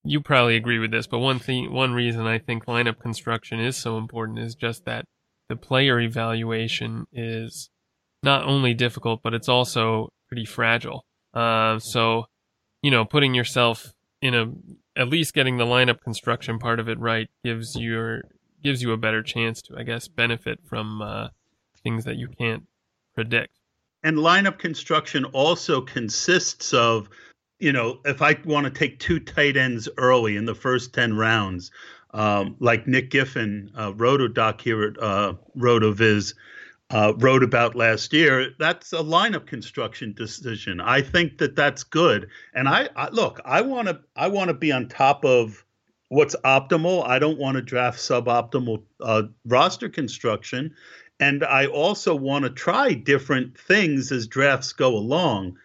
you 0.04 0.20
probably 0.20 0.56
agree 0.56 0.78
with 0.78 0.90
this, 0.90 1.06
but 1.06 1.18
one 1.18 1.38
thing, 1.38 1.72
one 1.72 1.92
reason 1.92 2.26
I 2.26 2.38
think 2.38 2.66
lineup 2.66 2.98
construction 2.98 3.61
is 3.61 3.76
so 3.76 3.98
important 3.98 4.38
is 4.38 4.54
just 4.54 4.85
that 4.87 5.04
the 5.48 5.56
player 5.56 6.00
evaluation 6.00 7.06
is 7.12 7.68
not 8.22 8.44
only 8.44 8.72
difficult, 8.72 9.20
but 9.22 9.35
it's 9.35 9.48
also 9.48 10.09
pretty 10.28 10.44
fragile. 10.44 11.04
Uh, 11.35 11.78
so, 11.78 12.26
you 12.82 12.90
know, 12.90 13.04
putting 13.04 13.35
yourself 13.35 13.92
in 14.22 14.35
a 14.35 14.46
at 14.98 15.09
least 15.09 15.35
getting 15.35 15.59
the 15.59 15.66
lineup 15.66 16.00
construction 16.00 16.59
part 16.59 16.80
of 16.80 16.88
it 16.88 16.98
right 16.98 17.28
gives 17.44 17.76
your 17.76 18.22
gives 18.66 18.83
you 18.83 18.90
a 18.90 18.96
better 18.96 19.22
chance 19.22 19.62
to, 19.62 19.76
I 19.79 19.85
guess, 19.85 20.09
benefit 20.09 20.59
from 20.64 21.00
uh, 21.00 21.29
things 21.85 22.05
that 22.05 22.16
you 22.16 22.26
can't 22.26 22.64
predict. 23.14 23.61
And 24.02 24.16
lineup 24.16 24.59
construction 24.59 25.24
also 25.26 25.81
consists 25.81 26.74
of, 26.74 27.09
you 27.61 27.72
know, 27.72 28.00
if 28.05 28.22
I 28.22 28.37
want 28.44 28.64
to 28.64 28.72
take 28.72 28.98
two 28.98 29.20
tight 29.20 29.57
ends 29.57 29.88
early 29.98 30.37
in 30.37 30.46
the 30.46 30.55
first 30.55 30.92
10 30.92 31.16
rounds, 31.16 31.70
um, 32.12 32.57
like 32.59 32.88
Nick 32.88 33.11
Giffen, 33.11 33.70
uh, 33.76 33.92
Rotodoc 33.92 34.61
here 34.61 34.83
at 34.83 35.00
uh, 35.00 35.35
RotoViz, 35.57 36.35
uh, 36.90 37.12
wrote 37.18 37.44
about 37.44 37.76
last 37.76 38.12
year, 38.12 38.50
that's 38.59 38.92
a 38.92 38.96
lineup 38.96 39.46
construction 39.46 40.12
decision. 40.12 40.81
I 40.81 41.02
think 41.02 41.38
that 41.38 41.55
that's 41.55 41.85
good. 41.85 42.29
And 42.52 42.68
I, 42.68 42.88
I 42.96 43.11
look, 43.11 43.40
I 43.44 43.61
want 43.61 43.87
to, 43.87 44.00
I 44.16 44.26
want 44.26 44.48
to 44.48 44.55
be 44.55 44.72
on 44.72 44.88
top 44.88 45.24
of 45.24 45.64
what's 46.09 46.37
optimal. 46.45 47.07
I 47.07 47.19
don't 47.19 47.38
want 47.38 47.57
to 47.57 47.62
draft 47.62 47.99
suboptimal 47.99 48.83
uh, 49.01 49.25
roster 49.45 49.88
construction. 49.88 50.75
And 51.19 51.45
I 51.45 51.66
also 51.66 52.14
want 52.14 52.45
to 52.45 52.51
try 52.51 52.92
different 52.92 53.59
things 53.59 54.12
as 54.12 54.27
drafts 54.27 54.73
go 54.73 54.95
along. 54.97 55.57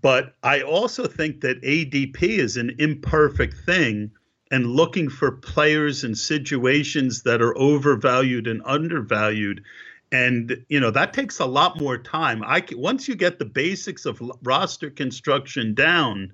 But 0.00 0.34
I 0.42 0.62
also 0.62 1.06
think 1.06 1.40
that 1.42 1.62
ADP 1.62 2.22
is 2.22 2.56
an 2.56 2.76
imperfect 2.78 3.58
thing 3.66 4.12
and 4.50 4.66
looking 4.66 5.08
for 5.08 5.32
players 5.32 6.04
and 6.04 6.16
situations 6.16 7.22
that 7.22 7.42
are 7.42 7.56
overvalued 7.58 8.46
and 8.46 8.62
undervalued 8.64 9.64
and 10.12 10.62
you 10.68 10.78
know 10.78 10.90
that 10.90 11.14
takes 11.14 11.38
a 11.40 11.46
lot 11.46 11.80
more 11.80 11.96
time 11.96 12.42
i 12.44 12.62
once 12.72 13.08
you 13.08 13.16
get 13.16 13.38
the 13.38 13.44
basics 13.44 14.04
of 14.04 14.20
roster 14.42 14.90
construction 14.90 15.74
down 15.74 16.30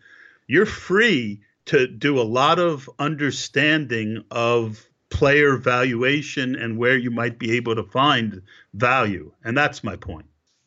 you're 0.48 0.66
free 0.66 1.40
to 1.68 1.86
do 1.86 2.18
a 2.18 2.22
lot 2.22 2.58
of 2.58 2.88
understanding 2.98 4.24
of 4.30 4.84
player 5.10 5.56
valuation 5.56 6.54
and 6.54 6.76
where 6.76 6.96
you 6.96 7.10
might 7.10 7.38
be 7.38 7.56
able 7.56 7.74
to 7.74 7.82
find 7.82 8.42
value 8.74 9.32
and 9.44 9.56
that's 9.56 9.82
my 9.82 9.96
point. 9.96 10.26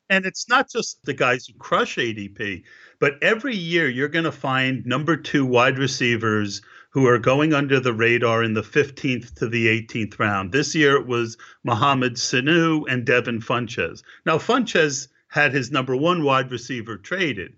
and 0.10 0.26
it's 0.26 0.50
not 0.50 0.70
just 0.70 1.04
the 1.06 1.14
guys 1.14 1.46
who 1.46 1.54
crush 1.60 1.98
adp 1.98 2.64
but 3.00 3.22
every 3.22 3.56
year 3.56 3.90
you're 3.90 4.08
going 4.08 4.26
to 4.26 4.32
find 4.32 4.86
number 4.86 5.16
two 5.16 5.46
wide 5.46 5.78
receivers 5.78 6.62
who 6.92 7.08
are 7.08 7.18
going 7.18 7.54
under 7.54 7.80
the 7.80 7.94
radar 7.94 8.44
in 8.44 8.54
the 8.54 8.62
15th 8.62 9.34
to 9.36 9.48
the 9.48 9.68
18th 9.68 10.20
round. 10.20 10.52
This 10.52 10.76
year 10.76 10.98
it 10.98 11.08
was 11.08 11.38
Mohamed 11.64 12.16
Sanu 12.16 12.84
and 12.88 13.06
Devin 13.06 13.40
Funchess. 13.40 14.04
Now, 14.26 14.38
Funchess 14.38 15.08
had 15.30 15.54
his 15.54 15.72
number 15.72 15.96
one 15.96 16.24
wide 16.24 16.52
receiver 16.52 16.98
traded, 16.98 17.54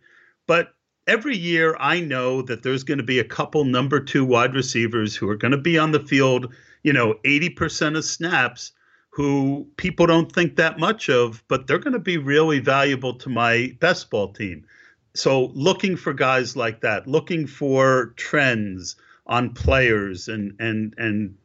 but 0.46 0.76
every 1.08 1.38
year 1.38 1.76
I 1.80 2.00
know 2.00 2.42
that 2.44 2.64
there's 2.64 2.84
going 2.84 2.98
to 2.98 3.04
be 3.04 3.20
a 3.20 3.24
couple 3.24 3.66
number 3.66 4.00
two 4.00 4.26
wide 4.26 4.56
receivers 4.56 5.16
who 5.16 5.30
are 5.30 5.36
going 5.36 5.52
to 5.52 5.58
be 5.58 5.78
on 5.78 5.92
the 5.92 6.00
field, 6.00 6.54
you 6.84 6.94
know, 6.94 7.16
80% 7.26 7.98
of 7.98 8.06
snaps 8.06 8.72
who 9.10 9.68
people 9.78 10.08
don't 10.08 10.32
think 10.32 10.56
that 10.56 10.80
much 10.80 11.10
of, 11.10 11.44
but 11.48 11.68
they're 11.68 11.78
going 11.78 11.94
to 11.94 12.00
be 12.00 12.18
really 12.18 12.60
valuable 12.60 13.14
to 13.16 13.30
my 13.30 13.76
best 13.80 14.10
ball 14.10 14.34
team. 14.34 14.66
So 15.14 15.52
looking 15.54 15.96
for 15.96 16.14
guys 16.14 16.56
like 16.56 16.82
that, 16.82 17.08
looking 17.08 17.46
for 17.46 18.14
trends, 18.18 18.96
on 19.28 19.54
players 19.54 20.28
and 20.28 20.54
and 20.60 20.94
and 20.98 21.36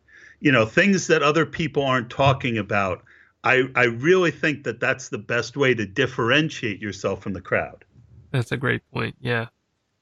you 0.40 0.53
know 0.53 0.66
things 0.66 1.07
that 1.07 1.23
other 1.23 1.47
people 1.47 1.83
aren't 1.83 2.11
talking 2.11 2.59
about. 2.59 3.05
I 3.44 3.64
I 3.75 3.85
really 3.85 4.31
think 4.31 4.64
that 4.64 4.81
that's 4.81 5.09
the 5.09 5.18
best 5.18 5.57
way 5.57 5.75
to 5.75 5.87
differentiate 5.87 6.81
yourself 6.81 7.23
from 7.23 7.33
the 7.33 7.40
crowd. 7.40 7.85
That's 8.30 8.52
a 8.52 8.56
great 8.56 8.82
point. 8.92 9.16
Yeah. 9.20 9.46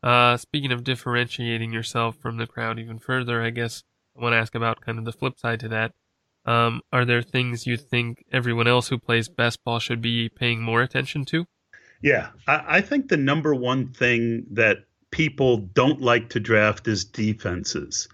Uh, 0.02 0.36
speaking 0.36 0.72
of 0.72 0.84
differentiating 0.84 1.72
yourself 1.72 2.16
from 2.16 2.36
the 2.36 2.46
crowd 2.46 2.78
even 2.78 2.98
further, 2.98 3.42
I 3.42 3.50
guess 3.50 3.82
I 4.16 4.22
want 4.22 4.32
to 4.34 4.38
ask 4.38 4.54
about 4.54 4.80
kind 4.80 4.98
of 4.98 5.04
the 5.04 5.12
flip 5.12 5.38
side 5.38 5.60
to 5.60 5.68
that. 5.68 5.92
Um, 6.44 6.82
are 6.92 7.04
there 7.04 7.22
things 7.22 7.66
you 7.66 7.76
think 7.76 8.24
everyone 8.32 8.68
else 8.68 8.88
who 8.88 8.98
plays 8.98 9.28
best 9.28 9.64
ball 9.64 9.80
should 9.80 10.00
be 10.00 10.28
paying 10.28 10.62
more 10.62 10.80
attention 10.80 11.24
to? 11.26 11.46
Yeah, 12.02 12.28
I, 12.46 12.64
I 12.68 12.80
think 12.82 13.08
the 13.08 13.16
number 13.16 13.54
one 13.54 13.92
thing 13.92 14.46
that 14.52 14.78
people 15.10 15.56
don't 15.56 16.00
like 16.00 16.28
to 16.30 16.40
draft 16.40 16.86
is 16.86 17.04
defenses. 17.04 18.08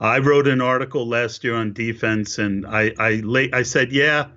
I 0.00 0.18
wrote 0.18 0.48
an 0.48 0.60
article 0.60 1.06
last 1.06 1.44
year 1.44 1.54
on 1.54 1.72
defense, 1.72 2.38
and 2.38 2.66
I 2.66 2.92
I, 2.98 3.22
I 3.52 3.62
said, 3.62 3.92
yeah, 3.92 4.28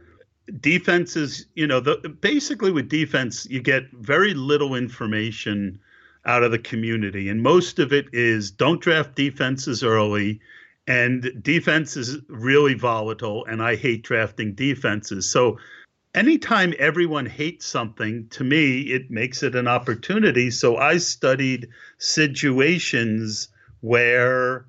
defenses. 0.60 1.46
You 1.56 1.68
know, 1.68 1.80
the, 1.80 2.10
basically 2.22 2.72
with 2.72 2.90
defense, 2.90 3.46
you 3.50 3.62
get 3.62 3.90
very 3.92 4.34
little 4.34 4.76
information 4.76 5.80
out 6.26 6.44
of 6.44 6.52
the 6.52 6.60
community, 6.60 7.30
and 7.30 7.42
most 7.42 7.80
of 7.80 7.94
it 7.94 8.08
is 8.14 8.52
don't 8.52 8.82
draft 8.82 9.16
defenses 9.16 9.84
early. 9.84 10.42
And 10.90 11.44
defense 11.44 11.98
is 11.98 12.18
really 12.30 12.74
volatile, 12.74 13.44
and 13.46 13.62
I 13.62 13.76
hate 13.76 14.04
drafting 14.04 14.54
defenses. 14.54 15.30
So 15.30 15.58
anytime 16.16 16.74
everyone 16.80 17.26
hates 17.26 17.66
something, 17.66 18.28
to 18.30 18.44
me, 18.44 18.82
it 18.82 19.12
makes 19.12 19.44
it 19.44 19.56
an 19.56 19.68
opportunity. 19.68 20.50
So 20.50 20.78
I 20.78 20.98
studied 20.98 21.68
situations 21.98 23.50
where 23.82 24.66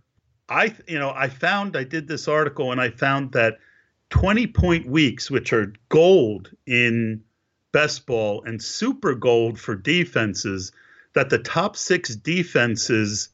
I, 0.49 0.75
you 0.87 0.99
know, 0.99 1.13
I 1.15 1.29
found 1.29 1.77
I 1.77 1.85
did 1.85 2.09
this 2.09 2.29
article 2.29 2.73
and 2.73 2.81
I 2.81 2.91
found 2.91 3.33
that 3.33 3.59
20 4.11 4.47
point 4.49 4.87
weeks, 4.89 5.31
which 5.31 5.53
are 5.53 5.73
gold 5.89 6.51
in 6.67 7.23
best 7.73 8.07
ball 8.07 8.43
and 8.45 8.63
super 8.63 9.15
gold 9.15 9.59
for 9.59 9.75
defenses, 9.75 10.73
that 11.15 11.31
the 11.31 11.39
top 11.39 11.77
six 11.77 12.15
defenses 12.17 13.29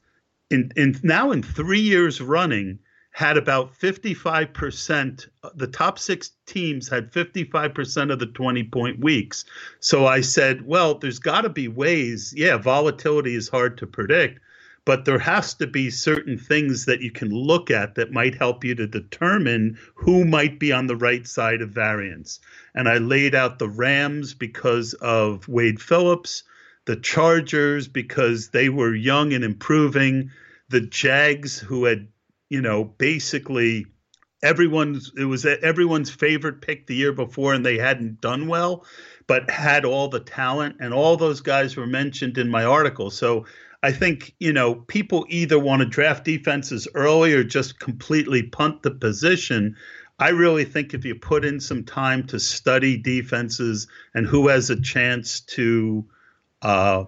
in, 0.50 0.70
in 0.76 0.98
now 1.02 1.30
in 1.30 1.42
three 1.42 1.80
years 1.80 2.20
running 2.20 2.78
had 3.14 3.37
about 3.37 3.72
55%, 3.78 5.28
the 5.54 5.66
top 5.68 6.00
six 6.00 6.32
teams 6.46 6.88
had 6.88 7.12
55% 7.12 8.12
of 8.12 8.18
the 8.18 8.26
20 8.26 8.64
point 8.64 8.98
weeks. 8.98 9.44
So 9.78 10.04
I 10.04 10.20
said, 10.20 10.66
well, 10.66 10.96
there's 10.96 11.20
got 11.20 11.42
to 11.42 11.48
be 11.48 11.68
ways. 11.68 12.34
Yeah, 12.37 12.56
volatility 12.56 13.37
is 13.37 13.48
hard 13.48 13.78
to 13.78 13.87
predict, 13.87 14.40
but 14.85 15.05
there 15.05 15.18
has 15.18 15.55
to 15.55 15.66
be 15.66 15.90
certain 15.90 16.37
things 16.37 16.85
that 16.85 17.01
you 17.01 17.11
can 17.11 17.31
look 17.31 17.70
at 17.70 17.94
that 17.94 18.12
might 18.12 18.35
help 18.35 18.64
you 18.64 18.75
to 18.75 18.87
determine 18.87 19.79
who 19.94 20.25
might 20.25 20.59
be 20.59 20.73
on 20.73 20.87
the 20.87 20.97
right 20.97 21.27
side 21.27 21.62
of 21.62 21.70
variance. 21.70 22.40
And 22.75 22.88
I 22.88 22.99
laid 22.99 23.35
out 23.35 23.59
the 23.59 23.68
Rams 23.68 24.35
because 24.35 24.94
of 24.94 25.49
Wade 25.49 25.81
Phillips, 25.81 26.42
the 26.85 26.97
Chargers 26.97 27.88
because 27.88 28.51
they 28.51 28.68
were 28.68 28.94
young 28.94 29.33
and 29.33 29.42
improving, 29.42 30.31
the 30.68 30.83
Jags 30.83 31.59
who 31.59 31.85
had 31.85 32.09
you 32.51 32.61
know, 32.61 32.85
basically 32.85 33.87
everyone's 34.42 35.11
it 35.16 35.25
was 35.25 35.44
everyone's 35.44 36.11
favorite 36.11 36.61
pick 36.61 36.87
the 36.87 36.94
year 36.94 37.12
before 37.12 37.55
and 37.55 37.64
they 37.64 37.79
hadn't 37.79 38.20
done 38.20 38.47
well 38.47 38.85
but 39.27 39.51
had 39.51 39.87
all 39.87 40.07
the 40.07 40.20
talent 40.20 40.77
and 40.81 40.92
all 40.92 41.16
those 41.16 41.40
guys 41.40 41.77
were 41.77 41.87
mentioned 41.87 42.37
in 42.37 42.49
my 42.51 42.62
article 42.62 43.11
so 43.11 43.47
i 43.85 43.92
think 43.92 44.35
you 44.40 44.53
know 44.53 44.75
people 44.75 45.25
either 45.29 45.59
want 45.59 45.81
to 45.81 45.87
draft 45.87 46.25
defenses 46.25 46.88
early 46.94 47.33
or 47.33 47.44
just 47.44 47.79
completely 47.79 48.42
punt 48.42 48.83
the 48.83 48.90
position 48.90 49.77
i 50.18 50.31
really 50.31 50.64
think 50.64 50.94
if 50.94 51.05
you 51.05 51.14
put 51.14 51.44
in 51.44 51.61
some 51.61 51.85
time 51.85 52.27
to 52.27 52.40
study 52.40 52.97
defenses 52.97 53.87
and 54.14 54.27
who 54.27 54.49
has 54.49 54.70
a 54.70 54.81
chance 54.81 55.40
to 55.40 56.05
uh, 56.62 57.05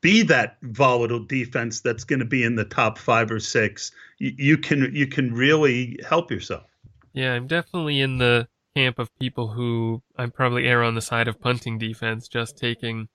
be 0.00 0.22
that 0.22 0.58
volatile 0.62 1.24
defense 1.24 1.80
that's 1.80 2.04
going 2.04 2.18
to 2.18 2.24
be 2.24 2.42
in 2.42 2.56
the 2.56 2.64
top 2.64 2.98
five 2.98 3.30
or 3.30 3.40
six, 3.40 3.92
you, 4.18 4.32
you 4.36 4.58
can 4.58 4.94
you 4.94 5.06
can 5.06 5.32
really 5.32 5.98
help 6.06 6.30
yourself. 6.30 6.64
Yeah, 7.12 7.34
I'm 7.34 7.46
definitely 7.46 8.00
in 8.00 8.18
the 8.18 8.48
camp 8.76 8.98
of 8.98 9.16
people 9.18 9.48
who 9.48 10.02
I'm 10.16 10.30
probably 10.30 10.66
err 10.66 10.82
on 10.82 10.94
the 10.94 11.00
side 11.00 11.28
of 11.28 11.40
punting 11.40 11.78
defense, 11.78 12.28
just 12.28 12.56
taking, 12.56 13.08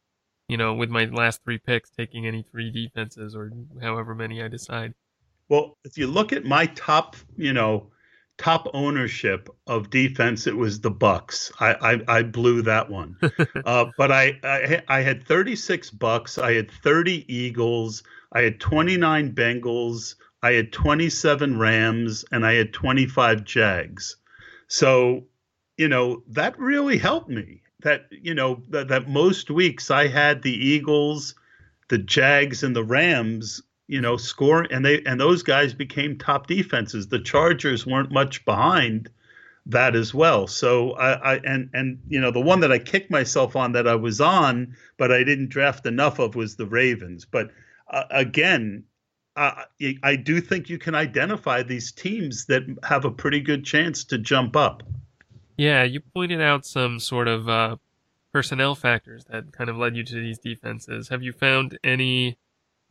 you 0.48 0.58
know, 0.58 0.74
with 0.74 0.90
my 0.90 1.06
last 1.06 1.42
three 1.44 1.58
picks, 1.58 1.90
taking 1.90 2.28
any 2.28 2.46
three 2.52 2.72
defenses 2.72 3.36
or 3.36 3.52
however 3.82 4.14
many 4.14 4.42
I 4.42 4.48
decide. 4.48 4.94
Well, 5.50 5.78
if 5.84 5.98
you 5.98 6.08
look 6.08 6.34
at 6.34 6.46
my 6.46 6.68
top, 6.68 7.16
you 7.38 7.54
know, 7.54 7.92
top 8.38 8.68
ownership 8.74 9.50
of 9.68 9.90
defense, 9.90 10.48
it 10.48 10.56
was 10.56 10.82
the 10.82 10.92
Bucs. 10.92 11.52
I 11.60 11.94
I, 12.08 12.18
I 12.20 12.24
blew 12.24 12.62
that 12.64 12.90
one, 12.90 13.18
uh, 13.66 13.86
but 13.98 14.12
I, 14.12 14.40
I 14.44 14.82
I 14.88 15.02
had 15.02 15.26
36 15.28 15.92
Bucs. 15.92 16.42
I 16.42 16.54
had 16.54 16.72
30 16.72 17.34
Eagles. 17.34 18.04
I 18.32 18.42
had 18.42 18.60
29 18.60 19.34
Bengals. 19.34 20.16
I 20.42 20.54
had 20.54 20.74
27 20.74 21.58
Rams, 21.58 22.26
and 22.32 22.46
I 22.46 22.54
had 22.56 22.74
25 22.74 23.46
Jags. 23.46 24.18
So, 24.68 25.26
you 25.78 25.88
know, 25.88 26.24
that 26.28 26.60
really 26.60 26.98
helped 26.98 27.30
me. 27.30 27.63
That 27.84 28.08
you 28.10 28.34
know 28.34 28.62
that, 28.70 28.88
that 28.88 29.10
most 29.10 29.50
weeks 29.50 29.92
I 29.92 30.08
had 30.08 30.42
the 30.42 30.54
Eagles, 30.54 31.36
the 31.90 31.98
Jags, 31.98 32.64
and 32.64 32.76
the 32.76 32.84
Rams 32.84 33.62
you 33.88 34.02
know, 34.02 34.18
score 34.18 34.62
and 34.72 34.86
they 34.86 35.04
and 35.04 35.20
those 35.20 35.44
guys 35.44 35.74
became 35.74 36.18
top 36.18 36.48
defenses. 36.48 37.08
The 37.08 37.20
Chargers 37.20 37.86
weren't 37.86 38.12
much 38.12 38.44
behind 38.46 39.10
that 39.66 39.96
as 39.96 40.14
well. 40.14 40.48
So 40.48 40.92
I, 40.94 41.34
I 41.34 41.40
and 41.46 41.70
and 41.74 42.00
you 42.08 42.20
know 42.20 42.32
the 42.32 42.42
one 42.42 42.62
that 42.62 42.72
I 42.72 42.80
kicked 42.80 43.12
myself 43.12 43.56
on 43.56 43.74
that 43.74 43.88
I 43.88 43.96
was 43.96 44.22
on, 44.22 44.76
but 44.98 45.12
I 45.12 45.24
didn't 45.24 45.50
draft 45.50 45.86
enough 45.86 46.20
of 46.20 46.36
was 46.36 46.56
the 46.56 46.66
Ravens. 46.66 47.26
But 47.26 47.52
uh, 47.90 48.04
again, 48.10 48.86
uh, 49.36 49.64
I 50.04 50.16
do 50.16 50.40
think 50.40 50.70
you 50.70 50.78
can 50.78 50.96
identify 50.96 51.64
these 51.64 51.92
teams 51.92 52.46
that 52.46 52.64
have 52.84 53.06
a 53.06 53.12
pretty 53.12 53.42
good 53.42 53.66
chance 53.66 54.04
to 54.06 54.18
jump 54.18 54.56
up. 54.56 54.84
Yeah, 55.58 55.84
you 55.84 56.00
pointed 56.00 56.42
out 56.42 56.66
some 56.66 57.00
sort 57.00 57.28
of 57.28 57.48
uh, 57.48 57.78
personnel 58.32 58.76
factors 58.76 59.26
that 59.26 59.52
kind 59.54 59.70
of 59.70 59.78
led 59.78 59.96
you 59.96 60.04
to 60.04 60.16
these 60.16 60.40
defenses. 60.40 61.10
Have 61.10 61.24
you 61.24 61.32
found 61.32 61.78
any? 61.84 62.38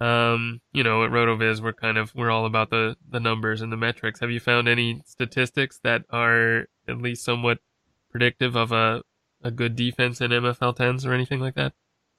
Um, 0.00 0.60
you 0.72 0.82
know, 0.82 1.04
at 1.04 1.10
Rotoviz, 1.10 1.60
we're 1.60 1.72
kind 1.72 1.96
of 1.96 2.14
we're 2.14 2.30
all 2.30 2.46
about 2.46 2.70
the 2.70 2.96
the 3.08 3.20
numbers 3.20 3.62
and 3.62 3.72
the 3.72 3.76
metrics. 3.76 4.20
Have 4.20 4.30
you 4.30 4.40
found 4.40 4.68
any 4.68 5.02
statistics 5.06 5.78
that 5.84 6.04
are 6.10 6.66
at 6.88 6.98
least 6.98 7.24
somewhat 7.24 7.58
predictive 8.10 8.56
of 8.56 8.72
a 8.72 9.02
a 9.44 9.50
good 9.50 9.76
defense 9.76 10.20
in 10.20 10.30
MFL 10.30 10.76
tens 10.76 11.04
or 11.04 11.12
anything 11.12 11.40
like 11.40 11.54
that? 11.54 11.72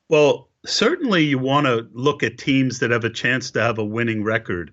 Well, 0.09 0.49
certainly 0.65 1.23
you 1.23 1.39
want 1.39 1.65
to 1.65 1.87
look 1.93 2.23
at 2.23 2.37
teams 2.37 2.79
that 2.79 2.91
have 2.91 3.03
a 3.03 3.09
chance 3.09 3.51
to 3.51 3.61
have 3.61 3.77
a 3.77 3.85
winning 3.85 4.23
record. 4.23 4.71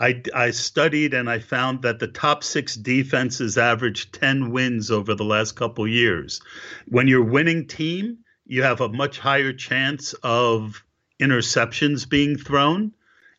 I, 0.00 0.22
I 0.34 0.50
studied 0.50 1.14
and 1.14 1.28
I 1.28 1.38
found 1.38 1.82
that 1.82 1.98
the 1.98 2.08
top 2.08 2.42
six 2.44 2.74
defenses 2.74 3.56
averaged 3.58 4.12
10 4.14 4.50
wins 4.50 4.90
over 4.90 5.14
the 5.14 5.24
last 5.24 5.52
couple 5.52 5.86
years. 5.86 6.40
When 6.88 7.08
you're 7.08 7.24
winning 7.24 7.66
team, 7.66 8.18
you 8.46 8.62
have 8.62 8.80
a 8.80 8.88
much 8.88 9.18
higher 9.18 9.52
chance 9.52 10.14
of 10.22 10.84
interceptions 11.20 12.08
being 12.08 12.36
thrown. 12.36 12.92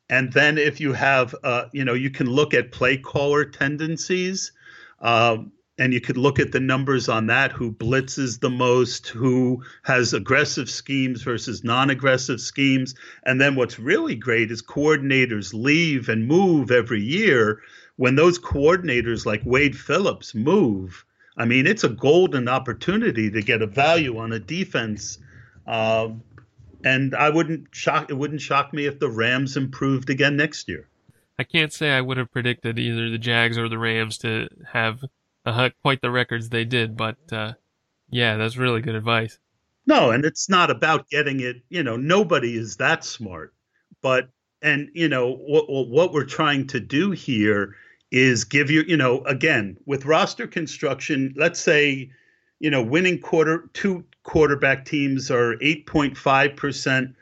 And 0.10 0.32
then 0.32 0.58
if 0.58 0.80
you 0.80 0.94
have, 0.94 1.36
uh, 1.44 1.66
you 1.72 1.86
know, 1.86 1.94
you 1.94 2.10
can 2.10 2.28
look 2.28 2.54
at 2.54 2.72
play 2.72 2.98
caller 2.98 3.46
tendencies. 3.46 4.52
Um, 5.00 5.53
and 5.80 5.94
you 5.94 6.00
could 6.00 6.18
look 6.18 6.40
at 6.40 6.52
the 6.52 6.60
numbers 6.60 7.10
on 7.10 7.28
that 7.28 7.52
who 7.52 7.72
blitzes 7.72 8.40
the 8.40 8.50
most 8.50 9.08
who 9.08 9.64
has 9.84 10.14
aggressive 10.14 10.70
schemes 10.70 11.24
versus 11.24 11.64
non-aggressive 11.64 12.40
schemes. 12.40 12.94
And 13.26 13.42
then 13.42 13.56
what's 13.56 13.80
really 13.80 14.16
great 14.16 14.52
is 14.52 14.62
coordinators 14.62 15.54
leave 15.54 16.10
and 16.10 16.28
move 16.28 16.70
every 16.70 17.02
year. 17.02 17.62
When 17.96 18.16
those 18.16 18.40
coordinators 18.40 19.26
like 19.26 19.42
wade 19.46 19.78
phillips 19.78 20.36
move 20.36 21.06
i 21.36 21.46
mean 21.46 21.66
it's 21.66 21.84
a 21.84 21.90
golden 21.90 22.48
opportunity 22.48 23.32
to 23.32 23.42
get 23.42 23.64
a 23.64 23.68
value 23.68 24.18
on 24.18 24.32
a 24.32 24.40
defense. 24.40 25.18
Um, 25.66 26.22
and 26.84 27.16
i 27.16 27.30
wouldn't 27.30 27.70
shock 27.72 28.12
it 28.12 28.14
wouldn't 28.14 28.42
shock 28.42 28.74
me 28.74 28.86
if 28.86 29.00
the 29.00 29.10
rams 29.10 29.58
improved 29.58 30.12
again 30.12 30.38
next 30.38 30.70
year. 30.70 30.88
I 31.40 31.44
can't 31.44 31.74
say 31.74 31.92
i 31.92 32.02
would 32.02 32.18
have 32.18 32.32
predicted 32.32 32.78
either 32.78 33.10
the 33.10 33.18
jags 33.18 33.58
or 33.58 33.68
the 33.68 33.80
rams 33.80 34.20
to 34.20 34.50
have 34.72 35.04
uh, 35.46 35.70
quite 35.82 36.02
the 36.02 36.12
records 36.12 36.50
they 36.50 36.66
did. 36.66 36.96
But 36.98 37.18
uh, 37.32 37.54
yeah, 38.10 38.38
that's 38.38 38.58
really 38.58 38.82
good 38.82 38.96
advice. 38.96 39.40
No, 39.86 40.12
and 40.12 40.24
it's 40.24 40.50
not 40.50 40.72
about 40.72 41.10
getting 41.10 41.42
it. 41.42 41.58
You 41.70 41.84
know, 41.84 41.98
nobody 41.98 42.56
is 42.58 42.78
that 42.78 43.04
smart. 43.04 43.54
But 44.02 44.30
and 44.62 44.90
you 44.94 45.10
know 45.10 45.36
what 45.36 45.66
what 45.68 46.14
we're 46.14 46.26
trying 46.26 46.68
to 46.68 46.80
do 46.80 47.12
here 47.12 47.76
is 48.12 48.44
give 48.44 48.70
you 48.70 48.84
you 48.88 48.98
know 48.98 49.24
again 49.26 49.78
with 49.86 50.06
roster 50.06 50.48
construction. 50.48 51.34
Let's 51.38 51.60
say 51.60 52.12
you 52.60 52.70
know 52.70 52.84
winning 52.84 53.20
quarter 53.20 53.70
two 53.74 54.06
quarterback 54.24 54.86
teams 54.86 55.30
are 55.30 55.58
eight 55.62 55.86
point 55.86 56.18
five 56.18 56.56
percent 56.56 57.16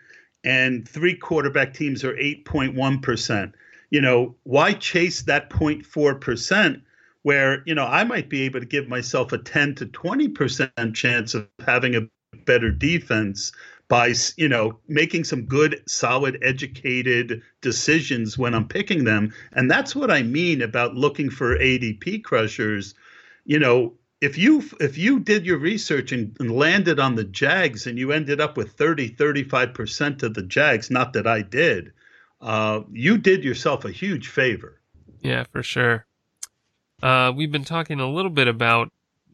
and 0.44 0.88
three 0.88 1.16
quarterback 1.16 1.74
teams 1.74 2.04
are 2.04 2.16
8.1%. 2.16 3.54
You 3.90 4.02
know, 4.02 4.36
why 4.44 4.74
chase 4.74 5.24
that 5.24 5.50
0.4% 5.50 6.82
where 7.24 7.64
you 7.66 7.76
know 7.76 7.86
I 7.86 8.04
might 8.04 8.30
be 8.30 8.44
able 8.44 8.60
to 8.60 8.66
give 8.66 8.88
myself 8.88 9.32
a 9.32 9.38
10 9.38 9.76
to 9.76 9.86
20 9.86 10.28
percent 10.30 10.96
chance 10.96 11.34
of 11.34 11.48
having 11.66 11.96
a 11.96 12.08
better 12.46 12.72
defense 12.72 13.52
by 13.88 14.14
you 14.38 14.48
know 14.48 14.80
making 14.88 15.24
some 15.26 15.44
good 15.44 15.84
solid 15.88 16.38
educated 16.42 17.42
decisions 17.62 18.38
when 18.38 18.54
I'm 18.54 18.68
picking 18.68 19.04
them. 19.04 19.34
And 19.52 19.70
that's 19.70 19.96
what 19.96 20.10
I 20.10 20.24
mean 20.24 20.62
about 20.62 20.96
looking 20.96 21.30
for 21.30 21.58
ADP 21.58 22.24
crushers. 22.24 22.96
You 23.46 23.60
know 23.60 23.94
if 24.22 24.38
you 24.38 24.64
if 24.80 24.98
you 24.98 25.20
did 25.20 25.46
your 25.46 25.58
research 25.58 26.12
and, 26.12 26.36
and 26.40 26.52
landed 26.52 27.00
on 27.00 27.16
the 27.16 27.24
Jags 27.24 27.86
and 27.86 27.98
you 27.98 28.12
ended 28.12 28.40
up 28.40 28.56
with 28.56 28.72
30 28.74 29.10
35% 29.10 30.24
of 30.24 30.36
the 30.36 30.44
Jags 30.44 30.90
not 30.90 31.14
that 31.14 31.28
I 31.28 31.42
did 31.42 31.92
uh, 32.40 32.82
you 32.92 33.18
did 33.18 33.44
yourself 33.44 33.86
a 33.86 33.92
huge 33.92 34.30
favor. 34.30 34.80
Yeah 35.22 35.44
for 35.52 35.64
sure 35.64 36.06
uh, 37.02 37.32
we've 37.36 37.52
been 37.52 37.66
talking 37.66 38.00
a 38.00 38.10
little 38.10 38.32
bit 38.32 38.48
about 38.48 38.92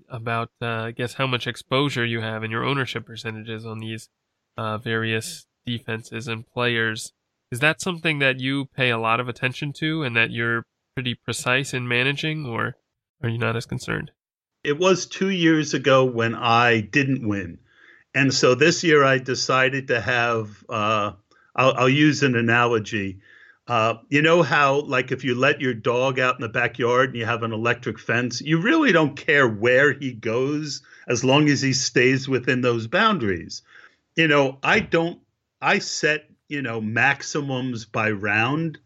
about 0.09 0.49
uh, 0.61 0.65
I 0.65 0.91
guess 0.91 1.15
how 1.15 1.27
much 1.27 1.47
exposure 1.47 2.05
you 2.05 2.21
have 2.21 2.43
and 2.43 2.51
your 2.51 2.63
ownership 2.63 3.05
percentages 3.05 3.65
on 3.65 3.79
these 3.79 4.09
uh, 4.57 4.77
various 4.77 5.45
defenses 5.65 6.27
and 6.27 6.47
players. 6.47 7.13
Is 7.51 7.59
that 7.59 7.81
something 7.81 8.19
that 8.19 8.39
you 8.39 8.65
pay 8.65 8.89
a 8.89 8.97
lot 8.97 9.19
of 9.19 9.29
attention 9.29 9.73
to 9.73 10.03
and 10.03 10.15
that 10.15 10.31
you're 10.31 10.65
pretty 10.95 11.15
precise 11.15 11.73
in 11.73 11.87
managing, 11.87 12.45
or 12.45 12.75
are 13.21 13.29
you 13.29 13.37
not 13.37 13.55
as 13.55 13.65
concerned? 13.65 14.11
It 14.63 14.77
was 14.77 15.05
two 15.05 15.29
years 15.29 15.73
ago 15.73 16.03
when 16.05 16.35
I 16.35 16.81
didn't 16.81 17.27
win. 17.27 17.59
And 18.13 18.33
so 18.33 18.55
this 18.55 18.83
year 18.83 19.03
I 19.03 19.19
decided 19.19 19.89
to 19.89 20.01
have, 20.01 20.63
uh, 20.67 21.11
I'll, 21.55 21.73
I'll 21.73 21.89
use 21.89 22.23
an 22.23 22.35
analogy. 22.35 23.19
Uh, 23.67 23.95
you 24.07 24.21
know 24.21 24.43
how, 24.43 24.79
like, 24.81 25.11
if 25.11 25.25
you 25.25 25.35
let 25.35 25.59
your 25.59 25.73
dog 25.73 26.19
out 26.19 26.35
in 26.35 26.41
the 26.41 26.47
backyard 26.47 27.09
and 27.09 27.17
you 27.17 27.25
have 27.25 27.43
an 27.43 27.51
electric 27.51 27.99
fence, 27.99 28.39
you 28.39 28.61
really 28.61 28.93
don't 28.93 29.17
care 29.17 29.47
where 29.47 29.91
he 29.91 30.13
goes 30.13 30.81
as 31.07 31.23
long 31.23 31.49
as 31.49 31.61
he 31.61 31.73
stays 31.73 32.29
within 32.29 32.61
those 32.61 32.87
boundaries. 32.87 33.63
You 34.15 34.29
know, 34.29 34.57
I 34.63 34.79
don't, 34.79 35.19
I 35.61 35.79
set, 35.79 36.29
you 36.47 36.61
know, 36.61 36.79
maximums 36.79 37.83
by 37.83 38.11
round, 38.11 38.79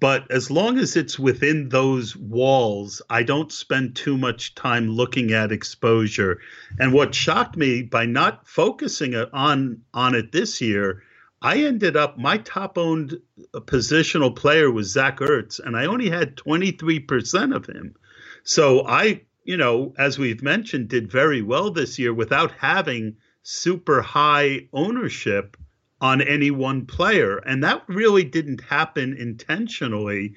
but 0.00 0.28
as 0.32 0.50
long 0.50 0.78
as 0.78 0.96
it's 0.96 1.16
within 1.16 1.68
those 1.68 2.16
walls, 2.16 3.00
I 3.08 3.22
don't 3.22 3.52
spend 3.52 3.94
too 3.94 4.18
much 4.18 4.56
time 4.56 4.90
looking 4.90 5.32
at 5.32 5.52
exposure. 5.52 6.40
And 6.80 6.92
what 6.92 7.14
shocked 7.14 7.56
me 7.56 7.82
by 7.82 8.04
not 8.04 8.48
focusing 8.48 9.14
on 9.14 9.82
on 9.94 10.14
it 10.16 10.32
this 10.32 10.60
year 10.60 11.04
I 11.40 11.58
ended 11.64 11.96
up 11.96 12.18
my 12.18 12.38
top 12.38 12.78
owned 12.78 13.20
uh, 13.54 13.60
positional 13.60 14.34
player 14.34 14.70
was 14.70 14.90
Zach 14.92 15.18
Ertz, 15.18 15.60
and 15.60 15.76
I 15.76 15.86
only 15.86 16.10
had 16.10 16.36
23% 16.36 17.54
of 17.54 17.66
him. 17.66 17.94
So 18.42 18.86
I, 18.86 19.22
you 19.44 19.56
know, 19.56 19.94
as 19.98 20.18
we've 20.18 20.42
mentioned, 20.42 20.88
did 20.88 21.10
very 21.10 21.42
well 21.42 21.70
this 21.70 21.98
year 21.98 22.12
without 22.12 22.52
having 22.52 23.16
super 23.42 24.02
high 24.02 24.68
ownership 24.72 25.56
on 26.00 26.20
any 26.20 26.50
one 26.50 26.86
player. 26.86 27.38
And 27.38 27.62
that 27.64 27.82
really 27.88 28.24
didn't 28.24 28.62
happen 28.62 29.16
intentionally. 29.16 30.34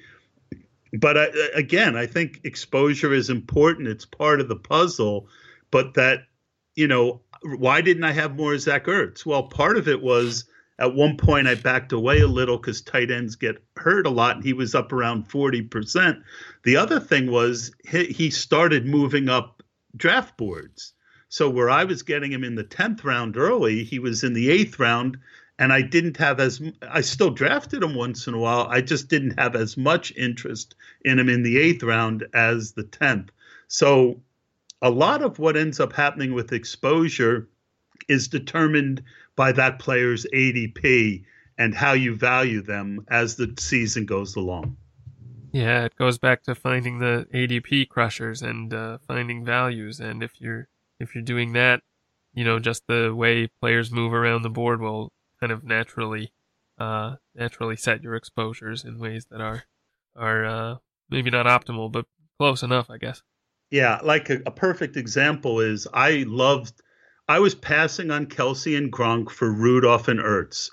But 0.92 1.18
I, 1.18 1.26
again, 1.54 1.96
I 1.96 2.06
think 2.06 2.40
exposure 2.44 3.12
is 3.12 3.30
important. 3.30 3.88
It's 3.88 4.04
part 4.04 4.40
of 4.40 4.48
the 4.48 4.56
puzzle. 4.56 5.28
But 5.70 5.94
that, 5.94 6.20
you 6.74 6.86
know, 6.86 7.22
why 7.42 7.80
didn't 7.80 8.04
I 8.04 8.12
have 8.12 8.36
more 8.36 8.56
Zach 8.58 8.86
Ertz? 8.86 9.24
Well, 9.26 9.44
part 9.44 9.76
of 9.76 9.88
it 9.88 10.02
was 10.02 10.44
at 10.78 10.94
one 10.94 11.16
point, 11.16 11.46
I 11.46 11.54
backed 11.54 11.92
away 11.92 12.20
a 12.20 12.26
little 12.26 12.56
because 12.56 12.80
tight 12.80 13.10
ends 13.10 13.36
get 13.36 13.62
hurt 13.76 14.06
a 14.06 14.10
lot, 14.10 14.36
and 14.36 14.44
he 14.44 14.52
was 14.52 14.74
up 14.74 14.92
around 14.92 15.28
40%. 15.28 16.22
The 16.64 16.76
other 16.76 16.98
thing 16.98 17.30
was 17.30 17.72
he, 17.84 18.06
he 18.06 18.30
started 18.30 18.86
moving 18.86 19.28
up 19.28 19.62
draft 19.96 20.36
boards. 20.36 20.94
So 21.28 21.48
where 21.48 21.70
I 21.70 21.84
was 21.84 22.02
getting 22.02 22.32
him 22.32 22.44
in 22.44 22.54
the 22.54 22.64
10th 22.64 23.04
round 23.04 23.36
early, 23.36 23.84
he 23.84 23.98
was 23.98 24.24
in 24.24 24.32
the 24.32 24.50
eighth 24.50 24.78
round, 24.78 25.18
and 25.58 25.72
I 25.72 25.82
didn't 25.82 26.16
have 26.16 26.40
as 26.40 26.60
I 26.82 27.02
still 27.02 27.30
drafted 27.30 27.82
him 27.82 27.94
once 27.94 28.26
in 28.26 28.34
a 28.34 28.38
while. 28.38 28.66
I 28.68 28.80
just 28.80 29.08
didn't 29.08 29.38
have 29.38 29.54
as 29.54 29.76
much 29.76 30.12
interest 30.16 30.74
in 31.04 31.18
him 31.18 31.28
in 31.28 31.42
the 31.42 31.58
eighth 31.58 31.82
round 31.82 32.26
as 32.34 32.72
the 32.72 32.84
10th. 32.84 33.28
So 33.68 34.22
a 34.80 34.90
lot 34.90 35.22
of 35.22 35.38
what 35.38 35.56
ends 35.56 35.80
up 35.80 35.92
happening 35.92 36.34
with 36.34 36.52
exposure 36.52 37.48
is 38.08 38.28
determined 38.28 39.02
by 39.36 39.52
that 39.52 39.78
player's 39.78 40.26
ADP 40.32 41.24
and 41.58 41.74
how 41.74 41.92
you 41.92 42.16
value 42.16 42.62
them 42.62 43.04
as 43.08 43.36
the 43.36 43.54
season 43.58 44.06
goes 44.06 44.36
along. 44.36 44.76
Yeah, 45.52 45.84
it 45.84 45.96
goes 45.96 46.18
back 46.18 46.42
to 46.44 46.54
finding 46.54 46.98
the 46.98 47.26
ADP 47.32 47.88
crushers 47.88 48.40
and 48.40 48.72
uh, 48.72 48.98
finding 49.06 49.44
values. 49.44 50.00
And 50.00 50.22
if 50.22 50.40
you're 50.40 50.68
if 50.98 51.14
you're 51.14 51.24
doing 51.24 51.52
that, 51.52 51.82
you 52.32 52.44
know, 52.44 52.58
just 52.58 52.86
the 52.86 53.14
way 53.14 53.48
players 53.60 53.90
move 53.90 54.14
around 54.14 54.42
the 54.42 54.50
board 54.50 54.80
will 54.80 55.12
kind 55.40 55.52
of 55.52 55.62
naturally 55.62 56.32
uh, 56.78 57.16
naturally 57.34 57.76
set 57.76 58.02
your 58.02 58.14
exposures 58.14 58.84
in 58.84 58.98
ways 58.98 59.26
that 59.30 59.40
are 59.40 59.64
are 60.16 60.44
uh, 60.44 60.76
maybe 61.10 61.30
not 61.30 61.46
optimal, 61.46 61.92
but 61.92 62.06
close 62.38 62.62
enough, 62.62 62.88
I 62.88 62.96
guess. 62.96 63.22
Yeah, 63.70 64.00
like 64.02 64.30
a, 64.30 64.40
a 64.46 64.50
perfect 64.50 64.96
example 64.96 65.60
is 65.60 65.86
I 65.92 66.24
loved 66.26 66.72
I 67.32 67.38
was 67.38 67.54
passing 67.54 68.10
on 68.10 68.26
Kelce 68.26 68.76
and 68.76 68.92
Gronk 68.92 69.30
for 69.30 69.50
Rudolph 69.50 70.06
and 70.06 70.20
Ertz. 70.20 70.68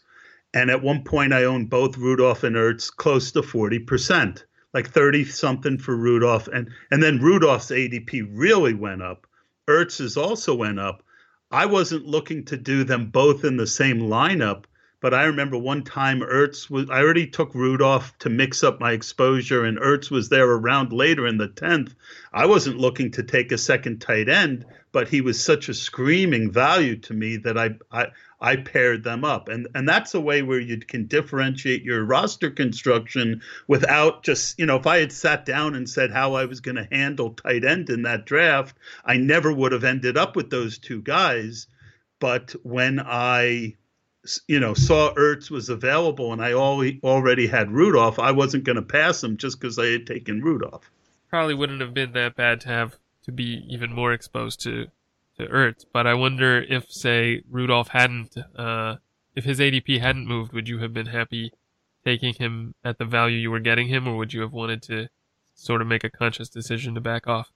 And 0.53 0.69
at 0.69 0.83
one 0.83 1.05
point, 1.05 1.31
I 1.31 1.45
owned 1.45 1.69
both 1.69 1.97
Rudolph 1.97 2.43
and 2.43 2.57
Ertz 2.57 2.93
close 2.93 3.31
to 3.31 3.41
40%, 3.41 4.43
like 4.73 4.89
30 4.89 5.23
something 5.23 5.77
for 5.77 5.95
Rudolph. 5.95 6.49
And, 6.49 6.69
and 6.91 7.01
then 7.01 7.21
Rudolph's 7.21 7.71
ADP 7.71 8.31
really 8.33 8.73
went 8.73 9.01
up. 9.01 9.25
Ertz's 9.69 10.17
also 10.17 10.53
went 10.53 10.81
up. 10.81 11.01
I 11.49 11.65
wasn't 11.65 12.05
looking 12.05 12.43
to 12.47 12.57
do 12.57 12.83
them 12.83 13.09
both 13.09 13.45
in 13.45 13.55
the 13.55 13.65
same 13.65 14.01
lineup, 14.01 14.65
But 15.01 15.13
I 15.13 15.25
remember 15.25 15.57
one 15.57 15.83
time 15.83 16.19
Ertz 16.19 16.69
was, 16.69 16.89
I 16.89 17.01
already 17.01 17.27
took 17.27 17.55
Rudolph 17.55 18.17
to 18.19 18.29
mix 18.29 18.65
up 18.65 18.81
my 18.81 18.91
exposure, 18.91 19.63
and 19.63 19.79
Ertz 19.79 20.11
was 20.11 20.27
there 20.27 20.49
around 20.49 20.91
later 20.91 21.25
in 21.25 21.37
the 21.37 21.47
10th. 21.47 21.95
I 22.33 22.47
wasn't 22.47 22.79
looking 22.79 23.11
to 23.11 23.23
take 23.23 23.53
a 23.53 23.57
second 23.57 24.01
tight 24.01 24.27
end, 24.27 24.65
but 24.91 25.07
he 25.07 25.21
was 25.21 25.41
such 25.41 25.69
a 25.69 25.73
screaming 25.73 26.51
value 26.51 26.97
to 26.97 27.13
me 27.13 27.37
that 27.37 27.57
I, 27.57 27.75
I, 27.89 28.07
I 28.41 28.57
paired 28.57 29.05
them 29.05 29.23
up. 29.23 29.47
And, 29.47 29.69
and 29.73 29.87
that's 29.87 30.15
a 30.15 30.19
way 30.19 30.41
where 30.41 30.59
you 30.59 30.77
can 30.77 31.07
differentiate 31.07 31.83
your 31.83 32.03
roster 32.03 32.49
construction 32.49 33.41
without 33.67 34.23
just, 34.23 34.59
you 34.59 34.65
know, 34.65 34.75
if 34.75 34.85
I 34.85 34.97
had 34.97 35.13
sat 35.13 35.45
down 35.45 35.75
and 35.75 35.89
said 35.89 36.11
how 36.11 36.33
I 36.33 36.43
was 36.43 36.59
going 36.59 36.75
to 36.75 36.89
handle 36.91 37.35
tight 37.35 37.63
end 37.63 37.89
in 37.89 38.01
that 38.01 38.25
draft, 38.25 38.75
I 39.05 39.15
never 39.15 39.53
would 39.53 39.71
have 39.71 39.85
ended 39.85 40.17
up 40.17 40.35
with 40.35 40.49
those 40.49 40.77
two 40.77 41.01
guys. 41.01 41.67
But 42.19 42.53
when 42.63 42.99
I 42.99 43.75
you 44.47 44.59
know, 44.59 44.73
saw 44.73 45.13
Ertz 45.15 45.49
was 45.49 45.69
available 45.69 46.33
and 46.33 46.41
I 46.41 46.53
already 46.53 47.47
had 47.47 47.71
Rudolph, 47.71 48.19
I 48.19 48.31
wasn't 48.31 48.63
going 48.63 48.75
to 48.75 48.81
pass 48.81 49.23
him 49.23 49.37
just 49.37 49.59
because 49.59 49.79
I 49.79 49.87
had 49.87 50.07
taken 50.07 50.41
Rudolph. 50.41 50.91
Probably 51.29 51.53
wouldn't 51.53 51.81
have 51.81 51.93
been 51.93 52.13
that 52.13 52.35
bad 52.35 52.61
to 52.61 52.67
have 52.69 52.97
to 53.23 53.31
be 53.31 53.63
even 53.69 53.93
more 53.93 54.13
exposed 54.13 54.61
to 54.61 54.87
to 55.37 55.47
Ertz, 55.47 55.85
but 55.91 56.05
I 56.05 56.13
wonder 56.15 56.61
if, 56.61 56.91
say, 56.91 57.43
Rudolph 57.49 57.87
hadn't, 57.87 58.35
uh, 58.57 58.97
if 59.35 59.45
his 59.45 59.59
ADP 59.59 60.01
hadn't 60.01 60.27
moved, 60.27 60.51
would 60.51 60.67
you 60.67 60.79
have 60.79 60.93
been 60.93 61.05
happy 61.05 61.53
taking 62.03 62.33
him 62.33 62.75
at 62.83 62.97
the 62.97 63.05
value 63.05 63.37
you 63.37 63.51
were 63.51 63.59
getting 63.59 63.87
him, 63.87 64.07
or 64.07 64.17
would 64.17 64.33
you 64.33 64.41
have 64.41 64.51
wanted 64.51 64.81
to 64.83 65.07
sort 65.55 65.81
of 65.81 65.87
make 65.87 66.03
a 66.03 66.09
conscious 66.09 66.49
decision 66.49 66.93
to 66.95 67.01
back 67.01 67.25
off? 67.27 67.51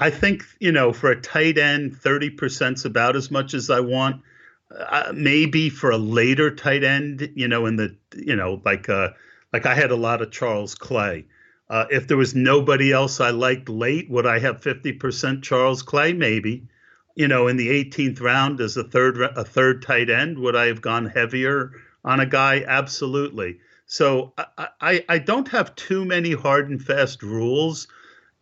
I 0.00 0.10
think 0.10 0.44
you 0.60 0.72
know, 0.72 0.92
for 0.92 1.10
a 1.10 1.20
tight 1.20 1.58
end, 1.58 1.96
thirty 1.96 2.30
percent 2.30 2.78
is 2.78 2.84
about 2.84 3.16
as 3.16 3.30
much 3.30 3.54
as 3.54 3.70
I 3.70 3.80
want 3.80 4.22
uh, 4.70 5.12
maybe 5.14 5.70
for 5.70 5.90
a 5.90 5.98
later 5.98 6.54
tight 6.54 6.82
end, 6.84 7.30
you 7.34 7.48
know, 7.48 7.66
in 7.66 7.76
the 7.76 7.96
you 8.16 8.36
know 8.36 8.60
like 8.64 8.88
uh 8.88 9.10
like 9.52 9.66
I 9.66 9.74
had 9.74 9.90
a 9.90 9.96
lot 9.96 10.22
of 10.22 10.30
Charles 10.30 10.74
Clay. 10.74 11.26
Uh, 11.68 11.86
if 11.90 12.06
there 12.06 12.16
was 12.16 12.34
nobody 12.34 12.92
else 12.92 13.20
I 13.20 13.30
liked 13.30 13.68
late, 13.68 14.08
would 14.10 14.26
I 14.26 14.38
have 14.38 14.62
fifty 14.62 14.92
percent 14.92 15.44
Charles 15.44 15.82
Clay? 15.82 16.12
Maybe. 16.12 16.68
You 17.14 17.28
know, 17.28 17.48
in 17.48 17.56
the 17.56 17.68
18th 17.68 18.20
round 18.20 18.60
as 18.60 18.76
a 18.76 18.84
third 18.84 19.18
a 19.20 19.42
third 19.44 19.82
tight 19.82 20.10
end, 20.10 20.38
would 20.38 20.54
I 20.54 20.66
have 20.66 20.82
gone 20.82 21.06
heavier 21.06 21.72
on 22.04 22.20
a 22.20 22.26
guy? 22.26 22.62
Absolutely. 22.66 23.58
So 23.86 24.34
I, 24.36 24.68
I, 24.80 25.04
I 25.08 25.18
don't 25.18 25.48
have 25.48 25.74
too 25.76 26.04
many 26.04 26.32
hard 26.32 26.68
and 26.68 26.82
fast 26.82 27.22
rules. 27.22 27.88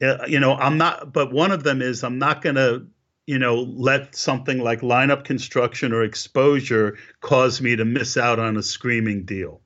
Uh, 0.03 0.25
you 0.27 0.41
know, 0.41 0.55
I'm 0.55 0.77
not, 0.77 1.13
but 1.13 1.33
one 1.33 1.53
of 1.53 1.63
them 1.63 1.83
is 1.83 2.03
I'm 2.03 2.19
not 2.19 2.43
going 2.43 2.57
to 2.57 2.87
you 3.27 3.39
know, 3.39 3.57
let 3.57 4.15
something 4.15 4.59
like 4.59 4.81
lineup 4.81 5.25
construction 5.25 5.93
or 5.93 6.03
exposure 6.03 6.99
cause 7.21 7.61
me 7.61 7.77
to 7.77 7.85
miss 7.85 8.17
out 8.17 8.39
on 8.39 8.57
a 8.57 8.63
screaming 8.63 9.25
deal. 9.25 9.61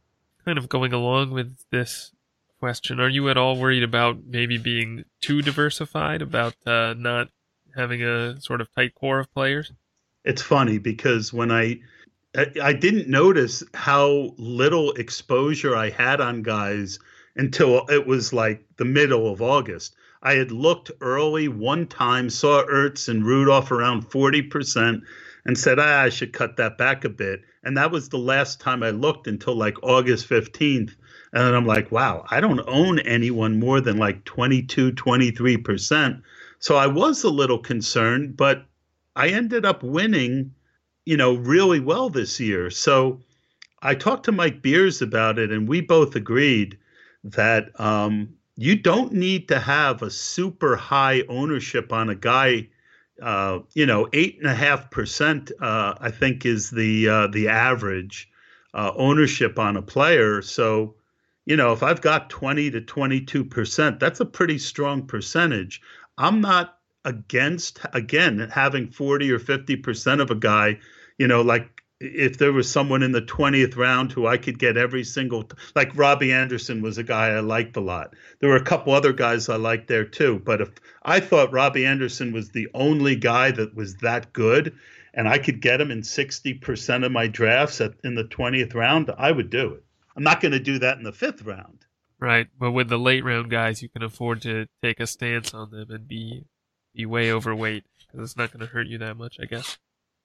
Kind 0.45 0.59
of 0.59 0.69
going 0.69 0.93
along 0.93 1.31
with 1.31 1.57
this 1.71 2.13
question, 2.59 3.01
are 3.01 3.09
you 3.09 3.29
at 3.29 3.37
all 3.37 3.57
worried 3.57 3.83
about 3.83 4.19
maybe 4.27 4.59
being 4.59 5.05
too 5.21 5.43
diversified, 5.43 6.23
about 6.23 6.55
uh, 6.67 6.95
not 6.97 7.29
having 7.77 8.03
a 8.03 8.41
sort 8.41 8.61
of 8.61 8.73
tight 8.75 8.95
core 8.95 9.21
of 9.21 9.33
players? 9.33 9.73
It's 10.25 10.43
funny 10.43 10.79
because 10.79 11.33
when 11.33 11.51
I 11.51 11.81
I 12.63 12.75
didn't 12.75 13.09
notice 13.09 13.65
how 13.75 14.35
little 14.37 14.93
exposure 14.93 15.75
I 15.75 15.91
had 15.91 16.21
on 16.21 16.43
guys 16.43 16.99
until 17.35 17.87
it 17.89 18.07
was 18.07 18.33
like 18.33 18.65
the 18.77 18.85
middle 18.85 19.33
of 19.33 19.41
August. 19.41 19.97
I 20.23 20.35
had 20.35 20.51
looked 20.51 20.91
early 21.01 21.49
one 21.49 21.87
time, 21.87 22.31
saw 22.31 22.65
Ertz 22.65 23.09
and 23.09 23.25
Rudolph 23.25 23.71
around 23.71 24.11
40%, 24.11 25.03
and 25.45 25.59
said, 25.59 25.79
ah, 25.79 26.03
I 26.03 26.09
should 26.09 26.33
cut 26.33 26.57
that 26.57 26.77
back 26.77 27.05
a 27.05 27.09
bit. 27.09 27.43
And 27.63 27.77
that 27.77 27.91
was 27.91 28.09
the 28.09 28.19
last 28.19 28.61
time 28.61 28.83
I 28.83 28.91
looked 28.91 29.27
until 29.27 29.55
like 29.55 29.83
August 29.83 30.29
15th. 30.29 30.95
And 31.33 31.47
then 31.47 31.55
I'm 31.55 31.67
like, 31.67 31.93
wow, 31.93 32.25
I 32.31 32.41
don't 32.41 32.61
own 32.67 32.99
anyone 33.01 33.59
more 33.59 33.81
than 33.81 33.99
like 33.99 34.25
22, 34.25 34.93
23%. 34.93 36.23
So 36.59 36.77
I 36.77 36.87
was 36.87 37.25
a 37.25 37.31
little 37.31 37.59
concerned, 37.59 38.37
but 38.37 38.67
I 39.15 39.29
ended 39.29 39.65
up 39.65 39.83
winning, 39.83 40.55
you 41.05 41.17
know, 41.17 41.35
really 41.35 41.81
well 41.81 42.11
this 42.11 42.41
year. 42.41 42.71
So 42.71 43.21
I 43.81 43.95
talked 43.95 44.25
to 44.25 44.33
Mike 44.33 44.63
Beers 44.63 45.03
about 45.03 45.39
it, 45.39 45.53
and 45.53 45.69
we 45.69 45.81
both 45.81 46.17
agreed 46.17 46.79
that 47.25 47.79
um, 47.81 48.35
you 48.61 48.75
don't 48.75 49.13
need 49.13 49.47
to 49.49 49.61
have 49.61 50.03
a 50.03 50.11
super 50.11 50.75
high 50.75 51.23
ownership 51.29 51.93
on 51.93 52.11
a 52.11 52.15
guy. 52.17 52.69
Uh, 53.23 53.61
you 53.75 53.87
know, 53.87 54.09
eight 54.13 54.37
and 54.39 54.51
a 54.51 54.55
half 54.55 54.91
percent, 54.91 55.53
uh, 55.61 55.95
I 56.01 56.11
think, 56.11 56.45
is 56.45 56.69
the 56.69 57.09
uh, 57.09 57.27
the 57.29 57.49
average 57.49 58.29
uh, 58.75 58.93
ownership 58.97 59.61
on 59.61 59.77
a 59.77 59.83
player. 59.83 60.43
So, 60.43 60.97
you 61.47 61.57
know, 61.57 61.73
if 61.73 61.85
I've 61.85 62.01
got 62.01 62.31
twenty 62.31 62.69
to 62.73 62.81
twenty 62.81 63.21
two 63.21 63.45
percent, 63.45 64.01
that's 64.01 64.19
a 64.19 64.27
pretty 64.27 64.59
strong 64.59 65.07
percentage. 65.07 65.81
I'm 66.17 66.41
not 66.41 66.79
against 67.05 67.79
again 67.93 68.51
having 68.53 68.91
forty 68.91 69.31
or 69.31 69.39
fifty 69.39 69.77
percent 69.77 70.21
of 70.21 70.33
a 70.33 70.37
guy. 70.37 70.81
You 71.17 71.29
know, 71.29 71.43
like 71.43 71.78
if 72.01 72.39
there 72.39 72.53
was 72.53 72.71
someone 72.71 73.03
in 73.03 73.13
the 73.13 73.23
20th 73.23 73.77
round 73.77 74.13
who 74.13 74.27
I 74.27 74.37
could 74.37 74.59
get 74.59 74.77
every 74.77 75.03
single 75.03 75.49
like 75.75 75.97
Robbie 75.97 76.33
Anderson 76.33 76.81
was 76.81 76.97
a 76.97 77.03
guy 77.03 77.29
I 77.29 77.41
liked 77.41 77.77
a 77.77 77.81
lot. 77.81 78.15
There 78.41 78.51
were 78.51 78.57
a 78.57 78.65
couple 78.65 78.93
other 78.93 79.13
guys 79.13 79.49
I 79.49 79.57
liked 79.57 79.89
there 79.89 80.05
too, 80.05 80.41
but 80.45 80.61
if 80.61 80.71
I 81.03 81.21
thought 81.21 81.53
Robbie 81.53 81.87
Anderson 81.87 82.33
was 82.33 82.51
the 82.51 82.69
only 82.73 83.17
guy 83.17 83.51
that 83.51 83.75
was 83.75 83.97
that 83.97 84.33
good 84.33 84.77
and 85.15 85.29
I 85.29 85.39
could 85.39 85.61
get 85.61 85.81
him 85.81 85.91
in 85.91 86.03
60% 86.03 87.05
of 87.05 87.11
my 87.11 87.27
drafts 87.27 87.81
at, 87.81 87.95
in 88.05 88.15
the 88.15 88.25
20th 88.25 88.75
round, 88.75 89.11
I 89.19 89.33
would 89.33 89.51
do 89.51 89.73
it. 89.73 89.85
I'm 90.17 90.23
not 90.23 90.41
going 90.41 90.53
to 90.53 90.61
do 90.61 90.79
that 90.79 90.99
in 90.99 91.05
the 91.05 91.13
5th 91.13 91.45
round. 91.45 91.85
Right, 92.21 92.49
but 92.59 92.73
with 92.73 92.89
the 92.89 92.99
late 92.99 93.25
round 93.25 93.51
guys, 93.51 93.83
you 93.83 93.89
can 93.89 94.03
afford 94.03 94.43
to 94.43 94.67
take 94.83 95.01
a 95.01 95.07
stance 95.07 95.55
on 95.55 95.71
them 95.71 95.91
and 95.91 96.07
be 96.07 96.45
be 96.95 97.07
way 97.07 97.33
overweight 97.33 97.85
because 97.99 98.31
it's 98.31 98.37
not 98.37 98.51
going 98.53 98.67
to 98.67 98.73
hurt 98.73 98.89
you 98.89 98.99
that 98.99 99.17
much, 99.17 99.39
I 99.41 99.45
guess. 99.45 99.79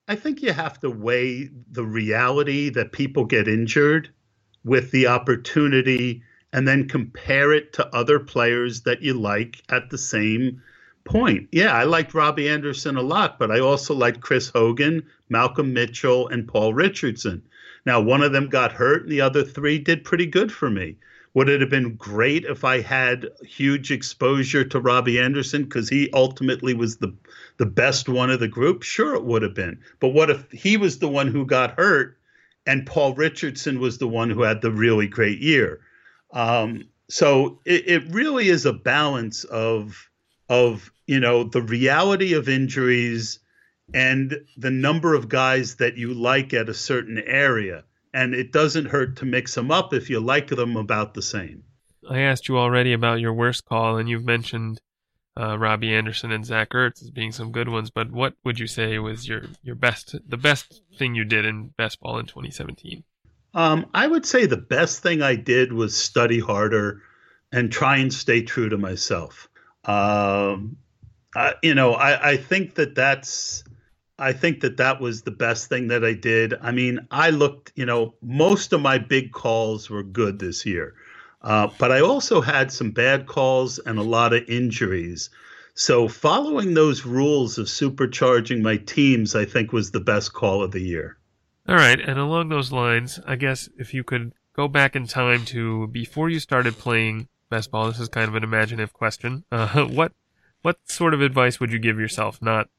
I 0.08 0.16
think 0.16 0.42
you 0.42 0.52
have 0.52 0.80
to 0.82 0.90
weigh 0.90 1.50
the 1.72 1.86
reality 1.86 2.70
that 2.72 2.92
people 2.92 3.24
get 3.24 3.48
injured 3.48 4.10
with 4.66 4.92
the 4.92 5.08
opportunity 5.08 6.24
and 6.52 6.68
then 6.68 6.90
compare 6.90 7.54
it 7.54 7.74
to 7.74 7.96
other 7.96 8.20
players 8.20 8.82
that 8.82 9.02
you 9.02 9.14
like 9.14 9.64
at 9.70 9.90
the 9.90 9.98
same 9.98 10.62
point. 11.06 11.48
Yeah, 11.52 11.74
I 11.74 11.86
liked 11.86 12.14
Robbie 12.14 12.50
Anderson 12.50 12.98
a 12.98 13.02
lot, 13.02 13.40
but 13.40 13.50
I 13.50 13.60
also 13.60 13.94
liked 13.94 14.22
Chris 14.22 14.50
Hogan, 14.50 15.04
Malcolm 15.30 15.74
Mitchell, 15.74 16.28
and 16.28 16.48
Paul 16.48 16.74
Richardson. 16.74 17.44
Now, 17.86 18.02
one 18.02 18.22
of 18.22 18.32
them 18.32 18.50
got 18.50 18.74
hurt, 18.74 19.04
and 19.04 19.12
the 19.12 19.22
other 19.22 19.44
three 19.44 19.80
did 19.80 20.04
pretty 20.04 20.26
good 20.26 20.52
for 20.52 20.70
me. 20.70 20.98
Would 21.34 21.50
it 21.50 21.62
have 21.62 21.70
been 21.70 21.96
great 21.96 22.46
if 22.46 22.64
I 22.64 22.82
had 22.82 23.28
huge 23.44 23.92
exposure 23.92 24.64
to 24.66 24.80
Robbie 24.80 25.20
Anderson 25.20 25.64
because 25.64 25.90
he 25.90 26.10
ultimately 26.14 26.74
was 26.74 26.98
the 26.98 27.16
the 27.58 27.66
best 27.66 28.08
one 28.08 28.30
of 28.30 28.40
the 28.40 28.48
group? 28.48 28.84
Sure, 28.84 29.16
it 29.16 29.24
would 29.24 29.42
have 29.42 29.56
been. 29.56 29.80
But 30.00 30.10
what 30.10 30.30
if 30.30 30.52
he 30.52 30.78
was 30.78 31.00
the 31.00 31.08
one 31.08 31.28
who 31.28 31.46
got 31.46 31.80
hurt 31.80 32.18
and 32.68 32.86
Paul 32.86 33.16
Richardson 33.16 33.80
was 33.80 33.98
the 33.98 34.08
one 34.08 34.30
who 34.30 34.44
had 34.44 34.62
the 34.62 34.72
really 34.72 35.08
great 35.08 35.40
year? 35.40 35.82
Um, 36.32 36.90
so 37.10 37.60
it, 37.66 37.88
it 37.88 38.14
really 38.14 38.48
is 38.48 38.66
a 38.66 38.74
balance 38.74 39.44
of 39.44 40.10
of 40.50 40.92
you 41.08 41.20
know 41.20 41.44
the 41.44 41.62
reality 41.62 42.34
of 42.34 42.48
injuries 42.48 43.40
and 43.94 44.46
the 44.58 44.72
number 44.72 45.16
of 45.16 45.30
guys 45.30 45.76
that 45.76 45.98
you 45.98 46.14
like 46.14 46.54
at 46.54 46.70
a 46.70 46.74
certain 46.74 47.18
area 47.18 47.84
and 48.14 48.34
it 48.34 48.52
doesn't 48.52 48.86
hurt 48.86 49.18
to 49.18 49.26
mix 49.26 49.56
them 49.56 49.72
up 49.72 49.94
if 49.94 50.10
you 50.10 50.20
like 50.20 50.48
them 50.48 50.78
about 50.78 51.14
the 51.14 51.22
same. 51.22 51.64
I 52.10 52.20
asked 52.20 52.48
you 52.48 52.58
already 52.58 52.94
about 52.94 53.20
your 53.20 53.34
worst 53.34 53.66
call, 53.66 53.98
and 53.98 54.10
you've 54.10 54.26
mentioned 54.26 54.82
uh, 55.40 55.58
Robbie 55.58 55.94
Anderson 55.94 56.32
and 56.32 56.46
Zach 56.46 56.70
Ertz 56.70 57.02
as 57.02 57.10
being 57.10 57.32
some 57.32 57.52
good 57.52 57.70
ones. 57.70 57.90
But 57.90 58.12
what 58.12 58.34
would 58.44 58.60
you 58.60 58.68
say 58.68 59.00
was 59.00 59.28
your 59.28 59.44
your 59.64 59.76
best, 59.76 60.16
the 60.28 60.38
best 60.38 60.82
thing 60.98 61.16
you 61.16 61.26
did 61.26 61.46
in 61.46 61.70
best 61.78 62.00
ball 62.00 62.20
in 62.20 62.26
2017? 62.26 63.04
Um, 63.54 63.86
I 63.94 64.08
would 64.08 64.26
say 64.26 64.46
the 64.46 64.58
best 64.58 65.02
thing 65.02 65.22
I 65.22 65.36
did 65.36 65.74
was 65.74 65.96
study 65.96 66.40
harder 66.40 67.02
and 67.52 67.72
try 67.72 67.98
and 67.98 68.12
stay 68.12 68.42
true 68.42 68.70
to 68.70 68.78
myself. 68.78 69.48
Um, 69.86 70.78
I, 71.36 71.54
you 71.62 71.76
know, 71.76 71.94
I, 71.94 72.32
I 72.32 72.38
think 72.38 72.76
that 72.76 72.96
that's 72.96 73.64
I 74.24 74.32
think 74.32 74.62
that 74.62 74.78
that 74.78 75.02
was 75.02 75.24
the 75.24 75.32
best 75.32 75.68
thing 75.68 75.90
that 75.90 76.06
I 76.06 76.14
did. 76.14 76.54
I 76.62 76.72
mean, 76.72 77.06
I 77.12 77.30
looked, 77.30 77.74
you 77.76 77.86
know, 77.86 78.14
most 78.22 78.72
of 78.72 78.82
my 78.82 78.98
big 78.98 79.34
calls 79.34 79.90
were 79.90 80.02
good 80.02 80.40
this 80.40 80.66
year, 80.66 80.96
uh, 81.42 81.68
but 81.78 81.92
I 81.92 82.00
also 82.00 82.40
had 82.40 82.72
some 82.72 82.92
bad 82.92 83.28
calls 83.28 83.80
and 83.80 84.00
a 84.00 84.04
lot 84.04 84.32
of 84.32 84.48
injuries. 84.48 85.30
So 85.76 86.08
following 86.08 86.74
those 86.74 87.06
rules 87.06 87.58
of 87.58 87.66
supercharging 87.66 88.62
my 88.62 88.78
teams, 88.78 89.36
I 89.36 89.44
think 89.44 89.74
was 89.74 89.92
the 89.92 90.00
best 90.00 90.32
call 90.32 90.64
of 90.64 90.72
the 90.72 90.82
year. 90.82 91.18
All 91.68 91.76
right, 91.76 92.00
and 92.00 92.18
along 92.18 92.48
those 92.48 92.72
lines, 92.72 93.20
I 93.28 93.36
guess 93.36 93.68
if 93.78 93.94
you 93.94 94.06
could 94.06 94.34
go 94.54 94.70
back 94.70 94.96
in 94.96 95.06
time 95.06 95.44
to 95.46 95.88
before 95.88 96.30
you 96.30 96.40
started 96.40 96.78
playing 96.78 97.28
best 97.50 97.72
ball, 97.72 97.88
this 97.88 98.00
is 98.00 98.08
kind 98.08 98.30
of 98.30 98.36
an 98.36 98.44
imaginative 98.44 98.94
question. 98.94 99.44
Uh, 99.52 99.84
what 99.86 100.14
what 100.62 100.78
sort 100.86 101.14
of 101.14 101.22
advice 101.22 101.60
would 101.60 101.74
you 101.74 101.80
give 101.80 102.00
yourself? 102.00 102.42
Not 102.42 102.70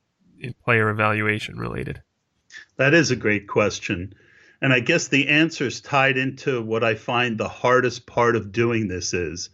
player 0.64 0.88
evaluation 0.88 1.58
related? 1.58 2.02
That 2.76 2.94
is 2.94 3.10
a 3.10 3.16
great 3.16 3.46
question. 3.46 4.14
And 4.60 4.72
I 4.72 4.80
guess 4.80 5.08
the 5.08 5.28
answer 5.28 5.66
is 5.66 5.80
tied 5.80 6.16
into 6.16 6.62
what 6.62 6.84
I 6.84 6.94
find 6.94 7.36
the 7.36 7.48
hardest 7.48 8.06
part 8.06 8.36
of 8.36 8.52
doing 8.52 8.88
this 8.88 9.12
is, 9.12 9.50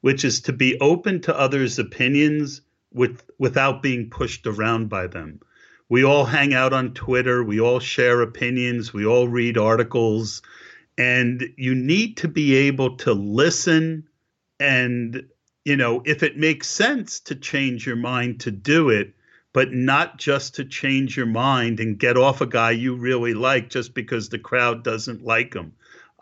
which 0.00 0.24
is 0.24 0.40
to 0.42 0.52
be 0.52 0.78
open 0.80 1.20
to 1.22 1.38
others' 1.38 1.78
opinions 1.78 2.62
with 2.92 3.22
without 3.38 3.82
being 3.82 4.10
pushed 4.10 4.46
around 4.46 4.88
by 4.88 5.06
them. 5.06 5.40
We 5.88 6.04
all 6.04 6.24
hang 6.24 6.54
out 6.54 6.72
on 6.72 6.94
Twitter, 6.94 7.44
we 7.44 7.60
all 7.60 7.80
share 7.80 8.22
opinions, 8.22 8.92
we 8.92 9.04
all 9.04 9.28
read 9.28 9.58
articles, 9.58 10.40
and 10.96 11.52
you 11.56 11.74
need 11.74 12.18
to 12.18 12.28
be 12.28 12.54
able 12.54 12.96
to 12.98 13.12
listen 13.12 14.08
and 14.58 15.24
you 15.64 15.76
know, 15.76 16.02
if 16.04 16.22
it 16.22 16.36
makes 16.36 16.68
sense 16.68 17.20
to 17.20 17.34
change 17.34 17.86
your 17.86 17.96
mind 17.96 18.40
to 18.40 18.50
do 18.50 18.90
it, 18.90 19.14
but 19.54 19.72
not 19.72 20.18
just 20.18 20.56
to 20.56 20.64
change 20.64 21.16
your 21.16 21.26
mind 21.26 21.78
and 21.80 21.98
get 21.98 22.18
off 22.18 22.42
a 22.42 22.46
guy 22.46 22.72
you 22.72 22.96
really 22.96 23.32
like 23.32 23.70
just 23.70 23.94
because 23.94 24.28
the 24.28 24.38
crowd 24.38 24.82
doesn't 24.82 25.24
like 25.24 25.54
him. 25.54 25.72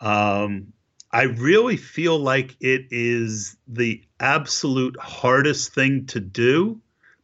Um, 0.00 0.74
I 1.10 1.22
really 1.22 1.78
feel 1.78 2.18
like 2.18 2.54
it 2.60 2.86
is 2.90 3.56
the 3.66 4.02
absolute 4.20 4.98
hardest 5.00 5.74
thing 5.74 6.06
to 6.06 6.20
do, 6.20 6.80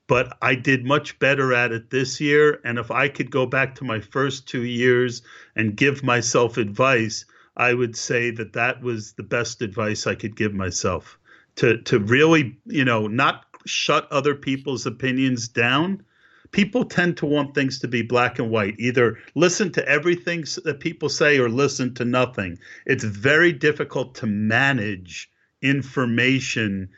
but 0.07 0.37
I 0.41 0.55
did 0.55 0.87
much 0.87 1.19
better 1.19 1.53
at 1.53 1.73
it 1.73 1.91
this 1.91 2.21
year. 2.21 2.59
And 2.65 2.79
if 2.79 2.91
I 2.91 3.09
could 3.09 3.31
go 3.31 3.45
back 3.45 3.75
to 3.77 3.85
my 3.85 4.01
first 4.01 4.49
two 4.49 4.65
years 4.65 5.21
and 5.57 5.77
give 5.77 6.03
myself 6.03 6.57
advice, 6.57 7.27
I 7.55 7.75
would 7.75 7.97
say 7.97 8.31
that 8.31 8.55
that 8.55 8.81
was 8.81 9.13
the 9.13 9.23
best 9.23 9.61
advice 9.61 10.07
I 10.07 10.15
could 10.15 10.37
give 10.37 10.55
myself 10.55 11.19
to 11.57 11.83
to 11.83 11.99
really, 11.99 12.57
you 12.67 12.85
know, 12.85 13.09
not 13.09 13.48
shut 13.67 14.11
other 14.11 14.35
people's 14.35 14.87
opinions 14.87 15.49
down. 15.49 16.05
People 16.51 16.85
tend 16.85 17.19
to 17.19 17.27
want 17.27 17.55
things 17.55 17.79
to 17.81 17.89
be 17.89 18.03
black 18.03 18.39
and 18.39 18.51
white. 18.51 18.75
Either 18.79 19.19
listen 19.35 19.71
to 19.73 19.87
everything 19.87 20.45
that 20.65 20.81
people 20.81 21.09
say 21.09 21.39
or 21.39 21.49
listen 21.49 21.95
to 21.95 22.05
nothing. 22.05 22.59
It's 22.87 23.05
very 23.05 23.53
difficult 23.53 24.15
to 24.17 24.27
manage 24.27 25.31
information 25.61 26.89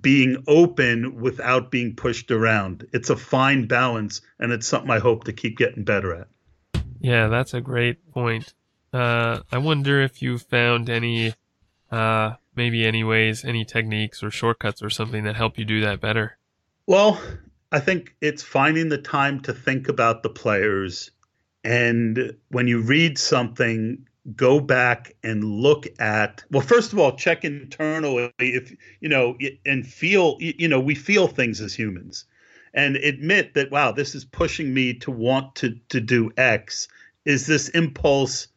being 0.00 0.42
open 0.46 1.20
without 1.20 1.70
being 1.70 1.94
pushed 1.94 2.30
around. 2.30 2.86
It's 2.92 3.10
a 3.10 3.16
fine 3.16 3.66
balance, 3.66 4.20
and 4.38 4.52
it's 4.52 4.66
something 4.66 4.90
I 4.90 4.98
hope 4.98 5.24
to 5.24 5.32
keep 5.32 5.56
getting 5.56 5.84
better 5.84 6.14
at. 6.14 6.28
Yeah, 7.00 7.28
that's 7.28 7.54
a 7.54 7.60
great 7.60 8.10
point. 8.12 8.52
Uh, 8.92 9.40
I 9.52 9.58
wonder 9.58 10.00
if 10.00 10.22
you 10.22 10.38
found 10.38 10.90
any, 10.90 11.34
uh, 11.90 12.32
maybe 12.58 12.84
any 12.84 13.04
ways, 13.04 13.44
any 13.44 13.64
techniques 13.64 14.22
or 14.22 14.30
shortcuts 14.30 14.82
or 14.82 14.90
something 14.90 15.24
that 15.24 15.36
help 15.36 15.56
you 15.56 15.64
do 15.64 15.80
that 15.80 16.00
better. 16.00 16.36
Well, 16.86 17.18
I 17.70 17.78
think 17.80 18.14
it's 18.20 18.42
finding 18.42 18.88
the 18.88 18.98
time 18.98 19.40
to 19.42 19.54
think 19.54 19.88
about 19.88 20.22
the 20.22 20.28
players. 20.28 21.10
And 21.64 22.36
when 22.48 22.66
you 22.66 22.80
read 22.80 23.16
something, 23.16 24.06
go 24.34 24.58
back 24.60 25.14
and 25.22 25.44
look 25.44 25.86
at, 26.00 26.44
well, 26.50 26.60
first 26.60 26.92
of 26.92 26.98
all, 26.98 27.16
check 27.16 27.44
internally 27.44 28.32
if, 28.38 28.74
you 29.00 29.08
know, 29.08 29.38
and 29.64 29.86
feel, 29.86 30.36
you 30.40 30.68
know, 30.68 30.80
we 30.80 30.94
feel 30.94 31.28
things 31.28 31.60
as 31.60 31.74
humans 31.74 32.24
and 32.74 32.96
admit 32.96 33.54
that, 33.54 33.70
wow, 33.70 33.92
this 33.92 34.14
is 34.14 34.24
pushing 34.24 34.74
me 34.74 34.94
to 34.94 35.10
want 35.10 35.54
to, 35.56 35.78
to 35.90 36.00
do 36.00 36.30
X. 36.36 36.88
Is 37.24 37.46
this 37.46 37.68
impulse 37.68 38.48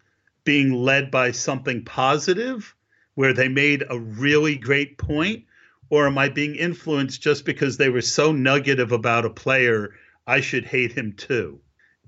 being 0.44 0.74
led 0.74 1.12
by 1.12 1.32
something 1.32 1.84
positive 1.86 2.76
where 3.16 3.34
they 3.34 3.48
made 3.48 3.84
a 3.90 4.00
really 4.00 4.56
great 4.56 4.98
point? 4.98 5.46
Or 5.90 6.08
am 6.08 6.18
I 6.18 6.30
being 6.30 6.56
influenced 6.56 7.22
just 7.22 7.46
because 7.46 7.78
they 7.78 7.90
were 7.90 8.02
so 8.02 8.32
negative 8.32 8.92
about 8.92 9.26
a 9.26 9.30
player, 9.30 9.94
I 10.26 10.42
should 10.42 10.66
hate 10.66 10.94
him 10.94 11.14
too? 11.14 11.60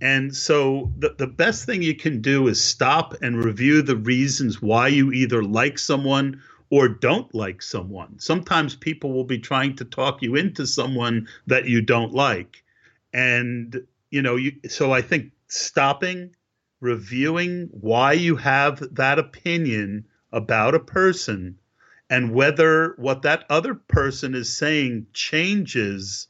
And 0.01 0.35
so 0.35 0.91
the, 0.97 1.15
the 1.17 1.27
best 1.27 1.65
thing 1.65 1.81
you 1.81 1.95
can 1.95 2.21
do 2.21 2.47
is 2.47 2.63
stop 2.63 3.15
and 3.21 3.43
review 3.43 3.81
the 3.81 3.95
reasons 3.95 4.61
why 4.61 4.87
you 4.89 5.11
either 5.11 5.43
like 5.43 5.79
someone 5.79 6.41
or 6.69 6.87
don't 6.87 7.33
like 7.35 7.61
someone. 7.61 8.19
Sometimes 8.19 8.75
people 8.75 9.13
will 9.13 9.23
be 9.25 9.39
trying 9.39 9.75
to 9.77 9.85
talk 9.85 10.21
you 10.21 10.35
into 10.35 10.65
someone 10.65 11.27
that 11.47 11.67
you 11.67 11.81
don't 11.81 12.13
like. 12.13 12.63
And, 13.13 13.85
you 14.09 14.21
know, 14.21 14.35
you, 14.37 14.53
so 14.67 14.91
I 14.91 15.01
think 15.01 15.31
stopping, 15.47 16.35
reviewing 16.81 17.69
why 17.71 18.13
you 18.13 18.35
have 18.37 18.95
that 18.95 19.19
opinion 19.19 20.05
about 20.33 20.75
a 20.75 20.79
person 20.79 21.57
and 22.09 22.33
whether 22.33 22.95
what 22.97 23.21
that 23.21 23.45
other 23.49 23.75
person 23.75 24.35
is 24.35 24.55
saying 24.55 25.07
changes 25.13 26.27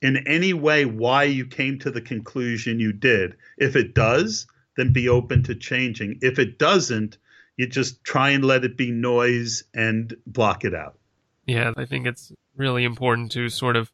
in 0.00 0.16
any 0.26 0.52
way 0.52 0.84
why 0.84 1.22
you 1.22 1.46
came 1.46 1.78
to 1.78 1.90
the 1.90 2.00
conclusion 2.00 2.80
you 2.80 2.92
did. 2.92 3.36
If 3.56 3.76
it 3.76 3.94
does, 3.94 4.46
then 4.76 4.92
be 4.92 5.08
open 5.08 5.44
to 5.44 5.54
changing. 5.54 6.18
If 6.22 6.38
it 6.38 6.58
doesn't, 6.58 7.18
you 7.56 7.66
just 7.66 8.02
try 8.02 8.30
and 8.30 8.44
let 8.44 8.64
it 8.64 8.76
be 8.76 8.90
noise 8.90 9.64
and 9.74 10.14
block 10.26 10.64
it 10.64 10.74
out. 10.74 10.98
Yeah, 11.46 11.72
I 11.76 11.84
think 11.84 12.06
it's 12.06 12.32
really 12.56 12.84
important 12.84 13.30
to 13.32 13.48
sort 13.48 13.76
of 13.76 13.92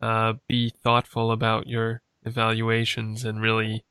uh, 0.00 0.34
be 0.48 0.70
thoughtful 0.70 1.30
about 1.30 1.66
your 1.66 2.02
evaluations 2.24 3.24
and 3.24 3.40
really, 3.40 3.84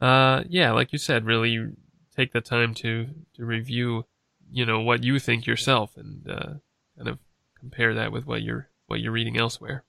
uh, 0.00 0.44
yeah, 0.48 0.72
like 0.72 0.92
you 0.92 0.98
said, 0.98 1.24
really 1.24 1.68
take 2.14 2.32
the 2.32 2.40
time 2.40 2.74
to 2.74 3.08
to 3.34 3.44
review 3.44 4.04
you 4.54 4.64
know 4.64 4.80
what 4.80 5.02
you 5.02 5.18
think 5.18 5.46
yourself 5.46 5.96
and 5.96 6.30
uh, 6.30 6.54
kind 6.96 7.08
of 7.08 7.18
compare 7.58 7.94
that 7.94 8.12
with 8.12 8.24
what 8.24 8.42
you're 8.42 8.68
what 8.86 9.00
you're 9.00 9.12
reading 9.12 9.36
elsewhere. 9.36 9.82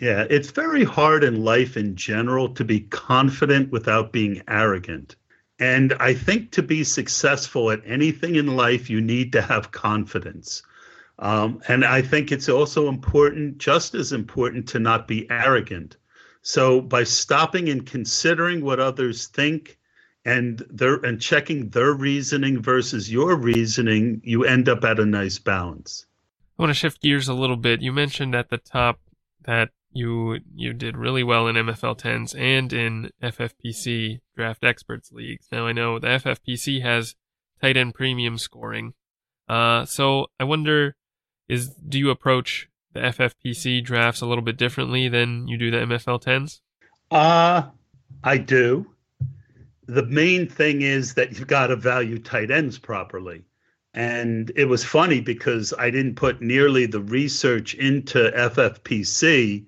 Yeah, 0.00 0.26
it's 0.28 0.50
very 0.50 0.84
hard 0.84 1.22
in 1.22 1.44
life 1.44 1.76
in 1.76 1.94
general 1.94 2.48
to 2.54 2.64
be 2.64 2.80
confident 2.80 3.70
without 3.70 4.12
being 4.12 4.42
arrogant. 4.48 5.14
And 5.60 5.92
I 5.94 6.14
think 6.14 6.50
to 6.52 6.62
be 6.62 6.84
successful 6.84 7.70
at 7.70 7.82
anything 7.84 8.34
in 8.34 8.56
life, 8.56 8.90
you 8.90 9.00
need 9.00 9.32
to 9.32 9.42
have 9.42 9.72
confidence. 9.72 10.62
Um, 11.18 11.60
and 11.68 11.84
I 11.84 12.02
think 12.02 12.30
it's 12.30 12.48
also 12.48 12.88
important, 12.88 13.58
just 13.58 13.94
as 13.94 14.12
important, 14.12 14.68
to 14.68 14.78
not 14.78 15.08
be 15.08 15.28
arrogant. 15.30 15.96
So 16.42 16.80
by 16.80 17.04
stopping 17.04 17.68
and 17.68 17.84
considering 17.84 18.64
what 18.64 18.78
others 18.80 19.26
think 19.26 19.77
and 20.28 20.62
their 20.70 20.96
and 20.96 21.20
checking 21.20 21.70
their 21.70 21.94
reasoning 21.94 22.60
versus 22.60 23.10
your 23.10 23.34
reasoning, 23.34 24.20
you 24.22 24.44
end 24.44 24.68
up 24.68 24.84
at 24.84 25.00
a 25.00 25.06
nice 25.06 25.38
balance. 25.38 26.04
I 26.58 26.62
want 26.62 26.70
to 26.70 26.74
shift 26.74 27.00
gears 27.00 27.28
a 27.28 27.34
little 27.34 27.56
bit. 27.56 27.80
You 27.80 27.92
mentioned 27.92 28.34
at 28.34 28.50
the 28.50 28.58
top 28.58 29.00
that 29.46 29.70
you 29.90 30.40
you 30.54 30.74
did 30.74 30.98
really 30.98 31.24
well 31.24 31.48
in 31.48 31.56
MFL 31.56 31.98
10s 31.98 32.38
and 32.38 32.72
in 32.74 33.10
FFPC 33.22 34.20
Draft 34.36 34.64
Experts 34.64 35.10
leagues. 35.12 35.46
Now 35.50 35.66
I 35.66 35.72
know 35.72 35.98
the 35.98 36.08
FFPC 36.08 36.82
has 36.82 37.14
tight 37.62 37.78
end 37.78 37.94
premium 37.94 38.36
scoring. 38.36 38.92
Uh, 39.48 39.86
so 39.86 40.26
I 40.38 40.44
wonder, 40.44 40.94
is 41.48 41.70
do 41.70 41.98
you 41.98 42.10
approach 42.10 42.68
the 42.92 43.00
FFPC 43.00 43.82
drafts 43.82 44.20
a 44.20 44.26
little 44.26 44.44
bit 44.44 44.58
differently 44.58 45.08
than 45.08 45.48
you 45.48 45.56
do 45.56 45.70
the 45.70 45.78
MFL 45.78 46.22
10s? 46.22 46.60
Uh, 47.10 47.70
I 48.22 48.36
do 48.36 48.90
the 49.88 50.04
main 50.04 50.46
thing 50.46 50.82
is 50.82 51.14
that 51.14 51.32
you've 51.32 51.48
got 51.48 51.68
to 51.68 51.76
value 51.76 52.18
tight 52.18 52.50
ends 52.50 52.78
properly. 52.78 53.42
And 53.94 54.52
it 54.54 54.66
was 54.66 54.84
funny 54.84 55.20
because 55.20 55.72
I 55.78 55.90
didn't 55.90 56.16
put 56.16 56.42
nearly 56.42 56.84
the 56.84 57.00
research 57.00 57.74
into 57.74 58.30
FFPC. 58.36 59.64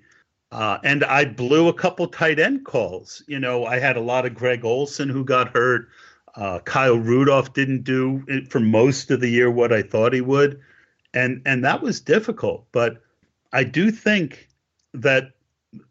Uh, 0.51 0.77
and 0.83 1.03
I 1.03 1.25
blew 1.25 1.67
a 1.67 1.73
couple 1.73 2.07
tight 2.07 2.39
end 2.39 2.65
calls. 2.65 3.23
You 3.27 3.39
know, 3.39 3.65
I 3.65 3.79
had 3.79 3.97
a 3.97 4.01
lot 4.01 4.27
of 4.27 4.35
Greg 4.35 4.63
Olsen 4.63 5.09
who 5.09 5.25
got 5.25 5.49
hurt. 5.49 5.89
Uh, 6.35 6.59
Kyle 6.59 6.97
Rudolph 6.97 7.53
didn't 7.53 7.83
do 7.83 8.23
for 8.49 8.59
most 8.59 9.09
of 9.09 9.21
the 9.21 9.29
year 9.29 9.49
what 9.49 9.73
I 9.73 9.81
thought 9.81 10.13
he 10.13 10.21
would, 10.21 10.61
and 11.13 11.41
and 11.45 11.65
that 11.65 11.81
was 11.81 11.99
difficult. 11.99 12.65
But 12.71 13.01
I 13.51 13.65
do 13.65 13.91
think 13.91 14.47
that 14.93 15.31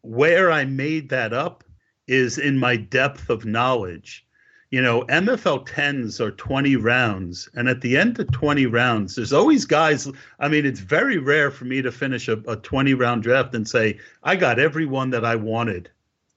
where 0.01 0.51
I 0.51 0.65
made 0.65 1.11
that 1.11 1.35
up 1.35 1.63
is 2.11 2.39
in 2.39 2.59
my 2.59 2.75
depth 2.75 3.31
of 3.31 3.45
knowledge. 3.45 4.27
You 4.71 4.83
know, 4.83 5.03
MFL 5.03 5.67
10s 5.67 6.19
are 6.19 6.33
20 6.33 6.75
rounds. 6.75 7.49
And 7.55 7.69
at 7.69 7.81
the 7.81 7.97
end 7.97 8.19
of 8.19 8.31
20 8.33 8.67
rounds, 8.67 9.15
there's 9.15 9.33
always 9.33 9.65
guys. 9.65 10.11
I 10.41 10.49
mean, 10.49 10.67
it's 10.67 10.81
very 10.81 11.19
rare 11.19 11.53
for 11.53 11.67
me 11.67 11.83
to 11.83 11.93
finish 11.93 12.27
a, 12.27 12.43
a 12.49 12.57
20 12.57 12.95
round 12.95 13.23
draft 13.23 13.55
and 13.55 13.67
say, 13.67 14.01
I 14.25 14.35
got 14.35 14.59
everyone 14.59 15.11
that 15.11 15.25
I 15.25 15.37
wanted. 15.37 15.89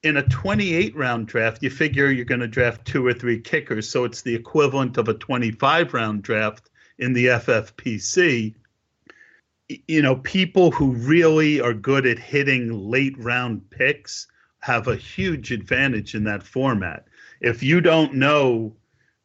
In 0.03 0.17
a 0.17 0.27
28 0.27 0.95
round 0.95 1.27
draft, 1.27 1.63
you 1.63 1.71
figure 1.71 2.11
you're 2.11 2.25
going 2.25 2.41
to 2.41 2.47
draft 2.47 2.85
two 2.85 3.05
or 3.05 3.13
three 3.13 3.39
kickers. 3.39 3.89
So 3.89 4.03
it's 4.03 4.21
the 4.21 4.35
equivalent 4.35 4.97
of 4.97 5.07
a 5.07 5.15
25 5.15 5.93
round 5.93 6.21
draft 6.21 6.69
in 6.99 7.13
the 7.13 7.25
FFPC. 7.25 8.53
You 9.87 10.01
know, 10.03 10.17
people 10.17 10.69
who 10.69 10.91
really 10.91 11.61
are 11.61 11.73
good 11.73 12.05
at 12.05 12.19
hitting 12.19 12.91
late 12.91 13.17
round 13.17 13.67
picks 13.71 14.27
have 14.63 14.87
a 14.87 14.95
huge 14.95 15.51
advantage 15.51 16.15
in 16.15 16.23
that 16.23 16.41
format. 16.41 17.05
If 17.41 17.61
you 17.61 17.81
don't 17.81 18.13
know, 18.13 18.73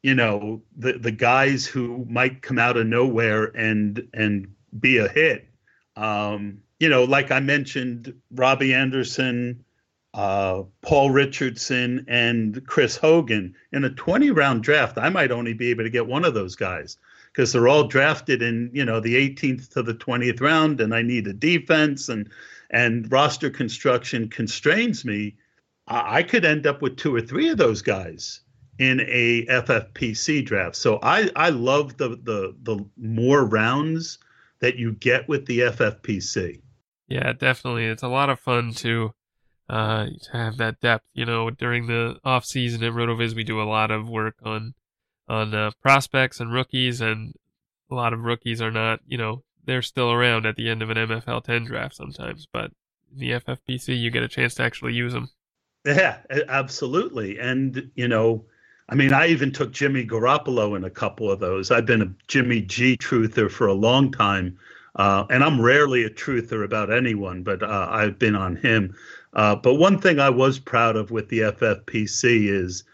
you 0.03 0.13
know, 0.13 0.63
the 0.77 0.95
the 0.95 1.13
guys 1.13 1.65
who 1.65 2.05
might 2.11 2.43
come 2.43 2.59
out 2.59 2.77
of 2.77 2.89
nowhere 2.89 3.45
and 3.57 4.09
and 4.13 4.53
be 4.81 4.99
a 4.99 5.07
hit, 5.07 5.49
um, 5.95 6.59
you 6.81 6.89
know, 6.89 7.05
like 7.05 7.31
I 7.31 7.39
mentioned, 7.39 8.15
Robbie 8.33 8.75
Anderson, 8.75 9.65
uh, 10.13 10.65
Paul 10.83 11.13
Richardson, 11.13 12.05
and 12.09 12.67
Chris 12.67 12.97
Hogan 12.97 13.55
in 13.71 13.85
a 13.85 13.91
20 13.91 14.33
round 14.33 14.65
draft, 14.65 14.99
I 14.99 15.09
might 15.09 15.31
only 15.31 15.55
be 15.55 15.71
able 15.71 15.85
to 15.85 15.91
get 15.91 16.09
one 16.09 16.25
of 16.25 16.35
those 16.35 16.57
guys 16.57 16.97
because 17.33 17.53
they're 17.53 17.69
all 17.69 17.87
drafted 17.87 18.43
in 18.43 18.71
you 18.73 18.85
know 18.85 18.99
the 18.99 19.15
18th 19.15 19.71
to 19.75 19.85
the 19.85 19.95
20th 19.95 20.41
round, 20.41 20.81
and 20.81 20.93
I 20.93 21.03
need 21.03 21.29
a 21.29 21.33
defense 21.33 22.09
and 22.09 22.29
and 22.71 23.11
roster 23.11 23.51
construction 23.51 24.29
constrains 24.29 25.05
me. 25.05 25.37
I, 25.87 26.23
could 26.23 26.45
end 26.45 26.67
up 26.67 26.83
with 26.83 26.99
two 26.99 27.15
or 27.15 27.23
three 27.23 27.49
of 27.49 27.57
those 27.57 27.81
guys 27.81 28.41
in 28.79 29.01
a 29.09 29.47
FFPC 29.47 30.45
draft. 30.45 30.77
So 30.77 30.99
I 31.03 31.31
I 31.35 31.49
love 31.49 31.97
the 31.97 32.11
the 32.11 32.55
the 32.63 32.85
more 32.97 33.45
rounds 33.45 34.19
that 34.61 34.77
you 34.77 34.93
get 34.93 35.29
with 35.29 35.47
the 35.47 35.61
FFPC. 35.61 36.61
Yeah, 37.09 37.33
definitely. 37.33 37.87
It's 37.87 38.03
a 38.03 38.09
lot 38.09 38.29
of 38.29 38.39
fun 38.39 38.73
to 38.75 39.15
uh 39.69 40.07
to 40.25 40.33
have 40.33 40.59
that 40.59 40.81
depth. 40.81 41.07
You 41.15 41.25
know, 41.25 41.51
during 41.51 41.87
the 41.87 42.19
off 42.23 42.45
season 42.45 42.85
at 42.85 42.93
Rotoviz, 42.93 43.35
we 43.35 43.45
do 43.45 43.61
a 43.61 43.65
lot 43.65 43.91
of 43.91 44.09
work 44.09 44.37
on 44.45 44.75
on 45.29 45.55
uh, 45.55 45.71
prospects 45.83 46.41
and 46.41 46.53
rookies, 46.53 47.01
and 47.01 47.35
a 47.91 47.95
lot 47.95 48.13
of 48.13 48.21
rookies 48.21 48.63
are 48.63 48.71
not. 48.71 49.01
You 49.07 49.19
know, 49.19 49.43
they're 49.69 49.83
still 49.83 50.11
around 50.11 50.47
at 50.47 50.57
the 50.57 50.69
end 50.69 50.83
of 50.83 50.89
an 50.89 50.97
MFL 50.97 51.45
10 51.45 51.65
draft 51.67 51.95
sometimes, 51.95 52.49
but 52.51 52.73
in 53.13 53.19
the 53.19 53.33
FFPC, 53.33 53.97
you 54.01 54.11
get 54.11 54.23
a 54.23 54.29
chance 54.29 54.55
to 54.55 54.63
actually 54.63 54.95
use 54.95 55.13
them. 55.13 55.29
Yeah, 55.85 56.19
absolutely. 56.49 57.39
And 57.39 57.91
you 57.95 58.09
know, 58.09 58.47
I 58.89 58.95
mean, 58.95 59.13
I 59.13 59.29
even 59.29 59.53
took 59.53 59.71
Jimmy 59.71 60.07
Garoppolo 60.07 60.75
in 60.75 60.85
a 60.85 60.91
couple 60.91 61.31
of 61.31 61.39
those. 61.39 61.71
I've 61.71 61.85
been 61.85 62.03
a 62.03 62.13
Jimmy 62.27 62.63
G 62.63 62.97
truther 62.97 63.51
for 63.51 63.67
a 63.67 63.75
long 63.75 64.11
time, 64.11 64.59
uh, 64.97 65.25
and 65.29 65.45
I'm 65.45 65.61
rarely 65.61 66.05
a 66.05 66.11
truther 66.11 66.65
about 66.65 66.91
anyone, 66.91 67.43
but 67.43 67.63
uh, 67.63 67.89
I've 67.91 68.19
been 68.19 68.35
on 68.35 68.57
him. 68.57 68.97
Uh, 69.35 69.55
but 69.55 69.75
one 69.75 70.01
thing 70.01 70.19
I 70.19 70.31
was 70.31 70.59
proud 70.59 70.97
of 70.97 71.11
with 71.11 71.29
the 71.29 71.41
FFPC 71.41 72.49
is 72.49 72.85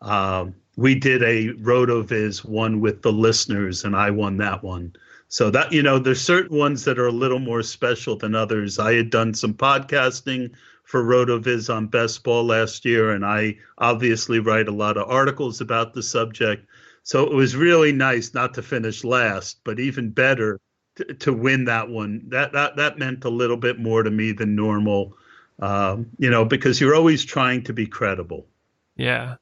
um, 0.00 0.54
we 0.76 0.94
did 0.94 1.22
a 1.22 1.52
RotoViz 1.54 2.42
one 2.44 2.80
with 2.80 3.02
the 3.02 3.12
listeners, 3.12 3.84
and 3.84 3.94
I 3.94 4.10
won 4.10 4.38
that 4.38 4.62
one. 4.62 4.94
So 5.32 5.48
that 5.48 5.72
you 5.72 5.82
know, 5.82 5.98
there's 5.98 6.20
certain 6.20 6.58
ones 6.58 6.84
that 6.84 6.98
are 6.98 7.06
a 7.06 7.10
little 7.10 7.38
more 7.38 7.62
special 7.62 8.16
than 8.16 8.34
others. 8.34 8.78
I 8.78 8.92
had 8.92 9.08
done 9.08 9.32
some 9.32 9.54
podcasting 9.54 10.50
for 10.84 11.02
RotoViz 11.02 11.74
on 11.74 11.86
best 11.86 12.22
ball 12.22 12.44
last 12.44 12.84
year, 12.84 13.12
and 13.12 13.24
I 13.24 13.56
obviously 13.78 14.40
write 14.40 14.68
a 14.68 14.72
lot 14.72 14.98
of 14.98 15.08
articles 15.08 15.62
about 15.62 15.94
the 15.94 16.02
subject. 16.02 16.66
So 17.02 17.24
it 17.24 17.32
was 17.32 17.56
really 17.56 17.92
nice 17.92 18.34
not 18.34 18.52
to 18.52 18.62
finish 18.62 19.04
last, 19.04 19.60
but 19.64 19.80
even 19.80 20.10
better 20.10 20.60
to, 20.96 21.04
to 21.14 21.32
win 21.32 21.64
that 21.64 21.88
one. 21.88 22.24
That 22.28 22.52
that 22.52 22.76
that 22.76 22.98
meant 22.98 23.24
a 23.24 23.30
little 23.30 23.56
bit 23.56 23.78
more 23.78 24.02
to 24.02 24.10
me 24.10 24.32
than 24.32 24.54
normal, 24.54 25.16
um, 25.60 26.10
you 26.18 26.28
know, 26.28 26.44
because 26.44 26.78
you're 26.78 26.94
always 26.94 27.24
trying 27.24 27.64
to 27.64 27.72
be 27.72 27.86
credible. 27.86 28.48
Yeah, 28.96 29.36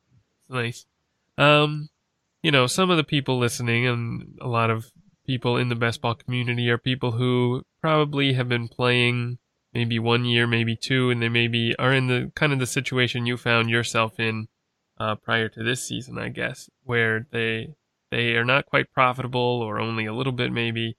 nice. 0.49 0.86
Um, 1.36 1.88
you 2.45 2.53
know, 2.53 2.68
some 2.68 2.91
of 2.91 2.97
the 2.97 3.03
people 3.03 3.41
listening 3.41 3.88
and 3.88 4.38
a 4.41 4.47
lot 4.47 4.70
of 4.70 4.88
people 5.31 5.57
in 5.57 5.68
the 5.68 5.76
best 5.76 6.03
ball 6.03 6.16
community 6.16 6.68
are 6.68 6.76
people 6.76 7.12
who 7.12 7.62
probably 7.81 8.33
have 8.33 8.49
been 8.49 8.66
playing 8.66 9.39
maybe 9.72 9.97
one 9.97 10.24
year, 10.24 10.45
maybe 10.45 10.74
two, 10.74 11.09
and 11.09 11.22
they 11.22 11.28
maybe 11.28 11.72
are 11.78 11.95
in 11.95 12.09
the 12.09 12.33
kind 12.35 12.53
of 12.53 12.59
the 12.59 12.66
situation 12.66 13.26
you 13.26 13.37
found 13.37 13.70
yourself 13.70 14.18
in 14.18 14.49
uh, 14.99 15.14
prior 15.14 15.49
to 15.49 15.62
this 15.62 15.85
season, 15.85 16.18
I 16.18 16.31
guess, 16.31 16.68
where 16.83 17.28
they 17.31 17.68
they 18.11 18.35
are 18.35 18.45
not 18.45 18.66
quite 18.66 18.93
profitable 18.93 19.62
or 19.62 19.78
only 19.78 20.05
a 20.05 20.12
little 20.12 20.33
bit 20.33 20.51
maybe. 20.51 20.97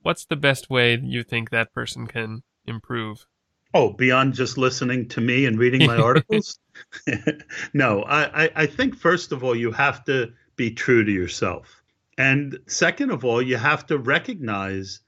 What's 0.00 0.24
the 0.24 0.36
best 0.36 0.70
way 0.70 0.98
you 1.02 1.22
think 1.22 1.50
that 1.50 1.74
person 1.74 2.06
can 2.06 2.42
improve? 2.66 3.26
Oh, 3.74 3.92
beyond 3.92 4.32
just 4.32 4.56
listening 4.56 5.08
to 5.10 5.20
me 5.20 5.44
and 5.44 5.58
reading 5.58 5.86
my 5.86 5.98
articles? 6.08 6.58
no, 7.74 8.02
I, 8.04 8.50
I 8.56 8.66
think 8.66 8.96
first 8.96 9.30
of 9.30 9.44
all, 9.44 9.54
you 9.54 9.72
have 9.72 10.04
to 10.04 10.32
be 10.56 10.70
true 10.70 11.04
to 11.04 11.12
yourself. 11.12 11.83
And 12.16 12.58
second 12.66 13.10
of 13.10 13.24
all, 13.24 13.42
you 13.42 13.56
have 13.56 13.86
to 13.86 13.98
recognize 13.98 15.00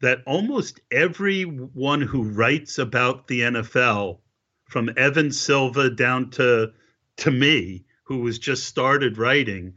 that 0.00 0.22
almost 0.26 0.80
everyone 0.90 2.00
who 2.00 2.22
writes 2.22 2.78
about 2.78 3.26
the 3.26 3.40
NFL, 3.40 4.18
from 4.68 4.90
Evan 4.96 5.30
Silva 5.30 5.90
down 5.90 6.30
to 6.30 6.72
to 7.16 7.30
me, 7.30 7.84
who 8.02 8.18
was 8.18 8.38
just 8.38 8.64
started 8.64 9.18
writing, 9.18 9.74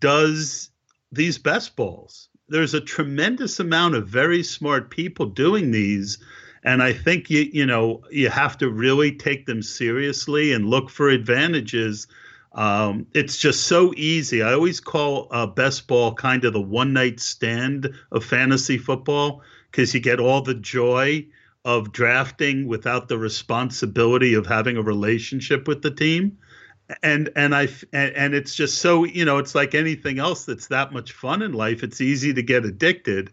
does 0.00 0.70
these 1.10 1.38
best 1.38 1.76
balls. 1.76 2.28
There's 2.48 2.74
a 2.74 2.80
tremendous 2.80 3.58
amount 3.58 3.94
of 3.94 4.06
very 4.06 4.42
smart 4.42 4.90
people 4.90 5.26
doing 5.26 5.70
these. 5.70 6.18
And 6.62 6.82
I 6.82 6.92
think 6.92 7.30
you 7.30 7.48
you 7.52 7.64
know 7.64 8.02
you 8.10 8.28
have 8.28 8.58
to 8.58 8.68
really 8.68 9.12
take 9.12 9.46
them 9.46 9.62
seriously 9.62 10.52
and 10.52 10.66
look 10.68 10.90
for 10.90 11.08
advantages 11.08 12.06
um, 12.52 13.06
it's 13.14 13.36
just 13.36 13.66
so 13.66 13.92
easy. 13.96 14.42
I 14.42 14.52
always 14.52 14.80
call 14.80 15.28
uh, 15.30 15.46
best 15.46 15.86
ball 15.86 16.14
kind 16.14 16.44
of 16.44 16.52
the 16.52 16.60
one 16.60 16.92
night 16.92 17.20
stand 17.20 17.92
of 18.10 18.24
fantasy 18.24 18.78
football 18.78 19.42
because 19.70 19.92
you 19.94 20.00
get 20.00 20.20
all 20.20 20.40
the 20.40 20.54
joy 20.54 21.26
of 21.64 21.92
drafting 21.92 22.66
without 22.66 23.08
the 23.08 23.18
responsibility 23.18 24.34
of 24.34 24.46
having 24.46 24.76
a 24.76 24.82
relationship 24.82 25.68
with 25.68 25.82
the 25.82 25.90
team. 25.90 26.38
And 27.02 27.30
and 27.36 27.54
I 27.54 27.68
and, 27.92 28.14
and 28.14 28.34
it's 28.34 28.54
just 28.54 28.78
so 28.78 29.04
you 29.04 29.26
know 29.26 29.36
it's 29.36 29.54
like 29.54 29.74
anything 29.74 30.18
else 30.18 30.46
that's 30.46 30.68
that 30.68 30.90
much 30.90 31.12
fun 31.12 31.42
in 31.42 31.52
life. 31.52 31.82
It's 31.82 32.00
easy 32.00 32.32
to 32.32 32.42
get 32.42 32.64
addicted. 32.64 33.30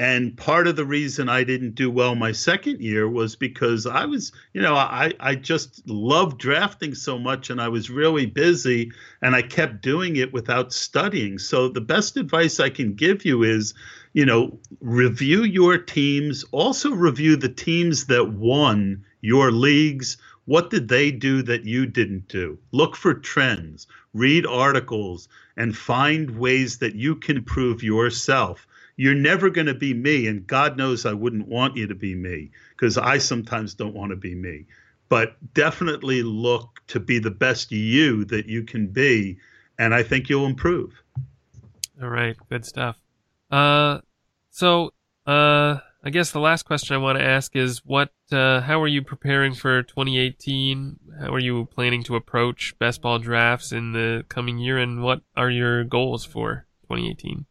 And 0.00 0.34
part 0.34 0.66
of 0.66 0.76
the 0.76 0.86
reason 0.86 1.28
I 1.28 1.44
didn't 1.44 1.74
do 1.74 1.90
well 1.90 2.14
my 2.14 2.32
second 2.32 2.80
year 2.80 3.06
was 3.06 3.36
because 3.36 3.84
I 3.84 4.06
was, 4.06 4.32
you 4.54 4.62
know, 4.62 4.74
I, 4.74 5.12
I 5.20 5.34
just 5.34 5.86
loved 5.86 6.38
drafting 6.38 6.94
so 6.94 7.18
much 7.18 7.50
and 7.50 7.60
I 7.60 7.68
was 7.68 7.90
really 7.90 8.24
busy 8.24 8.92
and 9.20 9.36
I 9.36 9.42
kept 9.42 9.82
doing 9.82 10.16
it 10.16 10.32
without 10.32 10.72
studying. 10.72 11.38
So 11.38 11.68
the 11.68 11.82
best 11.82 12.16
advice 12.16 12.60
I 12.60 12.70
can 12.70 12.94
give 12.94 13.26
you 13.26 13.42
is, 13.42 13.74
you 14.14 14.24
know, 14.24 14.58
review 14.80 15.42
your 15.42 15.76
teams, 15.76 16.44
also 16.44 16.92
review 16.92 17.36
the 17.36 17.50
teams 17.50 18.06
that 18.06 18.32
won 18.32 19.04
your 19.20 19.52
leagues. 19.52 20.16
What 20.46 20.70
did 20.70 20.88
they 20.88 21.10
do 21.10 21.42
that 21.42 21.66
you 21.66 21.84
didn't 21.84 22.26
do? 22.26 22.58
Look 22.72 22.96
for 22.96 23.12
trends, 23.12 23.86
read 24.14 24.46
articles, 24.46 25.28
and 25.58 25.76
find 25.76 26.38
ways 26.38 26.78
that 26.78 26.94
you 26.94 27.16
can 27.16 27.36
improve 27.36 27.82
yourself 27.82 28.66
you're 29.00 29.14
never 29.14 29.48
going 29.48 29.66
to 29.66 29.72
be 29.72 29.94
me. 29.94 30.26
And 30.26 30.46
God 30.46 30.76
knows 30.76 31.06
I 31.06 31.14
wouldn't 31.14 31.48
want 31.48 31.74
you 31.74 31.86
to 31.86 31.94
be 31.94 32.14
me 32.14 32.50
because 32.72 32.98
I 32.98 33.16
sometimes 33.16 33.72
don't 33.72 33.94
want 33.94 34.10
to 34.10 34.16
be 34.16 34.34
me. 34.34 34.66
But 35.08 35.36
definitely 35.54 36.22
look 36.22 36.82
to 36.88 37.00
be 37.00 37.18
the 37.18 37.30
best 37.30 37.72
you 37.72 38.26
that 38.26 38.44
you 38.44 38.62
can 38.62 38.88
be. 38.88 39.38
And 39.78 39.94
I 39.94 40.02
think 40.02 40.28
you'll 40.28 40.44
improve. 40.44 41.02
All 42.02 42.10
right. 42.10 42.36
Good 42.50 42.66
stuff. 42.66 42.98
Uh, 43.50 44.00
so, 44.50 44.92
uh, 45.26 45.78
I 46.04 46.10
guess 46.10 46.30
the 46.30 46.40
last 46.40 46.64
question 46.64 46.94
I 46.94 46.98
want 46.98 47.18
to 47.18 47.24
ask 47.24 47.56
is 47.56 47.78
what, 47.82 48.10
uh, 48.30 48.60
how 48.60 48.82
are 48.82 48.88
you 48.88 49.00
preparing 49.00 49.54
for 49.54 49.82
2018? 49.82 50.98
How 51.20 51.32
are 51.32 51.38
you 51.38 51.64
planning 51.72 52.02
to 52.02 52.16
approach 52.16 52.74
best 52.78 53.00
ball 53.00 53.18
drafts 53.18 53.72
in 53.72 53.92
the 53.92 54.26
coming 54.28 54.58
year? 54.58 54.76
And 54.76 55.02
what 55.02 55.22
are 55.38 55.48
your 55.48 55.84
goals 55.84 56.26
for 56.26 56.66
2018? 56.82 57.46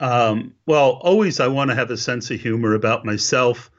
Um, 0.00 0.54
well, 0.66 0.92
always 1.02 1.40
I 1.40 1.48
want 1.48 1.70
to 1.70 1.74
have 1.74 1.90
a 1.90 1.96
sense 1.96 2.30
of 2.30 2.40
humor 2.40 2.74
about 2.74 3.04
myself 3.04 3.70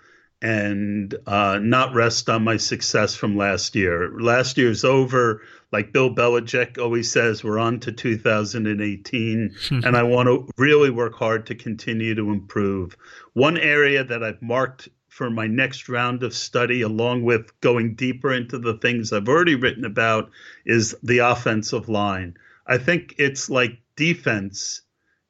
and 0.42 1.14
uh, 1.28 1.60
not 1.62 1.94
rest 1.94 2.30
on 2.30 2.44
my 2.44 2.58
success 2.58 3.16
from 3.16 3.36
last 3.36 3.76
year. 3.76 4.12
Last 4.20 4.58
year's 4.58 4.84
over. 4.84 5.42
Like 5.72 5.94
Bill 5.94 6.14
Belichick 6.14 6.78
always 6.78 7.12
says, 7.12 7.44
we're 7.44 7.60
on 7.60 7.80
to 7.82 7.92
2018, 7.92 9.56
and 9.72 9.98
I 9.98 10.04
want 10.04 10.28
to 10.28 10.50
really 10.58 10.90
work 10.90 11.16
hard 11.16 11.46
to 11.48 11.56
continue 11.56 12.16
to 12.16 12.32
improve. 12.32 12.98
One 13.34 13.58
area 13.58 14.04
that 14.04 14.24
I've 14.24 14.42
marked 14.42 14.90
for 15.10 15.30
my 15.30 15.48
next 15.48 15.90
round 15.90 16.24
of 16.24 16.34
study, 16.34 16.82
along 16.82 17.24
with 17.24 17.60
going 17.62 17.96
deeper 17.96 18.34
into 18.34 18.58
the 18.58 18.76
things 18.76 19.12
I've 19.12 19.28
already 19.28 19.56
written 19.56 19.86
about, 19.86 20.32
is 20.66 20.96
the 21.04 21.20
offensive 21.20 21.90
line. 21.90 22.38
I 22.66 22.78
think 22.78 23.16
it's 23.18 23.50
like 23.50 23.80
defense 23.96 24.82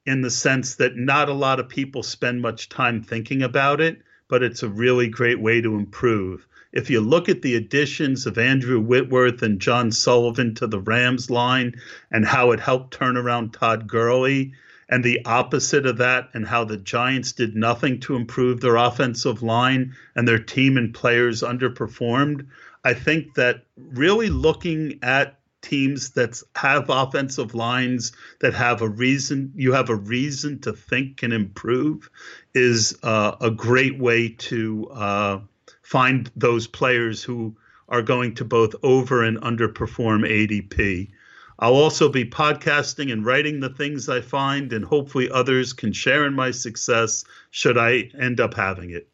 in 0.09 0.21
the 0.21 0.31
sense 0.31 0.73
that 0.75 0.97
not 0.97 1.29
a 1.29 1.33
lot 1.33 1.59
of 1.59 1.69
people 1.69 2.01
spend 2.01 2.41
much 2.41 2.67
time 2.67 3.03
thinking 3.03 3.43
about 3.43 3.79
it, 3.79 4.01
but 4.27 4.41
it's 4.41 4.63
a 4.63 4.67
really 4.67 5.07
great 5.07 5.39
way 5.39 5.61
to 5.61 5.75
improve. 5.75 6.47
If 6.73 6.89
you 6.89 6.99
look 6.99 7.29
at 7.29 7.43
the 7.43 7.55
additions 7.55 8.25
of 8.25 8.39
Andrew 8.39 8.79
Whitworth 8.79 9.43
and 9.43 9.61
John 9.61 9.91
Sullivan 9.91 10.55
to 10.55 10.65
the 10.65 10.79
Rams 10.79 11.29
line 11.29 11.79
and 12.11 12.25
how 12.25 12.51
it 12.51 12.59
helped 12.59 12.95
turn 12.95 13.17
around 13.17 13.53
Todd 13.53 13.87
Gurley, 13.87 14.53
and 14.89 15.03
the 15.03 15.23
opposite 15.25 15.85
of 15.85 15.97
that, 15.97 16.29
and 16.33 16.47
how 16.47 16.63
the 16.63 16.77
Giants 16.77 17.33
did 17.33 17.55
nothing 17.55 17.99
to 17.99 18.15
improve 18.15 18.61
their 18.61 18.77
offensive 18.77 19.43
line 19.43 19.95
and 20.15 20.27
their 20.27 20.39
team 20.39 20.77
and 20.77 20.91
players 20.91 21.43
underperformed, 21.43 22.47
I 22.83 22.95
think 22.95 23.35
that 23.35 23.65
really 23.77 24.29
looking 24.29 24.97
at 25.03 25.38
teams 25.61 26.11
that 26.11 26.41
have 26.55 26.89
offensive 26.89 27.53
lines 27.53 28.11
that 28.39 28.53
have 28.53 28.81
a 28.81 28.87
reason 28.87 29.51
you 29.55 29.73
have 29.73 29.89
a 29.89 29.95
reason 29.95 30.59
to 30.59 30.73
think 30.73 31.17
can 31.17 31.31
improve 31.31 32.09
is 32.53 32.97
uh, 33.03 33.35
a 33.41 33.51
great 33.51 33.99
way 33.99 34.29
to 34.29 34.89
uh, 34.91 35.39
find 35.81 36.31
those 36.35 36.67
players 36.67 37.23
who 37.23 37.55
are 37.89 38.01
going 38.01 38.35
to 38.35 38.45
both 38.45 38.75
over 38.83 39.23
and 39.23 39.41
underperform 39.41 40.23
ADP. 40.23 41.09
I'll 41.57 41.73
also 41.73 42.07
be 42.09 42.23
podcasting 42.23 43.11
and 43.11 43.25
writing 43.25 43.59
the 43.59 43.69
things 43.69 44.07
I 44.07 44.21
find, 44.21 44.71
and 44.71 44.85
hopefully 44.85 45.29
others 45.29 45.73
can 45.73 45.91
share 45.91 46.25
in 46.25 46.33
my 46.33 46.51
success 46.51 47.25
should 47.49 47.77
I 47.77 48.11
end 48.17 48.39
up 48.39 48.53
having 48.53 48.91
it. 48.91 49.09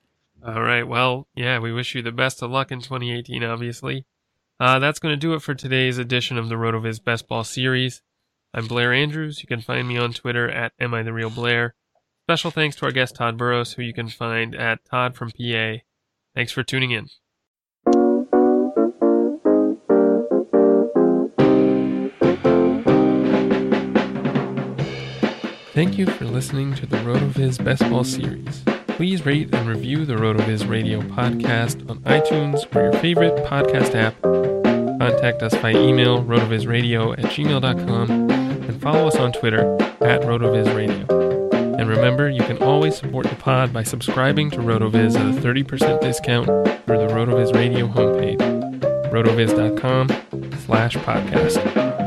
All 0.46 0.62
right. 0.62 0.88
Well, 0.88 1.28
yeah, 1.34 1.58
we 1.58 1.74
wish 1.74 1.96
you 1.96 2.04
the 2.04 2.12
best 2.12 2.44
of 2.44 2.52
luck 2.52 2.72
in 2.72 2.82
2018, 2.82 3.44
obviously. 3.44 4.06
Uh, 4.60 4.80
that's 4.80 5.00
going 5.00 5.12
to 5.12 5.18
do 5.18 5.34
it 5.34 5.42
for 5.42 5.54
today's 5.54 5.98
edition 5.98 6.38
of 6.38 6.48
the 6.48 6.56
RotoViz 6.56 7.04
Best 7.04 7.28
Ball 7.28 7.44
Series. 7.44 8.02
I'm 8.54 8.68
Blair 8.68 8.94
Andrews. 8.94 9.42
You 9.42 9.48
can 9.48 9.60
find 9.60 9.86
me 9.86 9.98
on 9.98 10.14
Twitter 10.14 10.50
at 10.50 10.72
Am 10.80 10.94
I 10.94 11.04
the 11.04 11.12
Real 11.12 11.30
Blair. 11.30 11.76
Special 12.26 12.52
thanks 12.52 12.78
to 12.78 12.86
our 12.86 12.92
guest 12.92 13.16
Tod 13.16 13.38
Burros, 13.38 13.74
who 13.74 13.82
you 13.82 13.94
can 13.94 14.08
find 14.08 14.56
at 14.56 14.80
Tod 14.90 15.16
from 15.16 15.32
PA. 15.32 15.76
Thanks 16.34 16.54
for 16.54 16.64
tuning 16.64 16.92
in. 16.92 17.10
Thank 25.74 25.98
you 25.98 26.06
for 26.06 26.24
listening 26.24 26.74
to 26.76 26.86
the 26.86 26.96
RotoViz 26.98 27.62
Best 27.62 27.82
Ball 27.90 28.06
Series. 28.06 28.64
Please 28.96 29.26
rate 29.26 29.54
and 29.54 29.68
review 29.68 30.06
the 30.06 30.14
RotoViz 30.14 30.70
Radio 30.70 31.02
podcast 31.02 31.90
on 31.90 32.00
iTunes 32.04 32.64
or 32.74 32.84
your 32.84 32.94
favorite 33.02 33.36
podcast 33.44 33.94
app. 33.94 34.20
Contact 34.22 35.44
us 35.44 35.54
by 35.62 35.72
email, 35.72 36.24
rotovizradio 36.24 37.12
at 37.20 37.26
gmail.com, 37.26 38.32
and 38.32 38.82
follow 38.82 39.06
us 39.06 39.18
on 39.18 39.34
Twitter 39.34 39.76
at 40.00 40.22
rotovizradio. 40.22 41.78
And 41.78 41.90
remember, 41.90 42.30
you 42.30 42.42
can 42.44 42.58
always 42.64 42.98
support 42.98 43.28
the 43.28 43.36
pod 43.36 43.74
by 43.74 43.84
subscribing 43.84 44.50
to 44.52 44.60
RotoViz 44.60 45.20
at 45.20 45.38
a 45.38 45.42
30% 45.42 46.00
discount 46.00 46.46
through 46.46 47.00
the 47.00 47.14
RotoViz 47.14 47.54
Radio 47.54 47.88
homepage, 47.88 48.40
rotoviz.com 49.12 50.08
slash 50.60 50.96
podcast. 50.96 52.05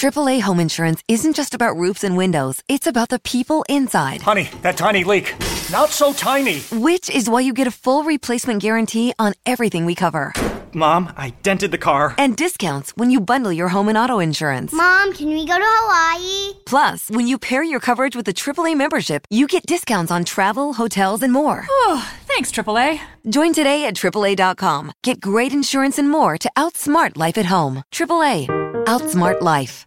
AAA 0.00 0.40
home 0.40 0.60
insurance 0.60 1.02
isn't 1.08 1.36
just 1.36 1.52
about 1.52 1.76
roofs 1.76 2.04
and 2.04 2.16
windows, 2.16 2.62
it's 2.68 2.86
about 2.86 3.10
the 3.10 3.18
people 3.18 3.66
inside. 3.68 4.22
Honey, 4.22 4.48
that 4.62 4.78
tiny 4.78 5.04
leak. 5.04 5.34
Not 5.70 5.90
so 5.90 6.14
tiny. 6.14 6.60
Which 6.72 7.10
is 7.10 7.28
why 7.28 7.40
you 7.40 7.52
get 7.52 7.66
a 7.66 7.70
full 7.70 8.02
replacement 8.02 8.62
guarantee 8.62 9.12
on 9.18 9.34
everything 9.44 9.84
we 9.84 9.94
cover. 9.94 10.32
Mom, 10.72 11.12
I 11.18 11.34
dented 11.42 11.70
the 11.70 11.76
car. 11.78 12.14
And 12.16 12.34
discounts 12.34 12.96
when 12.96 13.10
you 13.10 13.20
bundle 13.20 13.52
your 13.52 13.68
home 13.68 13.90
and 13.90 13.98
auto 13.98 14.20
insurance. 14.20 14.72
Mom, 14.72 15.12
can 15.12 15.28
we 15.28 15.44
go 15.44 15.58
to 15.58 15.64
Hawaii? 15.66 16.54
Plus, 16.64 17.10
when 17.10 17.26
you 17.26 17.38
pair 17.38 17.62
your 17.62 17.80
coverage 17.80 18.16
with 18.16 18.26
a 18.28 18.32
AAA 18.32 18.76
membership, 18.78 19.26
you 19.28 19.46
get 19.46 19.66
discounts 19.66 20.10
on 20.10 20.24
travel, 20.24 20.72
hotels, 20.72 21.22
and 21.22 21.32
more. 21.32 21.66
Oh, 21.68 22.10
thanks, 22.26 22.50
AAA. 22.50 23.00
Join 23.28 23.52
today 23.52 23.84
at 23.84 23.94
AAA.com. 23.96 24.92
Get 25.02 25.20
great 25.20 25.52
insurance 25.52 25.98
and 25.98 26.08
more 26.08 26.38
to 26.38 26.50
outsmart 26.56 27.18
life 27.18 27.36
at 27.36 27.46
home. 27.46 27.82
AAA. 27.92 28.46
Outsmart 28.86 29.42
life. 29.42 29.86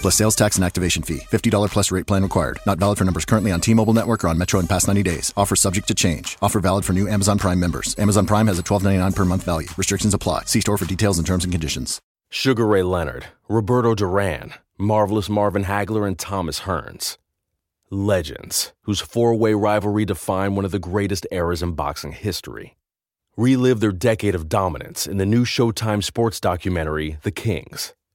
Plus 0.00 0.14
sales 0.14 0.36
tax 0.36 0.56
and 0.56 0.64
activation 0.64 1.02
fee. 1.02 1.18
$50 1.18 1.70
plus 1.70 1.90
rate 1.90 2.06
plan 2.06 2.22
required. 2.22 2.60
Not 2.66 2.78
valid 2.78 2.98
for 2.98 3.04
numbers 3.04 3.24
currently 3.24 3.50
on 3.50 3.60
T-Mobile 3.60 3.92
network 3.92 4.22
or 4.22 4.28
on 4.28 4.38
Metro 4.38 4.60
in 4.60 4.68
past 4.68 4.86
90 4.86 5.02
days. 5.02 5.32
Offer 5.36 5.56
subject 5.56 5.88
to 5.88 5.94
change. 5.94 6.38
Offer 6.40 6.60
valid 6.60 6.84
for 6.84 6.92
new 6.92 7.08
Amazon 7.08 7.36
Prime 7.36 7.58
members. 7.58 7.96
Amazon 7.98 8.24
Prime 8.24 8.46
has 8.46 8.58
a 8.60 8.62
$12.99 8.62 9.14
per 9.16 9.24
month 9.24 9.42
value. 9.42 9.68
Restrictions 9.76 10.14
apply. 10.14 10.44
See 10.44 10.60
store 10.60 10.78
for 10.78 10.84
details 10.84 11.18
and 11.18 11.26
terms 11.26 11.44
and 11.44 11.52
conditions. 11.52 12.00
Sugar 12.30 12.66
Ray 12.66 12.82
Leonard, 12.82 13.26
Roberto 13.48 13.94
Duran, 13.94 14.52
Marvelous 14.76 15.28
Marvin 15.28 15.64
Hagler, 15.64 16.06
and 16.06 16.18
Thomas 16.18 16.60
Hearns. 16.60 17.16
Legends, 17.90 18.74
whose 18.82 19.00
four-way 19.00 19.54
rivalry 19.54 20.04
defined 20.04 20.54
one 20.54 20.66
of 20.66 20.70
the 20.70 20.78
greatest 20.78 21.26
eras 21.32 21.62
in 21.62 21.72
boxing 21.72 22.12
history. 22.12 22.76
Relive 23.36 23.80
their 23.80 23.92
decade 23.92 24.34
of 24.34 24.48
dominance 24.48 25.06
in 25.06 25.16
the 25.16 25.24
new 25.24 25.46
Showtime 25.46 26.04
sports 26.04 26.38
documentary, 26.38 27.16
The 27.22 27.30
Kings 27.30 27.94